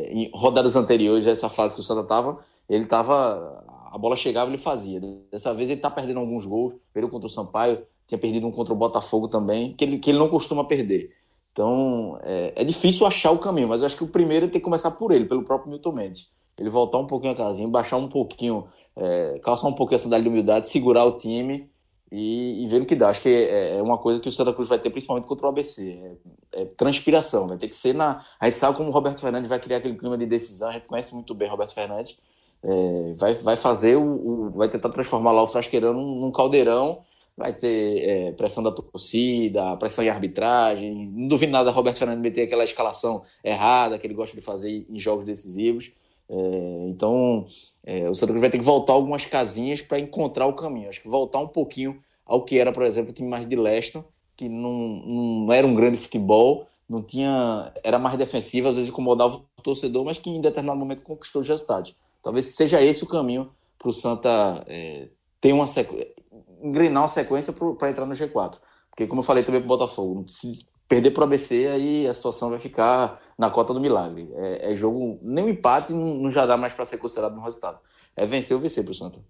em 0.09 0.29
rodadas 0.33 0.75
anteriores, 0.75 1.25
essa 1.25 1.49
fase 1.49 1.73
que 1.73 1.79
o 1.79 1.83
Santa 1.83 2.01
estava, 2.01 2.39
ele 2.69 2.83
estava 2.83 3.63
a 3.95 3.97
bola 3.97 4.17
chegava 4.17 4.51
ele 4.51 4.57
fazia. 4.57 4.99
Dessa 5.31 5.53
vez 5.53 5.69
ele 5.69 5.79
está 5.79 5.89
perdendo 5.89 6.19
alguns 6.19 6.45
gols, 6.45 6.75
perdeu 6.91 7.09
contra 7.09 7.27
o 7.27 7.29
Sampaio, 7.29 7.81
tinha 8.05 8.19
perdido 8.19 8.45
um 8.45 8.51
contra 8.51 8.73
o 8.73 8.75
Botafogo 8.75 9.29
também, 9.29 9.73
que 9.73 9.85
ele, 9.85 9.99
que 9.99 10.11
ele 10.11 10.19
não 10.19 10.27
costuma 10.27 10.65
perder. 10.65 11.15
Então 11.53 12.19
é, 12.21 12.51
é 12.57 12.63
difícil 12.65 13.07
achar 13.07 13.31
o 13.31 13.37
caminho, 13.37 13.69
mas 13.69 13.79
eu 13.79 13.87
acho 13.87 13.95
que 13.95 14.03
o 14.03 14.09
primeiro 14.09 14.49
tem 14.49 14.59
que 14.59 14.65
começar 14.65 14.91
por 14.91 15.13
ele, 15.13 15.23
pelo 15.23 15.43
próprio 15.43 15.71
Milton 15.71 15.93
Mendes. 15.93 16.29
Ele 16.57 16.69
voltar 16.69 16.97
um 16.97 17.07
pouquinho 17.07 17.31
a 17.31 17.35
casinha, 17.37 17.69
baixar 17.69 17.95
um 17.95 18.09
pouquinho, 18.09 18.67
é, 18.97 19.39
calçar 19.41 19.69
um 19.69 19.73
pouquinho 19.73 19.95
a 19.95 19.99
sandália 19.99 20.23
de 20.23 20.29
humildade, 20.29 20.67
segurar 20.67 21.05
o 21.05 21.13
time 21.13 21.69
e, 22.11 22.65
e 22.65 22.67
ver 22.67 22.81
o 22.81 22.85
que 22.85 22.97
dá. 22.97 23.07
Acho 23.07 23.21
que 23.21 23.29
é, 23.29 23.77
é, 23.77 23.81
uma 23.81 23.97
coisa 23.97 24.19
que 24.19 24.27
o 24.27 24.31
Santa 24.31 24.51
Cruz 24.51 24.67
vai 24.67 24.77
ter, 24.77 24.89
principalmente 24.89 25.25
contra 25.25 25.45
o 25.45 25.49
ABC. 25.49 26.17
É, 26.51 26.63
é, 26.63 26.65
transpiração, 26.65 27.47
vai 27.47 27.57
ter 27.57 27.69
que 27.69 27.75
ser 27.77 27.95
na. 27.95 28.25
A 28.41 28.47
gente 28.47 28.57
sabe 28.57 28.75
como 28.75 28.89
o 28.89 28.91
Roberto 28.91 29.21
Fernandes 29.21 29.47
vai 29.47 29.59
criar 29.59 29.77
aquele 29.77 29.95
clima 29.95 30.17
de 30.17 30.25
decisão, 30.25 30.67
a 30.67 30.73
gente 30.73 30.85
conhece 30.85 31.13
muito 31.13 31.33
bem 31.33 31.47
o 31.47 31.51
Roberto 31.51 31.73
Fernandes 31.73 32.17
é, 32.65 33.13
vai, 33.13 33.33
vai 33.35 33.55
fazer 33.55 33.95
o, 33.95 34.01
o, 34.01 34.49
vai 34.51 34.67
tentar 34.67 34.89
transformar 34.89 35.31
lá 35.31 35.43
o 35.43 35.47
Frasqueirão 35.47 35.93
num, 35.93 36.19
num 36.21 36.31
caldeirão, 36.31 37.03
vai 37.37 37.53
ter 37.53 38.01
é, 38.01 38.31
pressão 38.31 38.63
da 38.63 38.71
torcida, 38.71 39.77
pressão 39.77 40.03
em 40.03 40.09
arbitragem. 40.09 41.11
Não 41.13 41.27
duvido 41.27 41.51
nada 41.51 41.69
Roberto 41.69 41.97
Fernandes 41.97 42.23
meter 42.23 42.43
aquela 42.43 42.63
escalação 42.63 43.21
errada 43.43 43.99
que 43.99 44.07
ele 44.07 44.15
gosta 44.15 44.35
de 44.35 44.41
fazer 44.41 44.85
em 44.89 44.97
jogos 44.97 45.25
decisivos. 45.25 45.91
É, 46.27 46.87
então, 46.87 47.45
é, 47.83 48.09
o 48.09 48.15
Santa 48.15 48.31
Cruz 48.31 48.41
vai 48.41 48.49
ter 48.49 48.57
que 48.57 48.63
voltar 48.63 48.93
algumas 48.93 49.25
casinhas 49.25 49.81
para 49.81 49.99
encontrar 49.99 50.47
o 50.47 50.53
caminho. 50.53 50.89
Acho 50.89 51.01
que 51.01 51.09
voltar 51.09 51.39
um 51.39 51.47
pouquinho 51.47 52.01
ao 52.25 52.43
que 52.43 52.57
era, 52.57 52.71
por 52.71 52.83
exemplo, 52.83 53.11
o 53.11 53.13
time 53.13 53.29
mais 53.29 53.47
de 53.47 53.55
Leston, 53.55 54.03
que 54.35 54.49
não, 54.49 54.71
não 54.71 55.53
era 55.53 55.67
um 55.67 55.75
grande 55.75 55.97
futebol, 55.97 56.67
não 56.89 57.03
tinha, 57.03 57.71
era 57.83 57.99
mais 57.99 58.17
defensivo, 58.17 58.67
às 58.67 58.75
vezes 58.75 58.89
incomodava 58.89 59.35
o 59.35 59.61
torcedor, 59.61 60.03
mas 60.03 60.17
que 60.17 60.29
em 60.29 60.41
determinado 60.41 60.79
momento 60.79 61.03
conquistou 61.03 61.41
os 61.43 61.47
resultados. 61.47 61.95
Talvez 62.25 62.55
seja 62.55 62.81
esse 62.81 63.03
o 63.03 63.07
caminho 63.07 63.53
para 63.77 63.87
o 63.87 63.93
Santa 63.93 64.65
é, 64.67 65.09
ter 65.39 65.53
uma 65.53 65.67
sequência, 65.67 66.11
engrenar 66.59 67.03
uma 67.03 67.07
sequência 67.07 67.53
para 67.53 67.91
entrar 67.91 68.07
no 68.07 68.15
G4. 68.15 68.57
Porque, 68.89 69.05
como 69.05 69.19
eu 69.19 69.23
falei 69.23 69.43
também 69.43 69.61
para 69.61 69.67
o 69.67 69.77
Botafogo, 69.77 70.27
se 70.27 70.65
perder 70.87 71.11
para 71.11 71.21
o 71.21 71.25
ABC, 71.25 71.67
aí 71.67 72.07
a 72.07 72.13
situação 72.15 72.49
vai 72.49 72.57
ficar 72.57 73.21
na 73.37 73.51
cota 73.51 73.75
do 73.75 73.79
milagre. 73.79 74.27
É, 74.37 74.71
é 74.71 74.75
jogo, 74.75 75.19
nem 75.21 75.45
um 75.45 75.49
empate 75.49 75.93
não, 75.93 76.15
não 76.15 76.31
já 76.31 76.47
dá 76.47 76.57
mais 76.57 76.73
para 76.73 76.83
ser 76.83 76.97
considerado 76.97 77.35
no 77.35 77.43
resultado. 77.43 77.79
É 78.15 78.25
vencer 78.25 78.55
ou 78.55 78.59
vencer 78.59 78.83
para 78.83 78.91
o 78.91 78.95
Santa. 78.95 79.23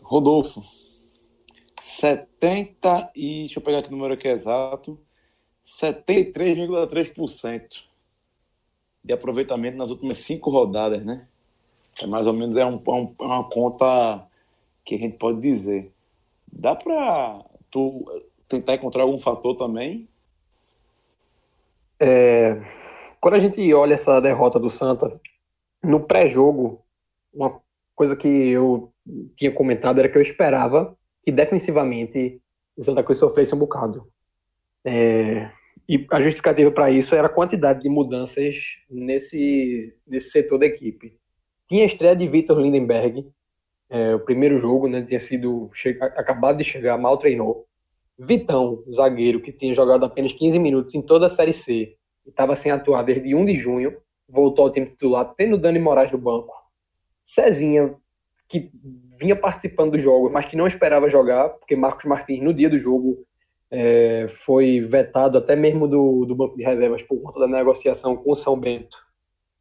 Rodolfo, 0.00 0.62
70 1.82 3.10
e. 3.14 3.40
Deixa 3.40 3.58
eu 3.58 3.62
pegar 3.62 3.80
aqui 3.80 3.88
o 3.88 3.92
número 3.92 4.14
aqui 4.14 4.28
exato. 4.28 4.98
73,3% 5.62 7.91
de 9.04 9.12
aproveitamento 9.12 9.76
nas 9.76 9.90
últimas 9.90 10.18
cinco 10.18 10.50
rodadas, 10.50 11.04
né? 11.04 11.26
É 12.00 12.06
mais 12.06 12.26
ou 12.26 12.32
menos 12.32 12.56
é, 12.56 12.64
um, 12.64 12.76
é 12.76 13.22
é 13.22 13.26
uma 13.26 13.44
conta 13.44 14.26
que 14.84 14.94
a 14.94 14.98
gente 14.98 15.16
pode 15.18 15.40
dizer. 15.40 15.92
Dá 16.50 16.74
para 16.74 17.44
tu 17.70 18.04
tentar 18.48 18.74
encontrar 18.74 19.02
algum 19.02 19.18
fator 19.18 19.56
também? 19.56 20.08
É, 21.98 22.60
quando 23.20 23.34
a 23.34 23.38
gente 23.38 23.72
olha 23.72 23.94
essa 23.94 24.20
derrota 24.20 24.58
do 24.58 24.68
Santa, 24.68 25.20
no 25.82 26.00
pré-jogo, 26.00 26.82
uma 27.32 27.60
coisa 27.94 28.16
que 28.16 28.28
eu 28.28 28.92
tinha 29.36 29.52
comentado 29.52 29.98
era 29.98 30.08
que 30.08 30.18
eu 30.18 30.22
esperava 30.22 30.96
que 31.22 31.30
defensivamente 31.30 32.40
o 32.76 32.84
Santa 32.84 33.02
Cruz 33.02 33.18
sofresse 33.18 33.54
um 33.54 33.58
bocado. 33.58 34.08
É, 34.84 35.50
e 35.88 36.06
a 36.10 36.20
justificativa 36.20 36.70
para 36.70 36.90
isso 36.90 37.14
era 37.14 37.26
a 37.26 37.32
quantidade 37.32 37.80
de 37.82 37.88
mudanças 37.88 38.56
nesse, 38.88 39.94
nesse 40.06 40.30
setor 40.30 40.58
da 40.58 40.66
equipe. 40.66 41.16
Tinha 41.68 41.82
a 41.82 41.86
estreia 41.86 42.14
de 42.14 42.26
Vitor 42.28 42.58
Lindenberg, 42.58 43.26
é, 43.90 44.14
o 44.14 44.20
primeiro 44.20 44.58
jogo, 44.58 44.88
né, 44.88 45.02
tinha 45.02 45.20
sido 45.20 45.70
acabado 46.16 46.58
de 46.58 46.64
chegar, 46.64 46.96
mal 46.96 47.18
treinou. 47.18 47.66
Vitão, 48.18 48.82
zagueiro, 48.90 49.40
que 49.40 49.52
tinha 49.52 49.74
jogado 49.74 50.04
apenas 50.04 50.32
15 50.32 50.58
minutos 50.58 50.94
em 50.94 51.02
toda 51.02 51.26
a 51.26 51.30
Série 51.30 51.52
C 51.52 51.96
e 52.24 52.30
estava 52.30 52.56
sem 52.56 52.70
atuar 52.70 53.02
desde 53.02 53.34
1 53.34 53.44
de 53.44 53.54
junho, 53.54 53.96
voltou 54.28 54.64
ao 54.64 54.70
time 54.70 54.86
titular, 54.86 55.34
tendo 55.34 55.58
Dani 55.58 55.78
Moraes 55.78 56.12
no 56.12 56.18
banco. 56.18 56.54
Cezinha, 57.24 57.94
que 58.48 58.70
vinha 59.18 59.36
participando 59.36 59.92
dos 59.92 60.02
jogos, 60.02 60.30
mas 60.30 60.46
que 60.46 60.56
não 60.56 60.66
esperava 60.66 61.10
jogar, 61.10 61.48
porque 61.50 61.76
Marcos 61.76 62.04
Martins, 62.04 62.42
no 62.42 62.54
dia 62.54 62.70
do 62.70 62.78
jogo, 62.78 63.24
é, 63.74 64.28
foi 64.28 64.80
vetado 64.80 65.38
até 65.38 65.56
mesmo 65.56 65.88
do, 65.88 66.26
do 66.26 66.34
banco 66.34 66.58
de 66.58 66.62
reservas 66.62 67.02
por 67.02 67.18
conta 67.22 67.40
da 67.40 67.46
negociação 67.48 68.14
com 68.14 68.32
o 68.32 68.36
São 68.36 68.54
Bento. 68.54 68.98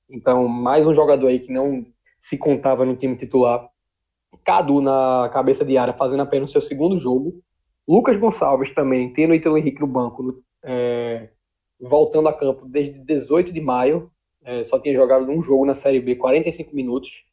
Então, 0.09 0.49
mais 0.49 0.85
um 0.85 0.93
jogador 0.93 1.27
aí 1.27 1.39
que 1.39 1.51
não 1.51 1.85
se 2.19 2.37
contava 2.37 2.85
no 2.85 2.93
time 2.97 3.15
titular. 3.15 3.69
Cadu 4.43 4.81
na 4.81 5.29
cabeça 5.31 5.63
de 5.63 5.77
área, 5.77 5.93
fazendo 5.93 6.23
apenas 6.23 6.49
o 6.49 6.51
seu 6.51 6.59
segundo 6.59 6.97
jogo. 6.97 7.41
Lucas 7.87 8.17
Gonçalves 8.17 8.75
também, 8.75 9.13
tendo 9.13 9.31
o 9.31 9.33
Ítalo 9.33 9.57
Henrique 9.57 9.79
no 9.79 9.87
banco, 9.87 10.43
é, 10.61 11.29
voltando 11.79 12.27
a 12.27 12.33
campo 12.33 12.65
desde 12.65 12.99
18 12.99 13.53
de 13.53 13.61
maio, 13.61 14.11
é, 14.43 14.61
só 14.65 14.77
tinha 14.77 14.93
jogado 14.93 15.29
um 15.31 15.41
jogo 15.41 15.65
na 15.65 15.73
Série 15.73 16.01
B, 16.01 16.17
45 16.17 16.75
minutos. 16.75 17.23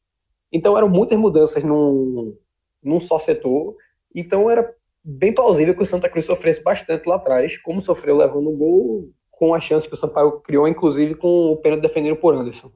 Então 0.53 0.79
eram 0.79 0.89
muitas 0.89 1.19
mudanças 1.19 1.65
num, 1.65 2.37
num 2.81 3.01
só 3.01 3.19
setor. 3.19 3.75
Então 4.15 4.49
era 4.49 4.78
bem 5.05 5.33
plausível 5.33 5.75
que 5.75 5.83
o 5.83 5.87
Santa 5.87 6.09
Cruz 6.09 6.27
sofresse 6.27 6.63
bastante 6.63 7.07
lá 7.07 7.17
atrás, 7.17 7.57
como 7.59 7.81
sofreu 7.81 8.17
levando 8.17 8.51
o 8.51 8.57
gol, 8.57 9.11
com 9.31 9.55
a 9.55 9.61
chance 9.61 9.87
que 9.87 9.95
o 9.95 9.97
Sampaio 9.97 10.41
criou, 10.41 10.67
inclusive 10.67 11.15
com 11.15 11.53
o 11.53 11.57
pênalti 11.57 11.83
defendido 11.83 12.17
por 12.17 12.35
Anderson. 12.35 12.73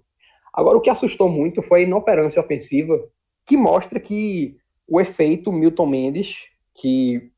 Agora, 0.52 0.78
o 0.78 0.80
que 0.80 0.90
assustou 0.90 1.28
muito 1.28 1.62
foi 1.62 1.80
a 1.80 1.82
inoperância 1.84 2.40
ofensiva, 2.40 3.02
que 3.44 3.56
mostra 3.56 3.98
que 3.98 4.56
o 4.86 5.00
efeito 5.00 5.50
Milton 5.50 5.86
Mendes, 5.86 6.36
que 6.74 7.30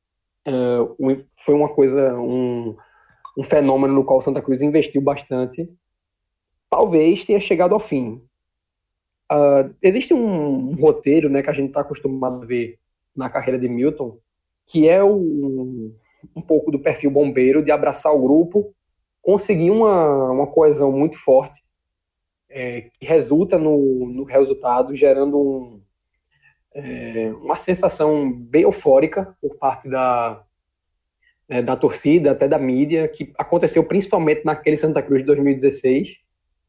uh, 0.46 1.24
foi 1.36 1.54
uma 1.54 1.68
coisa, 1.68 2.14
um, 2.18 2.76
um 3.38 3.44
fenômeno 3.44 3.94
no 3.94 4.04
qual 4.04 4.18
o 4.18 4.22
Santa 4.22 4.42
Cruz 4.42 4.60
investiu 4.60 5.00
bastante, 5.00 5.68
talvez 6.68 7.24
tenha 7.24 7.40
chegado 7.40 7.72
ao 7.72 7.80
fim. 7.80 8.20
Uh, 9.32 9.74
existe 9.80 10.12
um, 10.12 10.70
um, 10.70 10.74
roteiro 10.74 11.28
né, 11.28 11.42
que 11.42 11.50
a 11.50 11.52
gente 11.52 11.68
está 11.68 11.80
acostumado 11.80 12.42
a 12.42 12.46
ver 12.46 12.78
na 13.16 13.30
carreira 13.30 13.58
de 13.58 13.68
Milton, 13.68 14.18
que 14.66 14.88
é 14.88 15.02
um, 15.02 15.94
um 16.34 16.42
pouco 16.42 16.70
do 16.70 16.78
perfil 16.78 17.10
bombeiro, 17.10 17.62
de 17.62 17.70
abraçar 17.70 18.14
o 18.14 18.22
grupo, 18.22 18.74
conseguir 19.22 19.70
uma, 19.70 20.30
uma 20.30 20.46
coesão 20.46 20.92
muito 20.92 21.18
forte, 21.18 21.62
é, 22.48 22.82
que 22.82 23.04
resulta 23.04 23.58
no, 23.58 24.06
no 24.06 24.24
resultado, 24.24 24.94
gerando 24.94 25.38
um, 25.38 25.80
é, 26.74 27.32
uma 27.40 27.56
sensação 27.56 28.30
bem 28.32 28.62
eufórica 28.62 29.36
por 29.40 29.56
parte 29.56 29.88
da, 29.88 30.42
é, 31.48 31.62
da 31.62 31.76
torcida, 31.76 32.32
até 32.32 32.46
da 32.46 32.58
mídia, 32.58 33.08
que 33.08 33.32
aconteceu 33.38 33.84
principalmente 33.84 34.44
naquele 34.44 34.76
Santa 34.76 35.02
Cruz 35.02 35.22
de 35.22 35.26
2016, 35.26 36.18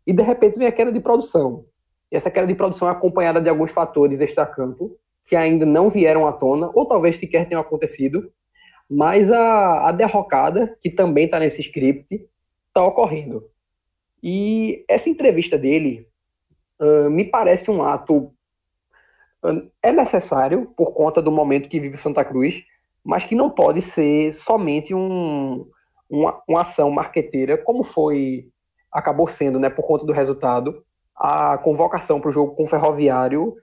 e 0.07 0.13
de 0.13 0.21
repente 0.21 0.57
vem 0.57 0.67
a 0.67 0.71
queda 0.71 0.91
de 0.91 0.99
produção. 0.99 1.65
E 2.11 2.15
essa 2.15 2.31
queda 2.31 2.47
de 2.47 2.55
produção 2.55 2.87
é 2.87 2.91
acompanhada 2.91 3.41
de 3.41 3.49
alguns 3.49 3.71
fatores 3.71 4.21
extracampo 4.21 4.97
que 5.25 5.35
ainda 5.35 5.65
não 5.65 5.89
vieram 5.89 6.27
à 6.27 6.31
tona, 6.31 6.69
ou 6.73 6.85
talvez 6.85 7.17
sequer 7.17 7.47
tenham 7.47 7.61
acontecido, 7.61 8.31
mas 8.89 9.31
a, 9.31 9.89
a 9.89 9.91
derrocada, 9.91 10.77
que 10.79 10.89
também 10.89 11.25
está 11.25 11.39
nesse 11.39 11.61
script, 11.61 12.27
está 12.67 12.85
ocorrendo. 12.85 13.49
E 14.21 14.85
essa 14.87 15.09
entrevista 15.09 15.57
dele 15.57 16.07
uh, 16.79 17.09
me 17.09 17.25
parece 17.25 17.71
um 17.71 17.83
ato. 17.83 18.31
Uh, 19.43 19.69
é 19.81 19.91
necessário 19.91 20.71
por 20.77 20.93
conta 20.93 21.21
do 21.21 21.31
momento 21.31 21.69
que 21.69 21.79
vive 21.79 21.97
Santa 21.97 22.23
Cruz, 22.23 22.63
mas 23.03 23.23
que 23.23 23.35
não 23.35 23.49
pode 23.49 23.81
ser 23.81 24.33
somente 24.33 24.93
um, 24.93 25.67
uma, 26.09 26.41
uma 26.47 26.61
ação 26.61 26.89
marqueteira, 26.91 27.57
como 27.57 27.83
foi 27.83 28.49
acabou 28.91 29.27
sendo, 29.27 29.59
né, 29.59 29.69
por 29.69 29.83
conta 29.83 30.05
do 30.05 30.13
resultado, 30.13 30.81
a 31.13 31.57
convocação 31.57 32.21
para 32.21 32.29
o 32.29 32.31
jogo 32.31 32.55
com 32.55 32.63
o 32.63 32.67
Ferroviário. 32.67 33.55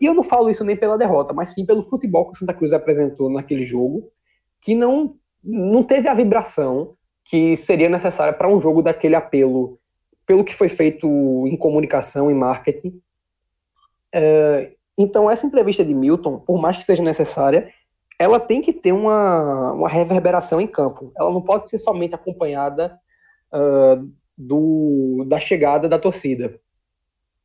E 0.00 0.04
eu 0.06 0.12
não 0.12 0.24
falo 0.24 0.50
isso 0.50 0.64
nem 0.64 0.76
pela 0.76 0.98
derrota, 0.98 1.32
mas 1.32 1.54
sim 1.54 1.64
pelo 1.64 1.82
futebol 1.82 2.26
que 2.26 2.32
o 2.32 2.38
Santa 2.38 2.52
Cruz 2.52 2.72
apresentou 2.72 3.30
naquele 3.30 3.64
jogo, 3.64 4.10
que 4.60 4.74
não, 4.74 5.14
não 5.42 5.84
teve 5.84 6.08
a 6.08 6.14
vibração 6.14 6.96
que 7.24 7.56
seria 7.56 7.88
necessária 7.88 8.32
para 8.32 8.48
um 8.48 8.60
jogo 8.60 8.82
daquele 8.82 9.14
apelo, 9.14 9.78
pelo 10.26 10.44
que 10.44 10.54
foi 10.54 10.68
feito 10.68 11.06
em 11.46 11.56
comunicação 11.56 12.30
e 12.30 12.34
marketing. 12.34 13.00
É, 14.12 14.72
então, 14.96 15.30
essa 15.30 15.46
entrevista 15.46 15.84
de 15.84 15.94
Milton, 15.94 16.40
por 16.40 16.60
mais 16.60 16.76
que 16.76 16.84
seja 16.84 17.02
necessária, 17.02 17.72
ela 18.18 18.40
tem 18.40 18.60
que 18.60 18.72
ter 18.72 18.90
uma, 18.90 19.72
uma 19.72 19.88
reverberação 19.88 20.60
em 20.60 20.66
campo. 20.66 21.12
Ela 21.16 21.30
não 21.30 21.40
pode 21.40 21.68
ser 21.68 21.78
somente 21.78 22.16
acompanhada 22.16 22.98
uh, 23.52 24.10
do, 24.36 25.24
da 25.28 25.38
chegada 25.38 25.88
da 25.88 25.98
torcida. 25.98 26.58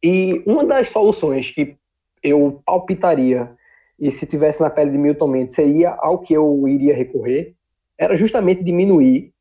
E 0.04 0.42
uma 0.48 0.66
das 0.66 0.90
soluções 0.90 1.52
que 1.52 1.78
eu 2.24 2.62
palpitaria, 2.66 3.52
e 4.00 4.10
se 4.10 4.26
tivesse 4.26 4.62
na 4.62 4.70
pele 4.70 4.92
de 4.92 4.98
Milton 4.98 5.28
Mendes, 5.28 5.56
seria 5.56 5.92
ao 5.92 6.20
que 6.20 6.34
eu 6.34 6.68
iria 6.68 6.96
recorrer, 6.96 7.56
era 7.98 8.16
justamente 8.16 8.64
diminuir 8.64 9.32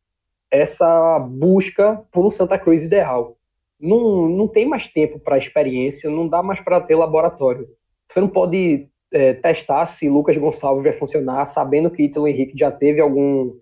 essa 0.51 1.19
busca 1.19 2.03
por 2.13 2.27
um 2.27 2.31
Santa 2.31 2.59
Cruz 2.59 2.83
ideal. 2.83 3.37
Não, 3.81 4.29
não 4.29 4.47
tem 4.47 4.67
mais 4.67 4.87
tempo 4.89 5.19
para 5.19 5.39
experiência, 5.39 6.11
não 6.11 6.29
dá 6.29 6.43
mais 6.43 6.61
para 6.61 6.81
ter 6.81 6.95
laboratório. 6.95 7.67
Você 8.09 8.21
não 8.21 8.29
pode 8.29 8.89
é, 9.13 9.33
testar 9.33 9.87
se 9.87 10.09
Lucas 10.09 10.37
Gonçalves 10.37 10.85
vai 10.85 10.93
funcionar, 10.93 11.47
sabendo 11.47 11.91
que 11.91 12.03
Ítalo 12.03 12.29
Henrique 12.29 12.57
já 12.57 12.71
teve 12.71 13.01
algum 13.01 13.53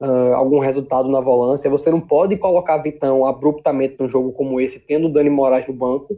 uh, 0.00 0.34
algum 0.34 0.58
resultado 0.58 1.08
na 1.08 1.20
volância. 1.20 1.70
Você 1.70 1.90
não 1.90 2.00
pode 2.00 2.36
colocar 2.36 2.78
Vitão 2.78 3.26
abruptamente 3.26 3.96
num 3.98 4.08
jogo 4.08 4.32
como 4.32 4.60
esse, 4.60 4.80
tendo 4.80 5.08
Dani 5.08 5.30
Moraes 5.30 5.66
no 5.66 5.74
banco, 5.74 6.16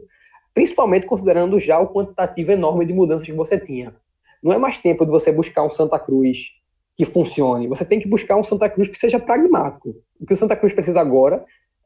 principalmente 0.53 1.05
considerando 1.05 1.59
já 1.59 1.79
o 1.79 1.87
quantitativo 1.87 2.51
enorme 2.51 2.85
de 2.85 2.93
mudanças 2.93 3.25
que 3.25 3.33
você 3.33 3.57
tinha. 3.57 3.95
Não 4.41 4.51
é 4.51 4.57
mais 4.57 4.79
tempo 4.79 5.05
de 5.05 5.11
você 5.11 5.31
buscar 5.31 5.63
um 5.63 5.69
Santa 5.69 5.99
Cruz 5.99 6.51
que 6.97 7.05
funcione. 7.05 7.67
Você 7.67 7.85
tem 7.85 7.99
que 7.99 8.07
buscar 8.07 8.35
um 8.35 8.43
Santa 8.43 8.69
Cruz 8.69 8.87
que 8.87 8.97
seja 8.97 9.19
pragmático. 9.19 9.95
O 10.19 10.25
que 10.25 10.33
o 10.33 10.37
Santa 10.37 10.55
Cruz 10.55 10.73
precisa 10.73 10.99
agora, 10.99 11.45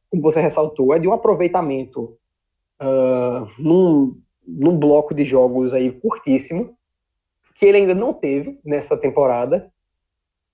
como 0.10 0.22
você 0.22 0.42
ressaltou, 0.42 0.94
é 0.94 1.00
de 1.00 1.08
um 1.08 1.14
aproveitamento 1.14 2.18
uh, 2.82 3.48
num, 3.60 4.20
num 4.46 4.78
bloco 4.78 5.14
de 5.14 5.24
jogos 5.24 5.74
aí 5.74 5.92
curtíssimo, 5.92 6.76
que 7.56 7.66
ele 7.66 7.80
ainda 7.80 7.96
não 7.96 8.14
teve 8.14 8.60
nessa 8.66 8.98
temporada, 8.98 9.72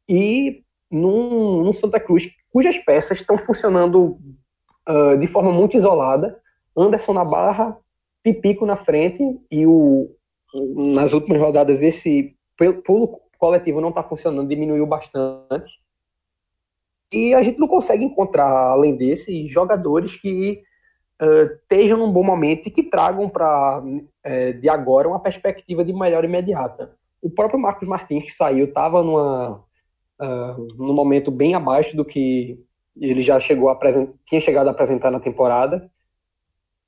e 0.07 0.63
num, 0.89 1.63
num 1.63 1.73
Santa 1.73 1.99
Cruz 1.99 2.29
cujas 2.51 2.77
peças 2.77 3.19
estão 3.19 3.37
funcionando 3.37 4.19
uh, 4.87 5.17
de 5.17 5.27
forma 5.27 5.51
muito 5.51 5.77
isolada. 5.77 6.39
Anderson 6.75 7.13
na 7.13 7.25
barra, 7.25 7.77
Pipico 8.23 8.65
na 8.65 8.75
frente 8.75 9.23
e 9.49 9.65
o 9.65 10.15
nas 10.75 11.13
últimas 11.13 11.41
rodadas 11.41 11.81
esse 11.81 12.35
pulo 12.85 13.21
coletivo 13.37 13.81
não 13.81 13.89
está 13.89 14.03
funcionando, 14.03 14.47
diminuiu 14.47 14.85
bastante. 14.85 15.79
E 17.11 17.33
a 17.33 17.41
gente 17.41 17.59
não 17.59 17.67
consegue 17.67 18.03
encontrar, 18.03 18.47
além 18.47 18.95
desse, 18.95 19.47
jogadores 19.47 20.15
que 20.15 20.61
uh, 21.21 21.53
estejam 21.53 21.97
num 21.97 22.11
bom 22.11 22.23
momento 22.23 22.67
e 22.67 22.71
que 22.71 22.83
tragam 22.83 23.27
para 23.29 23.81
uh, 23.81 24.59
de 24.59 24.69
agora 24.69 25.07
uma 25.07 25.19
perspectiva 25.19 25.83
de 25.83 25.91
melhor 25.91 26.23
imediata. 26.23 26.95
O 27.21 27.29
próprio 27.29 27.59
Marcos 27.59 27.87
Martins, 27.87 28.23
que 28.23 28.31
saiu, 28.31 28.65
estava 28.65 29.03
numa 29.03 29.63
uh, 30.21 30.67
num 30.77 30.93
momento 30.93 31.31
bem 31.31 31.53
abaixo 31.53 31.97
do 31.97 32.05
que 32.05 32.63
ele 32.99 33.21
já 33.21 33.39
chegou 33.39 33.69
a 33.69 33.79
tinha 34.25 34.39
chegado 34.39 34.67
a 34.67 34.71
apresentar 34.71 35.11
na 35.11 35.19
temporada. 35.19 35.89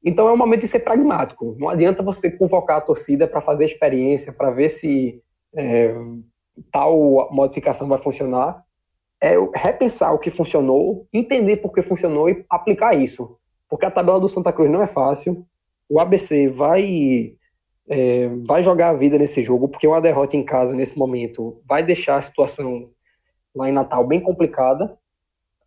Então 0.03 0.27
é 0.27 0.33
um 0.33 0.37
momento 0.37 0.61
de 0.61 0.67
ser 0.67 0.79
pragmático. 0.79 1.55
Não 1.57 1.69
adianta 1.69 2.03
você 2.03 2.29
convocar 2.29 2.77
a 2.77 2.81
torcida 2.81 3.27
para 3.27 3.41
fazer 3.41 3.65
experiência, 3.65 4.33
para 4.33 4.51
ver 4.51 4.69
se 4.69 5.21
é, 5.55 5.95
tal 6.71 7.29
modificação 7.31 7.87
vai 7.87 7.97
funcionar. 7.97 8.63
É 9.21 9.35
repensar 9.55 10.13
o 10.13 10.19
que 10.19 10.29
funcionou, 10.29 11.07
entender 11.13 11.57
por 11.57 11.71
que 11.71 11.81
funcionou 11.81 12.29
e 12.29 12.45
aplicar 12.49 12.93
isso. 12.93 13.37
Porque 13.69 13.85
a 13.85 13.91
tabela 13.91 14.19
do 14.19 14.27
Santa 14.27 14.51
Cruz 14.51 14.69
não 14.69 14.81
é 14.81 14.87
fácil. 14.87 15.45
O 15.87 15.99
ABC 15.99 16.49
vai 16.49 17.35
é, 17.87 18.29
vai 18.45 18.63
jogar 18.63 18.89
a 18.89 18.93
vida 18.93 19.17
nesse 19.17 19.41
jogo, 19.41 19.67
porque 19.67 19.87
uma 19.87 20.01
derrota 20.01 20.37
em 20.37 20.43
casa 20.43 20.75
nesse 20.75 20.97
momento 20.97 21.61
vai 21.65 21.83
deixar 21.83 22.17
a 22.17 22.21
situação 22.21 22.89
lá 23.55 23.69
em 23.69 23.73
Natal 23.73 24.05
bem 24.05 24.19
complicada. 24.19 24.97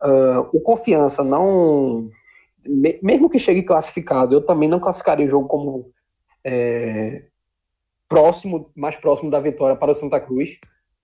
Uh, 0.03 0.49
o 0.53 0.61
Confiança 0.61 1.25
não. 1.25 2.11
Mesmo 3.03 3.31
que 3.31 3.39
chegue 3.39 3.63
classificado, 3.63 4.35
eu 4.35 4.45
também 4.45 4.69
não 4.69 4.81
classificaria 4.81 5.27
o 5.27 5.29
jogo 5.29 5.49
como 5.49 5.91
é, 6.45 7.25
próximo, 8.09 8.71
mais 8.75 8.97
próximo 8.97 9.31
da 9.31 9.41
vitória 9.41 9.77
para 9.77 9.93
o 9.93 9.95
Santa 9.95 10.21
Cruz, 10.21 10.59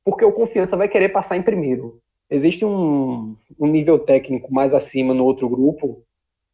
porque 0.05 0.25
o 0.25 0.33
Confiança 0.33 0.77
vai 0.77 0.89
querer 0.89 1.11
passar 1.11 1.37
em 1.37 1.43
primeiro. 1.43 2.01
Existe 2.31 2.65
um, 2.65 3.37
um 3.59 3.67
nível 3.67 3.99
técnico 3.99 4.53
mais 4.53 4.75
acima 4.75 5.13
no 5.13 5.25
outro 5.25 5.49
grupo, 5.49 6.03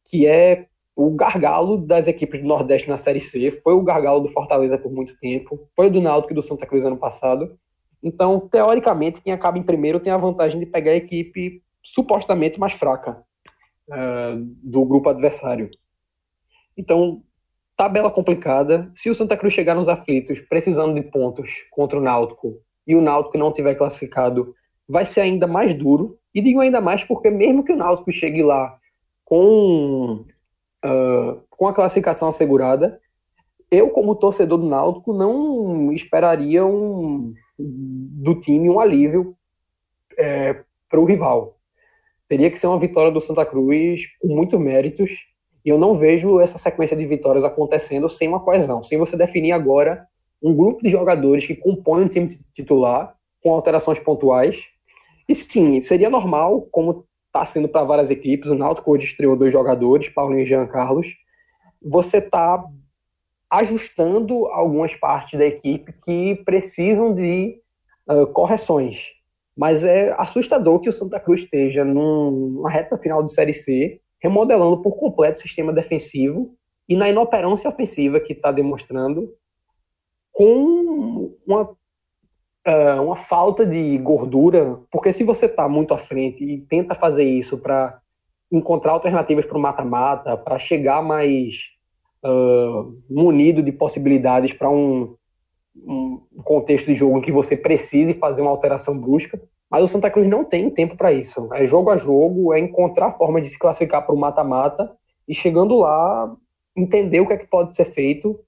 que 0.05 0.27
é 0.27 0.67
o 0.97 1.11
gargalo 1.11 1.77
das 1.77 2.09
equipes 2.09 2.41
do 2.41 2.49
Nordeste 2.49 2.89
na 2.89 2.99
Série 2.99 3.21
C, 3.21 3.53
foi 3.53 3.75
o 3.75 3.83
gargalo 3.83 4.21
do 4.21 4.29
Fortaleza 4.29 4.77
por 4.77 4.91
muito 4.91 5.17
tempo, 5.19 5.69
foi 5.77 5.87
o 5.87 5.91
do 5.91 6.01
Náutico 6.01 6.33
e 6.33 6.35
do 6.35 6.43
Santa 6.43 6.67
Cruz 6.67 6.85
ano 6.85 6.97
passado, 6.97 7.57
então, 8.03 8.41
teoricamente, 8.41 9.21
quem 9.21 9.33
acaba 9.33 9.59
em 9.59 9.63
primeiro 9.63 10.01
tem 10.01 10.13
a 10.13 10.17
vantagem 10.17 10.61
de 10.61 10.67
pegar 10.67 10.93
a 10.93 10.97
equipe 10.97 11.63
supostamente 11.83 12.59
mais 12.59 12.75
fraca 12.75 13.25
uh, 13.89 14.37
do 14.63 14.85
grupo 14.85 15.09
adversário. 15.09 15.71
Então, 16.77 17.23
tabela 17.77 18.11
complicada. 18.11 18.91
Se 18.95 19.11
o 19.11 19.15
Santa 19.15 19.37
Cruz 19.37 19.53
chegar 19.53 19.75
nos 19.75 19.89
aflitos 19.89 20.41
precisando 20.41 20.95
de 20.95 21.03
pontos 21.03 21.51
contra 21.71 21.99
o 21.99 22.03
Náutico 22.03 22.61
e 22.87 22.95
o 22.95 23.01
Náutico 23.01 23.39
não 23.39 23.53
tiver 23.53 23.75
classificado, 23.75 24.55
vai 24.89 25.07
ser 25.07 25.21
ainda 25.21 25.47
mais 25.47 25.75
duro. 25.75 26.19
E 26.35 26.41
digo 26.41 26.61
ainda 26.61 26.81
mais 26.81 27.05
porque, 27.05 27.31
mesmo 27.31 27.65
que 27.65 27.73
o 27.73 27.77
Náutico 27.77 28.13
chegue 28.13 28.43
lá 28.43 28.79
com, 29.25 30.25
uh, 30.85 31.41
com 31.51 31.67
a 31.67 31.75
classificação 31.75 32.29
assegurada, 32.29 33.01
eu, 33.71 33.91
como 33.91 34.15
torcedor 34.15 34.59
do 34.59 34.67
Náutico, 34.67 35.13
não 35.13 35.93
esperaria 35.93 36.65
um 36.65 37.35
do 37.59 38.39
time 38.41 38.71
um 38.71 38.81
alívio 38.81 39.37
é, 40.17 40.65
para 40.89 41.01
o 41.01 41.05
rival. 41.05 41.58
Teria 42.29 42.51
que 42.51 42.59
ser 42.59 42.67
uma 42.67 42.79
vitória 42.79 43.11
do 43.11 43.21
Santa 43.21 43.45
Cruz 43.45 44.03
com 44.21 44.29
muitos 44.29 44.61
méritos. 44.61 45.11
E 45.65 45.71
eu 45.71 45.79
não 45.79 45.95
vejo 45.95 46.41
essa 46.41 46.59
sequência 46.59 46.97
de 46.97 47.07
vitórias 47.07 47.45
acontecendo 47.45 48.09
sem 48.09 48.29
uma 48.29 48.41
coesão, 48.41 48.83
sem 48.83 48.99
você 48.99 49.17
definir 49.17 49.53
agora 49.53 50.07
um 50.43 50.55
grupo 50.55 50.83
de 50.83 50.91
jogadores 50.91 51.47
que 51.47 51.57
compõem 51.57 52.05
um 52.05 52.09
time 52.09 52.29
titular 52.53 53.15
com 53.43 53.53
alterações 53.53 53.99
pontuais. 53.99 54.67
E 55.29 55.35
sim, 55.35 55.81
seria 55.81 56.09
normal, 56.09 56.63
como 56.71 57.05
está 57.27 57.45
sendo 57.45 57.69
para 57.69 57.85
várias 57.85 58.11
equipes, 58.11 58.49
o 58.49 58.55
Náutico 58.55 58.93
hoje 58.93 59.07
estreou 59.07 59.37
dois 59.37 59.53
jogadores, 59.53 60.09
Paulinho 60.09 60.41
e 60.41 60.47
Jean 60.47 60.67
Carlos, 60.67 61.09
você 61.83 62.19
está 62.19 62.65
ajustando 63.51 64.47
algumas 64.47 64.95
partes 64.95 65.39
da 65.39 65.47
equipe 65.47 65.93
que 66.05 66.37
precisam 66.45 67.15
de 67.15 67.61
uh, 68.09 68.27
correções. 68.29 69.18
Mas 69.59 69.83
é 69.83 70.15
assustador 70.17 70.79
que 70.79 70.89
o 70.89 70.93
Santa 70.93 71.19
Cruz 71.19 71.41
esteja 71.41 71.85
numa 71.85 72.71
reta 72.71 72.97
final 72.97 73.25
de 73.25 73.35
Série 73.35 73.53
C, 73.53 74.01
remodelando 74.23 74.81
por 74.81 74.97
completo 74.97 75.39
o 75.39 75.43
sistema 75.43 75.73
defensivo 75.73 76.55
e 76.89 76.97
na 76.97 77.09
inoperância 77.09 77.69
ofensiva 77.69 78.21
que 78.21 78.35
está 78.35 78.53
demonstrando, 78.53 79.35
com 80.31 81.35
uma, 81.45 81.63
uh, 81.65 83.03
uma 83.03 83.17
falta 83.17 83.67
de 83.67 83.99
gordura, 83.99 84.79
porque 84.93 85.13
se 85.13 85.25
você 85.25 85.47
está 85.47 85.69
muito 85.69 85.93
à 85.93 85.99
frente 85.99 86.45
e 86.45 86.61
tenta 86.61 86.95
fazer 86.95 87.25
isso 87.25 87.59
para 87.59 87.99
encontrar 88.53 88.93
alternativas 88.93 89.45
para 89.45 89.59
o 89.59 89.61
mata-mata, 89.61 90.37
para 90.37 90.57
chegar 90.57 91.03
mais 91.03 91.65
uh, 92.25 92.97
munido 93.11 93.61
de 93.61 93.73
possibilidades 93.73 94.53
para 94.53 94.71
um, 94.71 95.17
um 95.87 96.43
contexto 96.45 96.87
de 96.87 96.95
jogo 96.95 97.19
em 97.19 97.21
que 97.21 97.33
você 97.33 97.57
precise 97.57 98.15
fazer 98.15 98.43
uma 98.43 98.51
alteração 98.51 98.99
brusca. 98.99 99.41
Mas 99.71 99.83
o 99.83 99.87
Santa 99.87 100.11
Cruz 100.11 100.27
não 100.27 100.45
tem 100.45 100.71
tempo 100.71 100.97
para 100.97 101.13
isso. 101.13 101.49
É 101.53 101.67
jogo 101.67 101.91
a 101.91 101.97
jogo, 101.97 102.55
é 102.55 102.59
encontrar 102.59 103.13
forma 103.13 103.41
de 103.41 103.51
se 103.51 103.59
classificar 103.59 104.05
para 104.05 104.15
o 104.15 104.19
mata-mata 104.19 104.91
e 105.27 105.35
chegando 105.35 105.77
lá 105.77 106.35
entender 106.77 107.21
o 107.21 107.27
que 107.27 107.35
é 107.35 107.37
que 107.37 107.47
pode 107.47 107.77
ser 107.77 107.85
feito, 107.85 108.39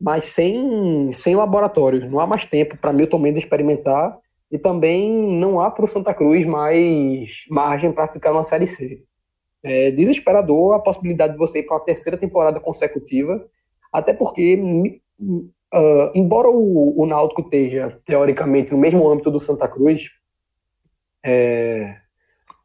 mas 0.00 0.24
sem, 0.26 1.10
sem 1.12 1.34
laboratórios. 1.34 2.08
Não 2.10 2.20
há 2.20 2.26
mais 2.26 2.44
tempo 2.44 2.76
para 2.78 2.92
Milton 2.92 3.18
Mendes 3.18 3.44
experimentar 3.44 4.18
e 4.50 4.58
também 4.58 5.10
não 5.10 5.60
há 5.60 5.70
para 5.70 5.84
o 5.84 5.88
Santa 5.88 6.14
Cruz 6.14 6.46
mais 6.46 7.44
margem 7.50 7.92
para 7.92 8.08
ficar 8.08 8.32
na 8.32 8.44
Série 8.44 8.66
C. 8.66 9.02
É 9.62 9.90
desesperador 9.90 10.74
a 10.74 10.78
possibilidade 10.78 11.32
de 11.32 11.38
você 11.38 11.58
ir 11.58 11.64
para 11.64 11.76
uma 11.76 11.84
terceira 11.84 12.16
temporada 12.16 12.60
consecutiva, 12.60 13.44
até 13.92 14.12
porque 14.12 14.56
Uh, 15.76 16.10
embora 16.14 16.48
o, 16.48 16.98
o 16.98 17.06
Náutico 17.06 17.42
esteja, 17.42 18.00
teoricamente, 18.06 18.72
no 18.72 18.78
mesmo 18.78 19.06
âmbito 19.10 19.30
do 19.30 19.38
Santa 19.38 19.68
Cruz, 19.68 20.08
é, 21.22 21.96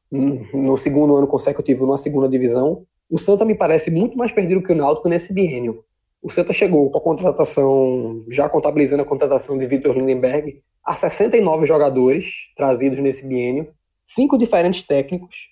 no 0.10 0.78
segundo 0.78 1.18
ano 1.18 1.28
consecutivo 1.28 1.86
na 1.86 1.98
segunda 1.98 2.30
divisão, 2.30 2.86
o 3.10 3.18
Santa 3.18 3.44
me 3.44 3.54
parece 3.54 3.92
muito 3.92 4.18
mais 4.18 4.32
perdido 4.32 4.64
que 4.64 4.72
o 4.72 4.76
Náutico 4.76 5.10
nesse 5.10 5.34
biênio. 5.34 5.84
O 6.22 6.30
Santa 6.30 6.54
chegou 6.54 6.90
com 6.90 7.00
a 7.00 7.02
contratação, 7.02 8.24
já 8.30 8.48
contabilizando 8.48 9.02
a 9.02 9.06
contratação 9.06 9.58
de 9.58 9.66
Vitor 9.66 9.98
Lindenberg, 9.98 10.62
a 10.82 10.94
69 10.94 11.66
jogadores 11.66 12.52
trazidos 12.56 13.00
nesse 13.00 13.28
biênio, 13.28 13.74
cinco 14.06 14.38
diferentes 14.38 14.84
técnicos, 14.84 15.50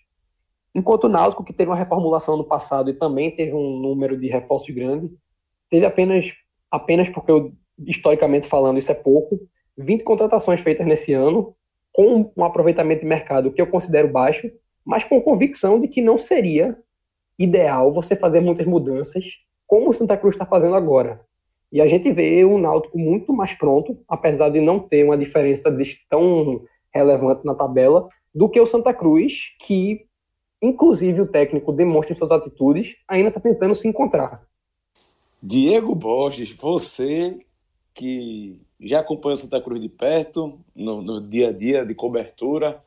enquanto 0.73 1.05
o 1.05 1.09
Náutico, 1.09 1.43
que 1.43 1.51
teve 1.51 1.69
uma 1.69 1.75
reformulação 1.75 2.37
no 2.37 2.43
passado 2.45 2.89
e 2.89 2.93
também 2.93 3.31
teve 3.31 3.53
um 3.53 3.79
número 3.79 4.17
de 4.17 4.27
reforços 4.27 4.73
grande, 4.73 5.09
teve 5.69 5.85
apenas 5.85 6.33
apenas 6.71 7.09
porque 7.09 7.31
eu, 7.31 7.53
historicamente 7.85 8.47
falando, 8.47 8.79
isso 8.79 8.91
é 8.91 8.95
pouco. 8.95 9.39
20 9.77 10.03
contratações 10.03 10.61
feitas 10.61 10.85
nesse 10.85 11.13
ano, 11.13 11.55
com 11.91 12.31
um 12.35 12.43
aproveitamento 12.43 13.01
de 13.01 13.07
mercado 13.07 13.51
que 13.51 13.61
eu 13.61 13.67
considero 13.67 14.11
baixo, 14.11 14.51
mas 14.85 15.03
com 15.03 15.21
convicção 15.21 15.79
de 15.79 15.87
que 15.87 16.01
não 16.01 16.17
seria 16.17 16.77
ideal 17.37 17.91
você 17.91 18.15
fazer 18.15 18.41
muitas 18.41 18.65
mudanças, 18.65 19.25
como 19.65 19.89
o 19.89 19.93
Santa 19.93 20.17
Cruz 20.17 20.35
está 20.35 20.45
fazendo 20.45 20.75
agora. 20.75 21.21
E 21.71 21.81
a 21.81 21.87
gente 21.87 22.11
vê 22.11 22.43
o 22.43 22.57
Náutico 22.57 22.97
muito 22.97 23.31
mais 23.31 23.53
pronto, 23.53 23.97
apesar 24.07 24.49
de 24.49 24.59
não 24.59 24.79
ter 24.79 25.03
uma 25.03 25.17
diferença 25.17 25.75
tão 26.09 26.63
relevante 26.93 27.45
na 27.45 27.53
tabela, 27.53 28.07
do 28.33 28.49
que 28.49 28.59
o 28.59 28.65
Santa 28.65 28.93
Cruz, 28.93 29.55
que, 29.59 30.05
inclusive, 30.61 31.21
o 31.21 31.27
técnico 31.27 31.71
demonstra 31.71 32.13
em 32.13 32.15
suas 32.15 32.31
atitudes, 32.31 32.95
ainda 33.07 33.29
está 33.29 33.39
tentando 33.39 33.75
se 33.75 33.87
encontrar. 33.87 34.41
Diego 35.41 35.95
Borges, 35.95 36.51
você 36.51 37.39
que 37.93 38.57
já 38.79 38.99
acompanha 38.99 39.35
Santa 39.35 39.61
Cruz 39.61 39.81
de 39.81 39.89
perto, 39.89 40.59
no, 40.75 41.01
no 41.01 41.21
dia 41.21 41.49
a 41.49 41.51
dia 41.51 41.85
de 41.85 41.93
cobertura, 41.93 42.81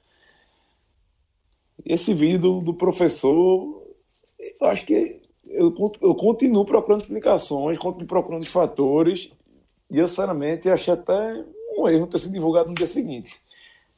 esse 1.85 2.15
vídeo 2.15 2.61
do, 2.61 2.75
professor, 2.75 3.83
eu 4.61 4.67
acho 4.67 4.85
que 4.87 5.21
eu, 5.49 5.75
eu, 6.01 6.15
continuo 6.15 6.65
procurando 6.65 7.03
explicações, 7.03 7.79
continuo 7.79 8.07
procurando 8.07 8.47
fatores, 8.47 9.31
e 9.91 9.99
eu, 9.99 10.09
sinceramente, 10.09 10.71
achei 10.71 10.95
até 10.95 11.45
um 11.77 11.89
erro 11.89 12.07
ter 12.07 12.19
sido 12.19 12.33
divulgado 12.33 12.69
no 12.69 12.75
dia 12.75 12.87
seguinte. 12.87 13.41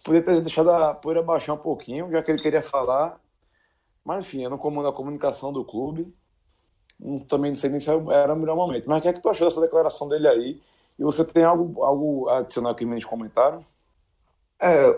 Podia 0.04 0.22
ter 0.22 0.40
deixado 0.40 0.70
a 0.70 0.94
poeira 0.94 1.22
baixar 1.22 1.54
um 1.54 1.58
pouquinho, 1.58 2.10
já 2.10 2.22
que 2.22 2.30
ele 2.30 2.42
queria 2.42 2.62
falar, 2.62 3.20
mas 4.04 4.24
enfim, 4.24 4.42
eu 4.42 4.50
não 4.50 4.58
comando 4.58 4.88
a 4.88 4.92
comunicação 4.92 5.52
do 5.52 5.64
clube, 5.64 6.12
também 7.28 7.50
não 7.50 7.56
sei 7.56 7.70
nem 7.70 7.80
se 7.80 7.90
era 7.90 8.34
o 8.34 8.38
melhor 8.38 8.56
momento. 8.56 8.84
Mas 8.86 8.98
o 8.98 9.02
que 9.02 9.08
é 9.08 9.12
que 9.12 9.20
tu 9.20 9.28
achou 9.28 9.46
dessa 9.46 9.60
declaração 9.60 10.08
dele 10.08 10.28
aí? 10.28 10.60
E 10.98 11.02
você 11.02 11.24
tem 11.24 11.44
algo, 11.44 11.82
algo 11.82 12.28
adicional 12.28 12.72
aqui 12.72 12.84
nos 12.84 13.04
comentários? 13.04 13.64
É, 14.60 14.96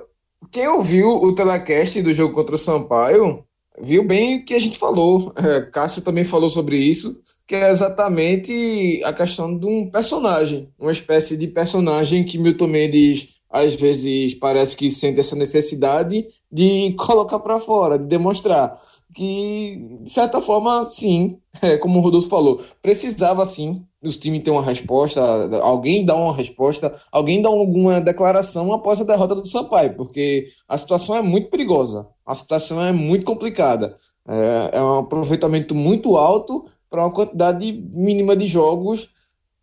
quem 0.51 0.69
ouviu 0.69 1.09
o 1.09 1.35
telecast 1.35 2.03
do 2.03 2.13
jogo 2.13 2.35
contra 2.35 2.55
o 2.55 2.59
Sampaio 2.59 3.45
viu 3.81 4.07
bem 4.07 4.39
o 4.39 4.45
que 4.45 4.55
a 4.55 4.59
gente 4.59 4.79
falou. 4.79 5.33
É, 5.37 5.63
Cássio 5.63 6.03
também 6.03 6.25
falou 6.25 6.49
sobre 6.49 6.77
isso, 6.77 7.21
que 7.47 7.55
é 7.55 7.71
exatamente 7.71 9.03
a 9.05 9.13
questão 9.13 9.57
de 9.57 9.67
um 9.67 9.91
personagem, 9.91 10.71
uma 10.79 10.93
espécie 10.93 11.37
de 11.37 11.47
personagem 11.47 12.25
que 12.25 12.39
Milton 12.39 12.69
Mendes 12.69 13.37
às 13.51 13.75
vezes 13.75 14.35
parece 14.35 14.77
que 14.77 14.91
sente 14.91 15.21
essa 15.21 15.37
necessidade 15.37 16.27
de 16.51 16.95
colocar 16.99 17.39
para 17.39 17.59
fora, 17.59 17.99
de 17.99 18.07
demonstrar 18.07 18.81
que, 19.17 19.99
de 20.03 20.13
certa 20.13 20.43
forma, 20.43 20.85
sim, 20.85 21.41
é, 21.63 21.79
como 21.79 21.99
o 21.99 22.03
Rodolfo 22.03 22.29
falou, 22.29 22.61
precisava 22.83 23.47
sim 23.47 23.83
os 24.03 24.19
times 24.19 24.43
ter 24.43 24.51
uma 24.51 24.63
resposta, 24.63 25.21
alguém 25.63 26.05
dar 26.05 26.17
uma 26.17 26.35
resposta, 26.35 26.95
alguém 27.11 27.41
dar 27.41 27.49
alguma 27.49 27.99
declaração 27.99 28.75
após 28.75 29.01
a 29.01 29.05
derrota 29.05 29.35
do 29.35 29.49
Sampaio, 29.49 29.97
porque 29.97 30.47
a 30.69 30.77
situação 30.77 31.17
é 31.17 31.23
muito 31.23 31.49
perigosa, 31.49 32.07
a 32.27 32.35
situação 32.35 32.85
é 32.85 32.93
muito 32.93 33.25
complicada. 33.25 33.97
É, 34.29 34.77
é 34.77 34.83
um 34.83 34.99
aproveitamento 34.99 35.75
muito 35.75 36.19
alto 36.19 36.67
para 36.91 37.03
uma 37.03 37.11
quantidade 37.13 37.73
mínima 37.73 38.37
de 38.37 38.47
jogos, 38.47 39.15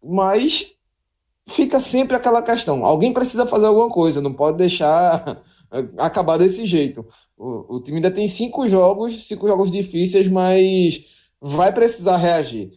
mas 0.03 0.73
fica 1.47 1.79
sempre 1.79 2.15
aquela 2.15 2.41
questão: 2.41 2.85
alguém 2.85 3.13
precisa 3.13 3.45
fazer 3.45 3.65
alguma 3.65 3.89
coisa, 3.89 4.21
não 4.21 4.33
pode 4.33 4.57
deixar 4.57 5.43
acabar 5.97 6.37
desse 6.37 6.65
jeito. 6.65 7.05
O, 7.37 7.77
o 7.77 7.79
time 7.81 7.97
ainda 7.97 8.11
tem 8.11 8.27
cinco 8.27 8.67
jogos, 8.67 9.27
cinco 9.27 9.47
jogos 9.47 9.71
difíceis, 9.71 10.27
mas 10.27 11.29
vai 11.41 11.73
precisar 11.73 12.17
reagir. 12.17 12.71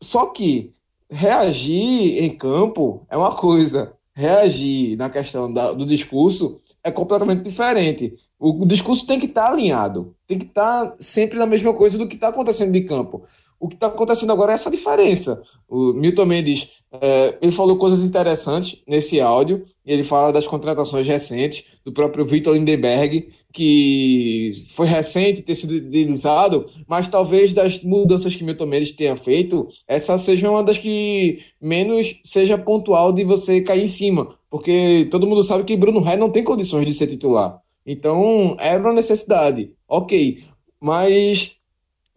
Só 0.00 0.26
que 0.26 0.72
reagir 1.10 2.22
em 2.22 2.30
campo 2.36 3.06
é 3.10 3.16
uma 3.16 3.34
coisa, 3.34 3.92
reagir 4.14 4.96
na 4.96 5.08
questão 5.08 5.52
da, 5.52 5.72
do 5.72 5.86
discurso 5.86 6.60
é 6.82 6.90
completamente 6.90 7.42
diferente. 7.42 8.14
O, 8.44 8.66
discurso 8.66 9.06
tem 9.06 9.20
que 9.20 9.26
estar 9.26 9.44
tá 9.44 9.52
alinhado, 9.52 10.16
tem 10.26 10.36
que 10.36 10.46
estar 10.46 10.86
tá 10.86 10.96
sempre 10.98 11.38
na 11.38 11.46
mesma 11.46 11.72
coisa 11.72 11.96
do 11.96 12.08
que 12.08 12.16
está 12.16 12.26
acontecendo 12.26 12.72
de 12.72 12.80
campo. 12.80 13.22
O 13.60 13.68
que 13.68 13.76
está 13.76 13.86
acontecendo 13.86 14.32
agora 14.32 14.50
é 14.50 14.56
essa 14.56 14.68
diferença. 14.68 15.40
O 15.68 15.92
Milton 15.92 16.26
Mendes, 16.26 16.82
é, 16.90 17.38
ele 17.40 17.52
falou 17.52 17.76
coisas 17.76 18.02
interessantes 18.02 18.82
nesse 18.84 19.20
áudio, 19.20 19.64
ele 19.86 20.02
fala 20.02 20.32
das 20.32 20.48
contratações 20.48 21.06
recentes, 21.06 21.66
do 21.84 21.92
próprio 21.92 22.24
Vitor 22.24 22.54
Lindenberg, 22.54 23.28
que 23.52 24.50
foi 24.70 24.88
recente 24.88 25.42
ter 25.42 25.54
sido 25.54 25.74
utilizado, 25.76 26.64
mas 26.88 27.06
talvez 27.06 27.52
das 27.52 27.84
mudanças 27.84 28.34
que 28.34 28.42
Milton 28.42 28.66
Mendes 28.66 28.90
tenha 28.90 29.14
feito, 29.14 29.68
essa 29.86 30.18
seja 30.18 30.50
uma 30.50 30.64
das 30.64 30.78
que 30.78 31.38
menos 31.60 32.20
seja 32.24 32.58
pontual 32.58 33.12
de 33.12 33.22
você 33.22 33.60
cair 33.60 33.84
em 33.84 33.86
cima, 33.86 34.34
porque 34.50 35.06
todo 35.12 35.28
mundo 35.28 35.44
sabe 35.44 35.62
que 35.62 35.76
Bruno 35.76 36.00
Ré 36.00 36.16
não 36.16 36.28
tem 36.28 36.42
condições 36.42 36.84
de 36.84 36.92
ser 36.92 37.06
titular. 37.06 37.61
Então, 37.86 38.56
era 38.60 38.80
uma 38.80 38.92
necessidade, 38.92 39.72
ok. 39.88 40.42
Mas 40.80 41.58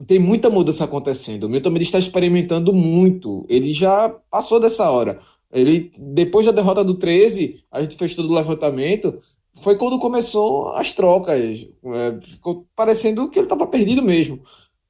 tem 0.06 0.20
muita 0.20 0.50
mudança 0.50 0.84
acontecendo. 0.84 1.46
O 1.46 1.50
Milton 1.50 1.70
Mendes 1.70 1.88
está 1.88 2.00
experimentando 2.00 2.74
muito. 2.74 3.46
Ele 3.48 3.74
já 3.74 4.10
passou 4.30 4.60
dessa 4.60 4.90
hora. 4.90 5.20
Ele, 5.52 5.92
depois 5.98 6.46
da 6.46 6.52
derrota 6.52 6.84
do 6.84 6.96
13, 6.96 7.64
a 7.72 7.82
gente 7.82 7.96
fez 7.96 8.14
todo 8.14 8.30
o 8.30 8.36
levantamento. 8.36 9.18
Foi 9.56 9.78
quando 9.78 10.00
começou 10.00 10.74
as 10.74 10.92
trocas. 10.92 11.66
É, 11.86 12.20
ficou 12.22 12.68
parecendo 12.76 13.30
que 13.30 13.40
ele 13.40 13.46
estava 13.46 13.66
perdido 13.66 14.02
mesmo. 14.02 14.42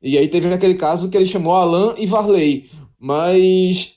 E 0.01 0.17
aí 0.17 0.27
teve 0.27 0.51
aquele 0.51 0.75
caso 0.75 1.09
que 1.09 1.17
ele 1.17 1.25
chamou 1.25 1.53
Alan 1.53 1.93
e 1.97 2.05
Varley. 2.05 2.69
Mas 2.99 3.94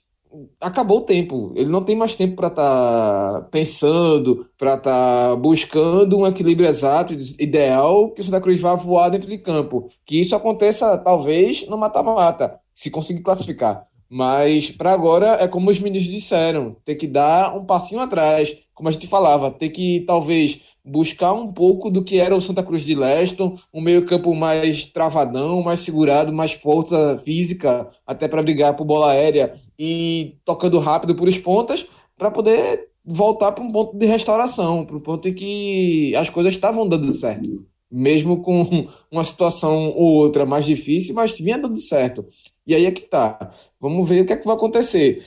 acabou 0.61 0.99
o 0.99 1.03
tempo. 1.03 1.53
Ele 1.57 1.70
não 1.70 1.83
tem 1.83 1.97
mais 1.97 2.14
tempo 2.14 2.37
para 2.37 2.49
estar 2.49 3.33
tá 3.33 3.49
pensando, 3.51 4.47
para 4.57 4.74
estar 4.74 5.31
tá 5.31 5.37
buscando 5.37 6.18
um 6.18 6.26
equilíbrio 6.26 6.68
exato, 6.68 7.14
ideal, 7.39 8.11
que 8.11 8.20
o 8.20 8.24
Santa 8.24 8.41
Cruz 8.41 8.61
vá 8.61 8.74
voar 8.74 9.11
dentro 9.11 9.29
de 9.29 9.39
campo. 9.39 9.91
Que 10.05 10.20
isso 10.20 10.35
aconteça, 10.35 10.99
talvez, 10.99 11.66
no 11.68 11.76
mata-mata, 11.76 12.59
se 12.74 12.91
conseguir 12.91 13.22
classificar. 13.22 13.87
Mas 14.11 14.70
para 14.70 14.93
agora 14.93 15.37
é 15.41 15.47
como 15.47 15.68
os 15.70 15.79
meninos 15.79 16.05
disseram, 16.05 16.76
ter 16.85 16.95
que 16.95 17.07
dar 17.07 17.55
um 17.55 17.64
passinho 17.64 18.01
atrás, 18.01 18.57
como 18.72 18.89
a 18.89 18.93
gente 18.93 19.07
falava, 19.07 19.51
ter 19.51 19.68
que 19.68 20.05
talvez 20.07 20.68
buscar 20.89 21.32
um 21.32 21.53
pouco 21.53 21.91
do 21.91 22.03
que 22.03 22.18
era 22.18 22.34
o 22.34 22.41
Santa 22.41 22.62
Cruz 22.62 22.82
de 22.82 22.95
Leston, 22.95 23.53
um 23.72 23.80
meio-campo 23.80 24.34
mais 24.34 24.86
travadão, 24.86 25.62
mais 25.62 25.80
segurado, 25.80 26.32
mais 26.32 26.53
força 26.53 27.18
física, 27.24 27.86
até 28.07 28.26
para 28.26 28.43
brigar 28.43 28.74
por 28.74 28.84
bola 28.84 29.11
aérea 29.11 29.53
e 29.78 30.36
tocando 30.45 30.78
rápido 30.78 31.14
por 31.14 31.28
as 31.28 31.39
pontas, 31.39 31.86
para 32.16 32.30
poder 32.30 32.89
voltar 33.05 33.53
para 33.53 33.64
um 33.64 33.72
ponto 33.72 33.97
de 33.97 34.07
restauração, 34.07 34.84
para 34.84 34.97
um 34.97 35.01
ponto 35.01 35.28
em 35.28 35.34
que 35.34 36.14
as 36.16 36.28
coisas 36.28 36.55
estavam 36.55 36.86
dando 36.86 37.11
certo. 37.11 37.66
Mesmo 37.91 38.43
com 38.43 38.86
uma 39.11 39.24
situação 39.24 39.95
ou 39.97 40.14
outra 40.14 40.45
mais 40.45 40.66
difícil, 40.66 41.14
mas 41.14 41.39
vinha 41.39 41.59
dando 41.59 41.78
certo. 41.78 42.26
E 42.66 42.74
aí 42.74 42.84
é 42.84 42.91
que 42.91 43.03
tá. 43.03 43.51
Vamos 43.80 44.07
ver 44.07 44.22
o 44.22 44.26
que 44.26 44.32
é 44.34 44.36
que 44.36 44.47
vai 44.47 44.55
acontecer. 44.55 45.24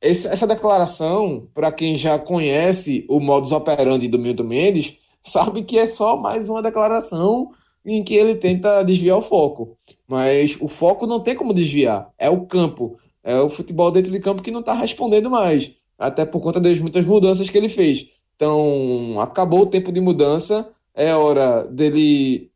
Essa 0.00 0.46
declaração, 0.46 1.48
para 1.52 1.72
quem 1.72 1.96
já 1.96 2.18
conhece 2.18 3.04
o 3.08 3.18
modus 3.18 3.52
operandi 3.52 4.08
do 4.08 4.18
Milton 4.18 4.44
Mendes, 4.44 4.98
sabe 5.20 5.62
que 5.62 5.78
é 5.78 5.86
só 5.86 6.16
mais 6.16 6.48
uma 6.48 6.62
declaração 6.62 7.50
em 7.84 8.02
que 8.02 8.14
ele 8.14 8.34
tenta 8.36 8.82
desviar 8.82 9.18
o 9.18 9.22
foco. 9.22 9.76
Mas 10.06 10.56
o 10.60 10.68
foco 10.68 11.06
não 11.06 11.20
tem 11.20 11.34
como 11.34 11.54
desviar, 11.54 12.10
é 12.18 12.30
o 12.30 12.46
campo. 12.46 12.96
É 13.22 13.38
o 13.40 13.50
futebol 13.50 13.90
dentro 13.90 14.12
de 14.12 14.20
campo 14.20 14.42
que 14.42 14.52
não 14.52 14.60
está 14.60 14.72
respondendo 14.72 15.28
mais, 15.28 15.76
até 15.98 16.24
por 16.24 16.40
conta 16.40 16.60
das 16.60 16.78
muitas 16.78 17.04
mudanças 17.04 17.50
que 17.50 17.58
ele 17.58 17.68
fez. 17.68 18.10
Então, 18.36 19.18
acabou 19.18 19.62
o 19.62 19.66
tempo 19.66 19.90
de 19.90 20.00
mudança, 20.00 20.68
é 20.94 21.12
hora 21.14 21.64
dele 21.64 22.50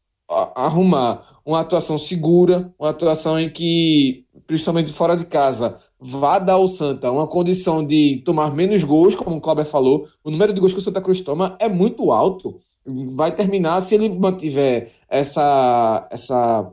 arrumar 0.54 1.40
uma 1.44 1.60
atuação 1.60 1.98
segura, 1.98 2.72
uma 2.78 2.90
atuação 2.90 3.38
em 3.40 3.50
que, 3.50 4.24
principalmente 4.50 4.90
fora 4.90 5.16
de 5.16 5.26
casa, 5.26 5.76
vá 5.96 6.40
dar 6.40 6.54
ao 6.54 6.66
Santa 6.66 7.08
uma 7.08 7.28
condição 7.28 7.86
de 7.86 8.20
tomar 8.24 8.52
menos 8.52 8.82
gols, 8.82 9.14
como 9.14 9.36
o 9.36 9.40
Kleber 9.40 9.64
falou. 9.64 10.08
O 10.24 10.30
número 10.30 10.52
de 10.52 10.58
gols 10.58 10.72
que 10.72 10.80
o 10.80 10.82
Santa 10.82 11.00
Cruz 11.00 11.20
toma 11.20 11.56
é 11.60 11.68
muito 11.68 12.10
alto. 12.10 12.58
Vai 12.84 13.32
terminar, 13.32 13.80
se 13.80 13.94
ele 13.94 14.08
mantiver 14.08 14.90
essa, 15.08 16.08
essa 16.10 16.68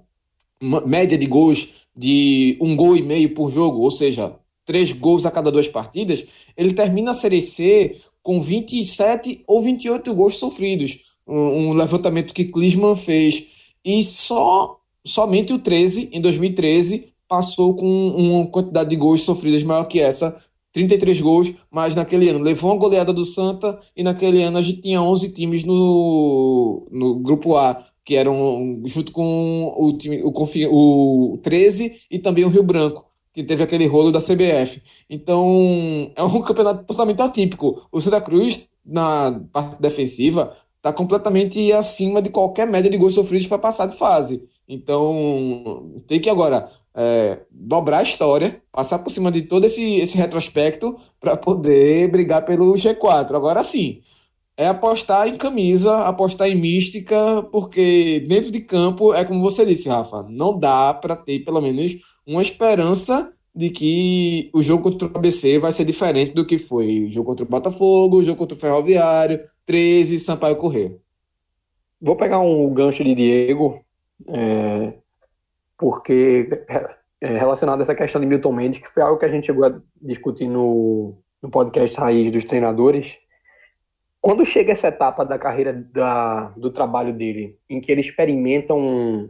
média 0.88 1.16
de 1.16 1.28
gols 1.28 1.88
de 1.96 2.58
um 2.60 2.76
gol 2.76 2.98
e 2.98 3.04
meio 3.04 3.36
por 3.36 3.52
jogo, 3.52 3.82
ou 3.82 3.92
seja, 3.92 4.34
três 4.66 4.92
gols 4.92 5.28
a 5.28 5.30
cada 5.30 5.52
duas 5.52 5.68
partidas, 5.68 6.48
ele 6.58 6.74
termina 6.74 7.12
a 7.12 7.14
Série 7.14 7.44
C 7.44 7.96
com 8.24 8.42
27 8.42 9.44
ou 9.46 9.62
28 9.62 10.16
gols 10.16 10.38
sofridos. 10.38 11.16
Um, 11.28 11.70
um 11.70 11.74
levantamento 11.74 12.34
que 12.34 12.46
Klisman 12.46 12.96
fez 12.96 13.74
e 13.86 14.02
só 14.02 14.80
somente 15.06 15.54
o 15.54 15.60
13, 15.60 16.10
em 16.12 16.20
2013, 16.20 17.14
passou 17.28 17.76
com 17.76 17.86
uma 17.86 18.48
quantidade 18.48 18.90
de 18.90 18.96
gols 18.96 19.22
sofridas 19.22 19.64
maior 19.64 19.86
que 19.86 20.00
essa, 20.00 20.36
33 20.74 21.22
gols, 21.22 21.54
mas 21.72 21.96
naquele 21.96 22.30
ano 22.30 22.40
levou 22.40 22.72
uma 22.72 22.80
goleada 22.80 23.12
do 23.12 23.26
Santa 23.26 23.80
e 23.96 24.04
naquele 24.04 24.44
ano 24.44 24.60
a 24.60 24.62
gente 24.62 24.82
tinha 24.82 25.02
11 25.02 25.34
times 25.34 25.64
no, 25.64 26.88
no 26.92 27.16
grupo 27.20 27.56
A, 27.56 27.84
que 28.06 28.16
eram 28.16 28.82
junto 28.86 29.12
com 29.12 29.74
o 29.76 29.94
time 29.94 30.22
o, 30.24 31.34
o 31.34 31.38
13 31.40 32.02
e 32.12 32.20
também 32.20 32.46
o 32.46 32.50
Rio 32.50 32.64
Branco, 32.64 33.06
que 33.34 33.44
teve 33.44 33.64
aquele 33.64 33.88
rolo 33.88 34.12
da 34.12 34.20
CBF. 34.20 34.82
Então, 35.10 36.12
é 36.16 36.24
um 36.24 36.42
campeonato 36.42 36.86
totalmente 36.86 37.22
atípico. 37.22 37.88
O 37.92 38.00
Santa 38.00 38.22
Cruz 38.22 38.70
na 38.86 39.42
parte 39.52 39.82
defensiva 39.82 40.52
está 40.78 40.94
completamente 40.94 41.72
acima 41.74 42.22
de 42.22 42.30
qualquer 42.30 42.68
média 42.68 42.90
de 42.90 42.98
gols 42.98 43.14
sofridos 43.14 43.48
para 43.48 43.58
passar 43.58 43.88
de 43.88 43.98
fase. 43.98 44.48
Então, 44.68 46.02
tem 46.08 46.20
que 46.20 46.30
agora 46.30 46.70
é, 46.98 47.42
dobrar 47.52 48.00
a 48.00 48.04
história, 48.04 48.60
passar 48.72 48.98
por 49.00 49.12
cima 49.12 49.32
de 49.32 49.44
todo 49.44 49.66
esse, 49.66 49.98
esse 49.98 50.18
retrospecto 50.18 50.98
para 51.20 51.38
poder 51.38 52.10
brigar 52.10 52.44
pelo 52.44 52.74
G4. 52.74 53.36
Agora 53.36 53.62
sim, 53.62 54.02
é 54.58 54.68
apostar 54.68 55.28
em 55.28 55.38
camisa, 55.38 56.00
apostar 56.00 56.48
em 56.48 56.56
mística, 56.56 57.44
porque 57.52 58.26
dentro 58.28 58.50
de 58.50 58.62
campo 58.62 59.14
é 59.14 59.24
como 59.24 59.42
você 59.42 59.64
disse, 59.64 59.88
Rafa, 59.88 60.26
não 60.28 60.58
dá 60.58 60.92
para 60.92 61.16
ter 61.16 61.42
pelo 61.46 61.62
menos 61.62 61.98
uma 62.26 62.42
esperança 62.42 63.32
de 63.56 63.70
que 63.70 64.50
o 64.54 64.62
jogo 64.64 64.84
contra 64.84 65.08
o 65.08 65.18
ABC 65.18 65.60
vai 65.60 65.72
ser 65.72 65.86
diferente 65.86 66.34
do 66.34 66.46
que 66.46 66.58
foi 66.58 67.06
o 67.06 67.12
jogo 67.12 67.30
contra 67.30 67.46
o 67.46 67.50
Botafogo, 67.50 68.18
o 68.18 68.24
jogo 68.24 68.38
contra 68.38 68.58
o 68.58 68.60
Ferroviário, 68.60 69.40
13 69.68 70.20
Sampaio 70.20 70.56
Correr. 70.56 70.98
Vou 72.02 72.16
pegar 72.16 72.40
um 72.40 72.74
gancho 72.74 73.04
de 73.04 73.14
Diego, 73.14 73.84
é, 74.28 74.94
porque 75.78 76.50
é, 77.22 77.38
relacionado 77.38 77.80
a 77.80 77.84
essa 77.84 77.96
questão 77.96 78.22
de 78.22 78.28
Milton 78.28 78.52
Mendes, 78.52 78.80
que 78.80 78.90
foi 78.90 79.04
algo 79.04 79.20
que 79.20 79.26
a 79.26 79.30
gente 79.30 79.46
chegou 79.46 79.66
a 79.66 79.80
discutir 80.02 80.48
no, 80.48 81.18
no 81.42 81.50
podcast 81.50 81.98
Raiz 81.98 82.32
dos 82.32 82.46
Treinadores. 82.46 83.18
Quando 84.22 84.46
chega 84.46 84.74
essa 84.74 84.90
etapa 84.90 85.24
da 85.26 85.38
carreira 85.38 85.74
da, 85.74 86.50
do 86.58 86.72
trabalho 86.72 87.14
dele, 87.14 87.58
em 87.70 87.80
que 87.80 87.92
ele 87.92 88.02
experimenta 88.02 88.74
um, 88.74 89.30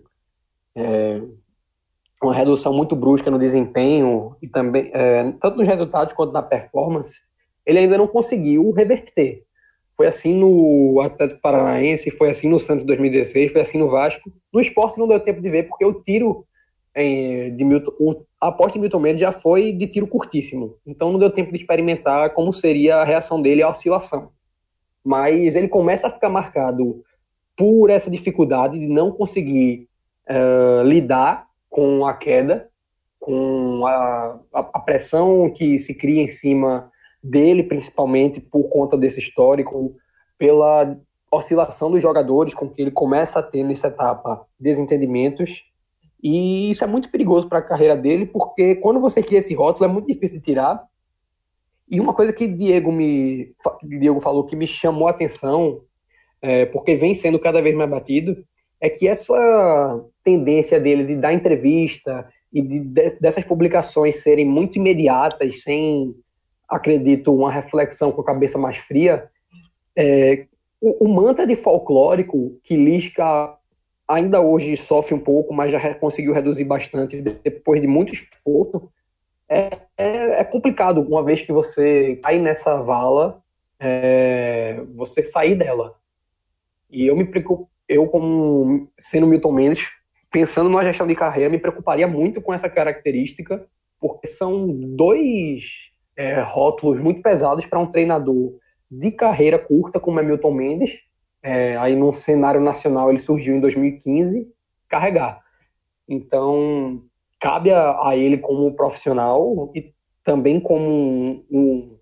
é, 0.76 1.22
uma 2.22 2.34
redução 2.34 2.74
muito 2.74 2.96
brusca 2.96 3.32
no 3.32 3.40
desempenho 3.40 4.36
e 4.42 4.48
também 4.48 4.90
é, 4.94 5.32
tanto 5.40 5.58
nos 5.58 5.68
resultados 5.68 6.14
quanto 6.14 6.34
na 6.34 6.42
performance, 6.42 7.20
ele 7.66 7.80
ainda 7.80 7.98
não 7.98 8.08
conseguiu 8.08 8.72
reverter. 8.72 9.47
Foi 9.98 10.06
assim 10.06 10.36
no 10.38 11.02
Atlético 11.02 11.42
Paranaense, 11.42 12.12
foi 12.12 12.30
assim 12.30 12.48
no 12.48 12.60
Santos 12.60 12.86
2016, 12.86 13.52
foi 13.52 13.62
assim 13.62 13.80
no 13.80 13.90
Vasco. 13.90 14.32
No 14.54 14.62
esporte 14.62 15.00
não 15.00 15.08
deu 15.08 15.20
tempo 15.20 15.42
de 15.42 15.50
ver, 15.50 15.64
porque 15.64 15.84
o 15.84 16.02
tiro 16.04 16.46
em, 16.96 17.56
de 17.56 17.64
Milton, 17.64 17.92
o, 18.00 18.24
a 18.40 18.50
aposta 18.50 18.74
de 18.74 18.80
Milton 18.80 19.00
Mendes 19.00 19.22
já 19.22 19.32
foi 19.32 19.72
de 19.72 19.88
tiro 19.88 20.06
curtíssimo. 20.06 20.78
Então 20.86 21.12
não 21.12 21.20
deu 21.20 21.32
tempo 21.32 21.52
de 21.52 21.58
experimentar 21.58 22.34
como 22.34 22.54
seria 22.54 22.98
a 22.98 23.04
reação 23.04 23.42
dele 23.42 23.64
à 23.64 23.70
oscilação. 23.70 24.32
Mas 25.04 25.56
ele 25.56 25.68
começa 25.68 26.08
a 26.08 26.12
ficar 26.12 26.30
marcado 26.30 27.04
por 27.56 27.90
essa 27.90 28.10
dificuldade 28.10 28.78
de 28.78 28.88
não 28.88 29.12
conseguir 29.12 29.88
uh, 30.30 30.84
lidar 30.84 31.48
com 31.70 32.06
a 32.06 32.14
queda, 32.14 32.70
com 33.20 33.86
a, 33.88 34.40
a, 34.54 34.60
a, 34.60 34.80
pressão 34.80 35.50
que 35.50 35.78
se 35.80 35.96
cria 35.96 36.22
em 36.22 36.28
cima 36.28 36.92
dele, 37.30 37.64
principalmente 37.64 38.40
por 38.40 38.70
conta 38.70 38.98
desse 38.98 39.20
histórico, 39.20 39.96
pela 40.38 40.98
oscilação 41.32 41.92
dos 41.92 42.02
jogadores, 42.02 42.54
com 42.54 42.70
que 42.70 42.82
ele 42.82 42.92
começa 42.92 43.40
a 43.40 43.44
ter 43.44 43.64
nessa 43.64 43.88
etapa 43.88 44.46
desentendimentos. 44.60 45.64
E 46.24 46.70
isso 46.72 46.84
é 46.84 46.88
muito 46.88 47.12
perigoso 47.12 47.48
para 47.48 47.60
a 47.60 47.64
carreira 47.64 47.96
dele, 47.96 48.26
porque 48.26 48.76
quando 48.76 49.00
você 49.00 49.22
cria 49.22 49.40
esse 49.40 49.54
rótulo 49.54 49.86
é 49.86 49.94
muito 49.94 50.08
difícil 50.08 50.40
de 50.40 50.46
tirar. 50.46 50.84
E 51.90 52.00
uma 52.00 52.14
coisa 52.14 52.34
que 52.34 52.48
Diego 52.48 52.92
me 52.92 53.54
Diego 53.84 54.20
falou 54.20 54.46
que 54.46 54.56
me 54.56 54.68
chamou 54.68 55.08
a 55.08 55.12
atenção, 55.12 55.82
é, 56.42 56.66
porque 56.66 56.96
vem 56.96 57.14
sendo 57.14 57.40
cada 57.40 57.62
vez 57.62 57.76
mais 57.76 57.90
batido, 57.90 58.38
é 58.80 58.90
que 58.90 59.08
essa 59.08 60.04
tendência 60.24 60.80
dele 60.80 61.04
de 61.04 61.16
dar 61.16 61.34
entrevista 61.34 62.28
e 62.54 62.62
de, 62.62 62.80
dessas 63.20 63.44
publicações 63.44 64.22
serem 64.22 64.46
muito 64.46 64.78
imediatas, 64.78 65.64
sem, 65.64 66.14
acredito, 66.70 67.34
uma 67.34 67.52
reflexão 67.52 68.12
com 68.12 68.22
a 68.22 68.26
cabeça 68.26 68.58
mais 68.58 68.78
fria, 68.78 69.30
é, 69.96 70.46
o, 70.80 71.06
o 71.06 71.46
de 71.46 71.56
folclórico 71.56 72.60
que 72.64 72.76
Lisca 72.76 73.56
ainda 74.08 74.40
hoje 74.40 74.78
sofre 74.78 75.14
um 75.14 75.20
pouco, 75.20 75.54
mas 75.54 75.72
já 75.72 75.94
conseguiu 75.96 76.34
reduzir 76.34 76.64
bastante 76.64 77.22
depois 77.22 77.82
de 77.82 77.88
muito 77.88 78.14
esforço, 78.14 78.90
é, 79.50 79.78
é, 79.98 80.42
é 80.42 80.44
complicado 80.44 81.02
uma 81.02 81.24
vez 81.24 81.42
que 81.42 81.52
você 81.52 82.18
cai 82.18 82.40
nessa 82.40 82.82
vala, 82.82 83.42
é, 83.80 84.82
você 84.96 85.26
sair 85.26 85.56
dela. 85.56 85.96
E 86.90 87.08
eu 87.08 87.16
me 87.16 87.26
preocupo, 87.26 87.70
eu, 87.88 88.08
como 88.08 88.90
sendo 88.98 89.28
Milton 89.28 89.52
Mendes, 89.52 89.90
pensando 90.30 90.70
numa 90.70 90.84
gestão 90.84 91.08
de 91.08 91.16
carreira, 91.16 91.50
me 91.50 91.58
preocuparia 91.58 92.08
muito 92.08 92.42
com 92.42 92.54
essa 92.54 92.70
característica, 92.70 93.66
porque 94.00 94.28
são 94.28 94.68
dois 94.68 95.87
é, 96.18 96.42
rótulos 96.42 97.00
muito 97.00 97.22
pesados 97.22 97.66
para 97.68 97.78
um 97.78 97.86
treinador 97.86 98.56
de 98.90 99.12
carreira 99.12 99.60
curta, 99.60 100.00
como 100.00 100.20
é 100.20 100.24
Milton 100.24 100.52
Mendes. 100.52 101.00
É, 101.44 101.78
aí, 101.78 101.96
no 101.96 102.12
cenário 102.14 102.60
nacional, 102.60 103.10
ele 103.10 103.20
surgiu 103.20 103.56
em 103.56 103.62
2015, 103.62 104.52
carregar. 104.90 105.42
Então, 106.10 107.04
cabe 107.40 107.72
a, 107.72 108.10
a 108.10 108.18
ele, 108.18 108.40
como 108.40 108.74
profissional 108.76 109.72
e 109.76 109.94
também 110.24 110.60
como 110.60 110.90
um, 110.90 111.46
um, 111.52 111.98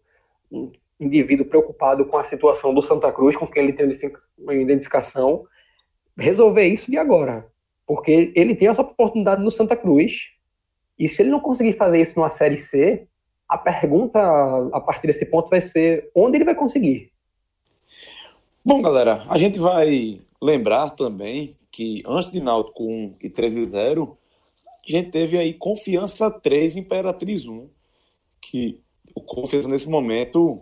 um 0.52 0.72
indivíduo 1.00 1.46
preocupado 1.46 2.06
com 2.06 2.18
a 2.18 2.24
situação 2.24 2.74
do 2.74 2.82
Santa 2.82 3.12
Cruz, 3.12 3.36
com 3.36 3.46
quem 3.46 3.64
ele 3.64 3.74
tem 3.74 3.92
uma 4.38 4.56
identificação, 4.56 5.46
resolver 6.18 6.66
isso 6.66 6.90
de 6.90 6.98
agora. 6.98 7.48
Porque 7.86 8.32
ele 8.36 8.56
tem 8.56 8.70
essa 8.70 8.82
oportunidade 8.82 9.44
no 9.44 9.52
Santa 9.52 9.76
Cruz. 9.76 10.30
E 10.98 11.10
se 11.10 11.22
ele 11.22 11.30
não 11.30 11.42
conseguir 11.42 11.74
fazer 11.74 12.00
isso 12.00 12.18
numa 12.18 12.30
Série 12.30 12.58
C, 12.58 13.08
a 13.56 13.58
pergunta 13.58 14.20
a 14.74 14.82
partir 14.82 15.08
desse 15.08 15.26
ponto 15.26 15.50
vai 15.50 15.62
ser 15.62 16.12
onde 16.14 16.38
ele 16.38 16.46
vai 16.46 16.56
conseguir. 16.56 17.12
Bom, 18.64 18.82
galera, 18.82 19.26
a 19.30 19.38
gente 19.38 19.60
vai 19.60 20.20
lembrar 20.42 20.90
também 20.92 21.56
que 21.72 22.04
antes 22.06 22.30
de 22.30 22.42
Náutico 22.42 22.84
1 22.84 23.16
e 23.22 23.30
13 23.30 23.64
0, 23.66 24.18
a 24.66 24.92
gente 24.92 25.10
teve 25.10 25.38
aí 25.38 25.54
Confiança 25.54 26.30
3 26.30 26.76
Imperatriz 26.76 27.46
1, 27.46 27.70
que 28.42 28.80
o 29.14 29.22
Confiança 29.22 29.68
nesse 29.68 29.90
momento 29.90 30.62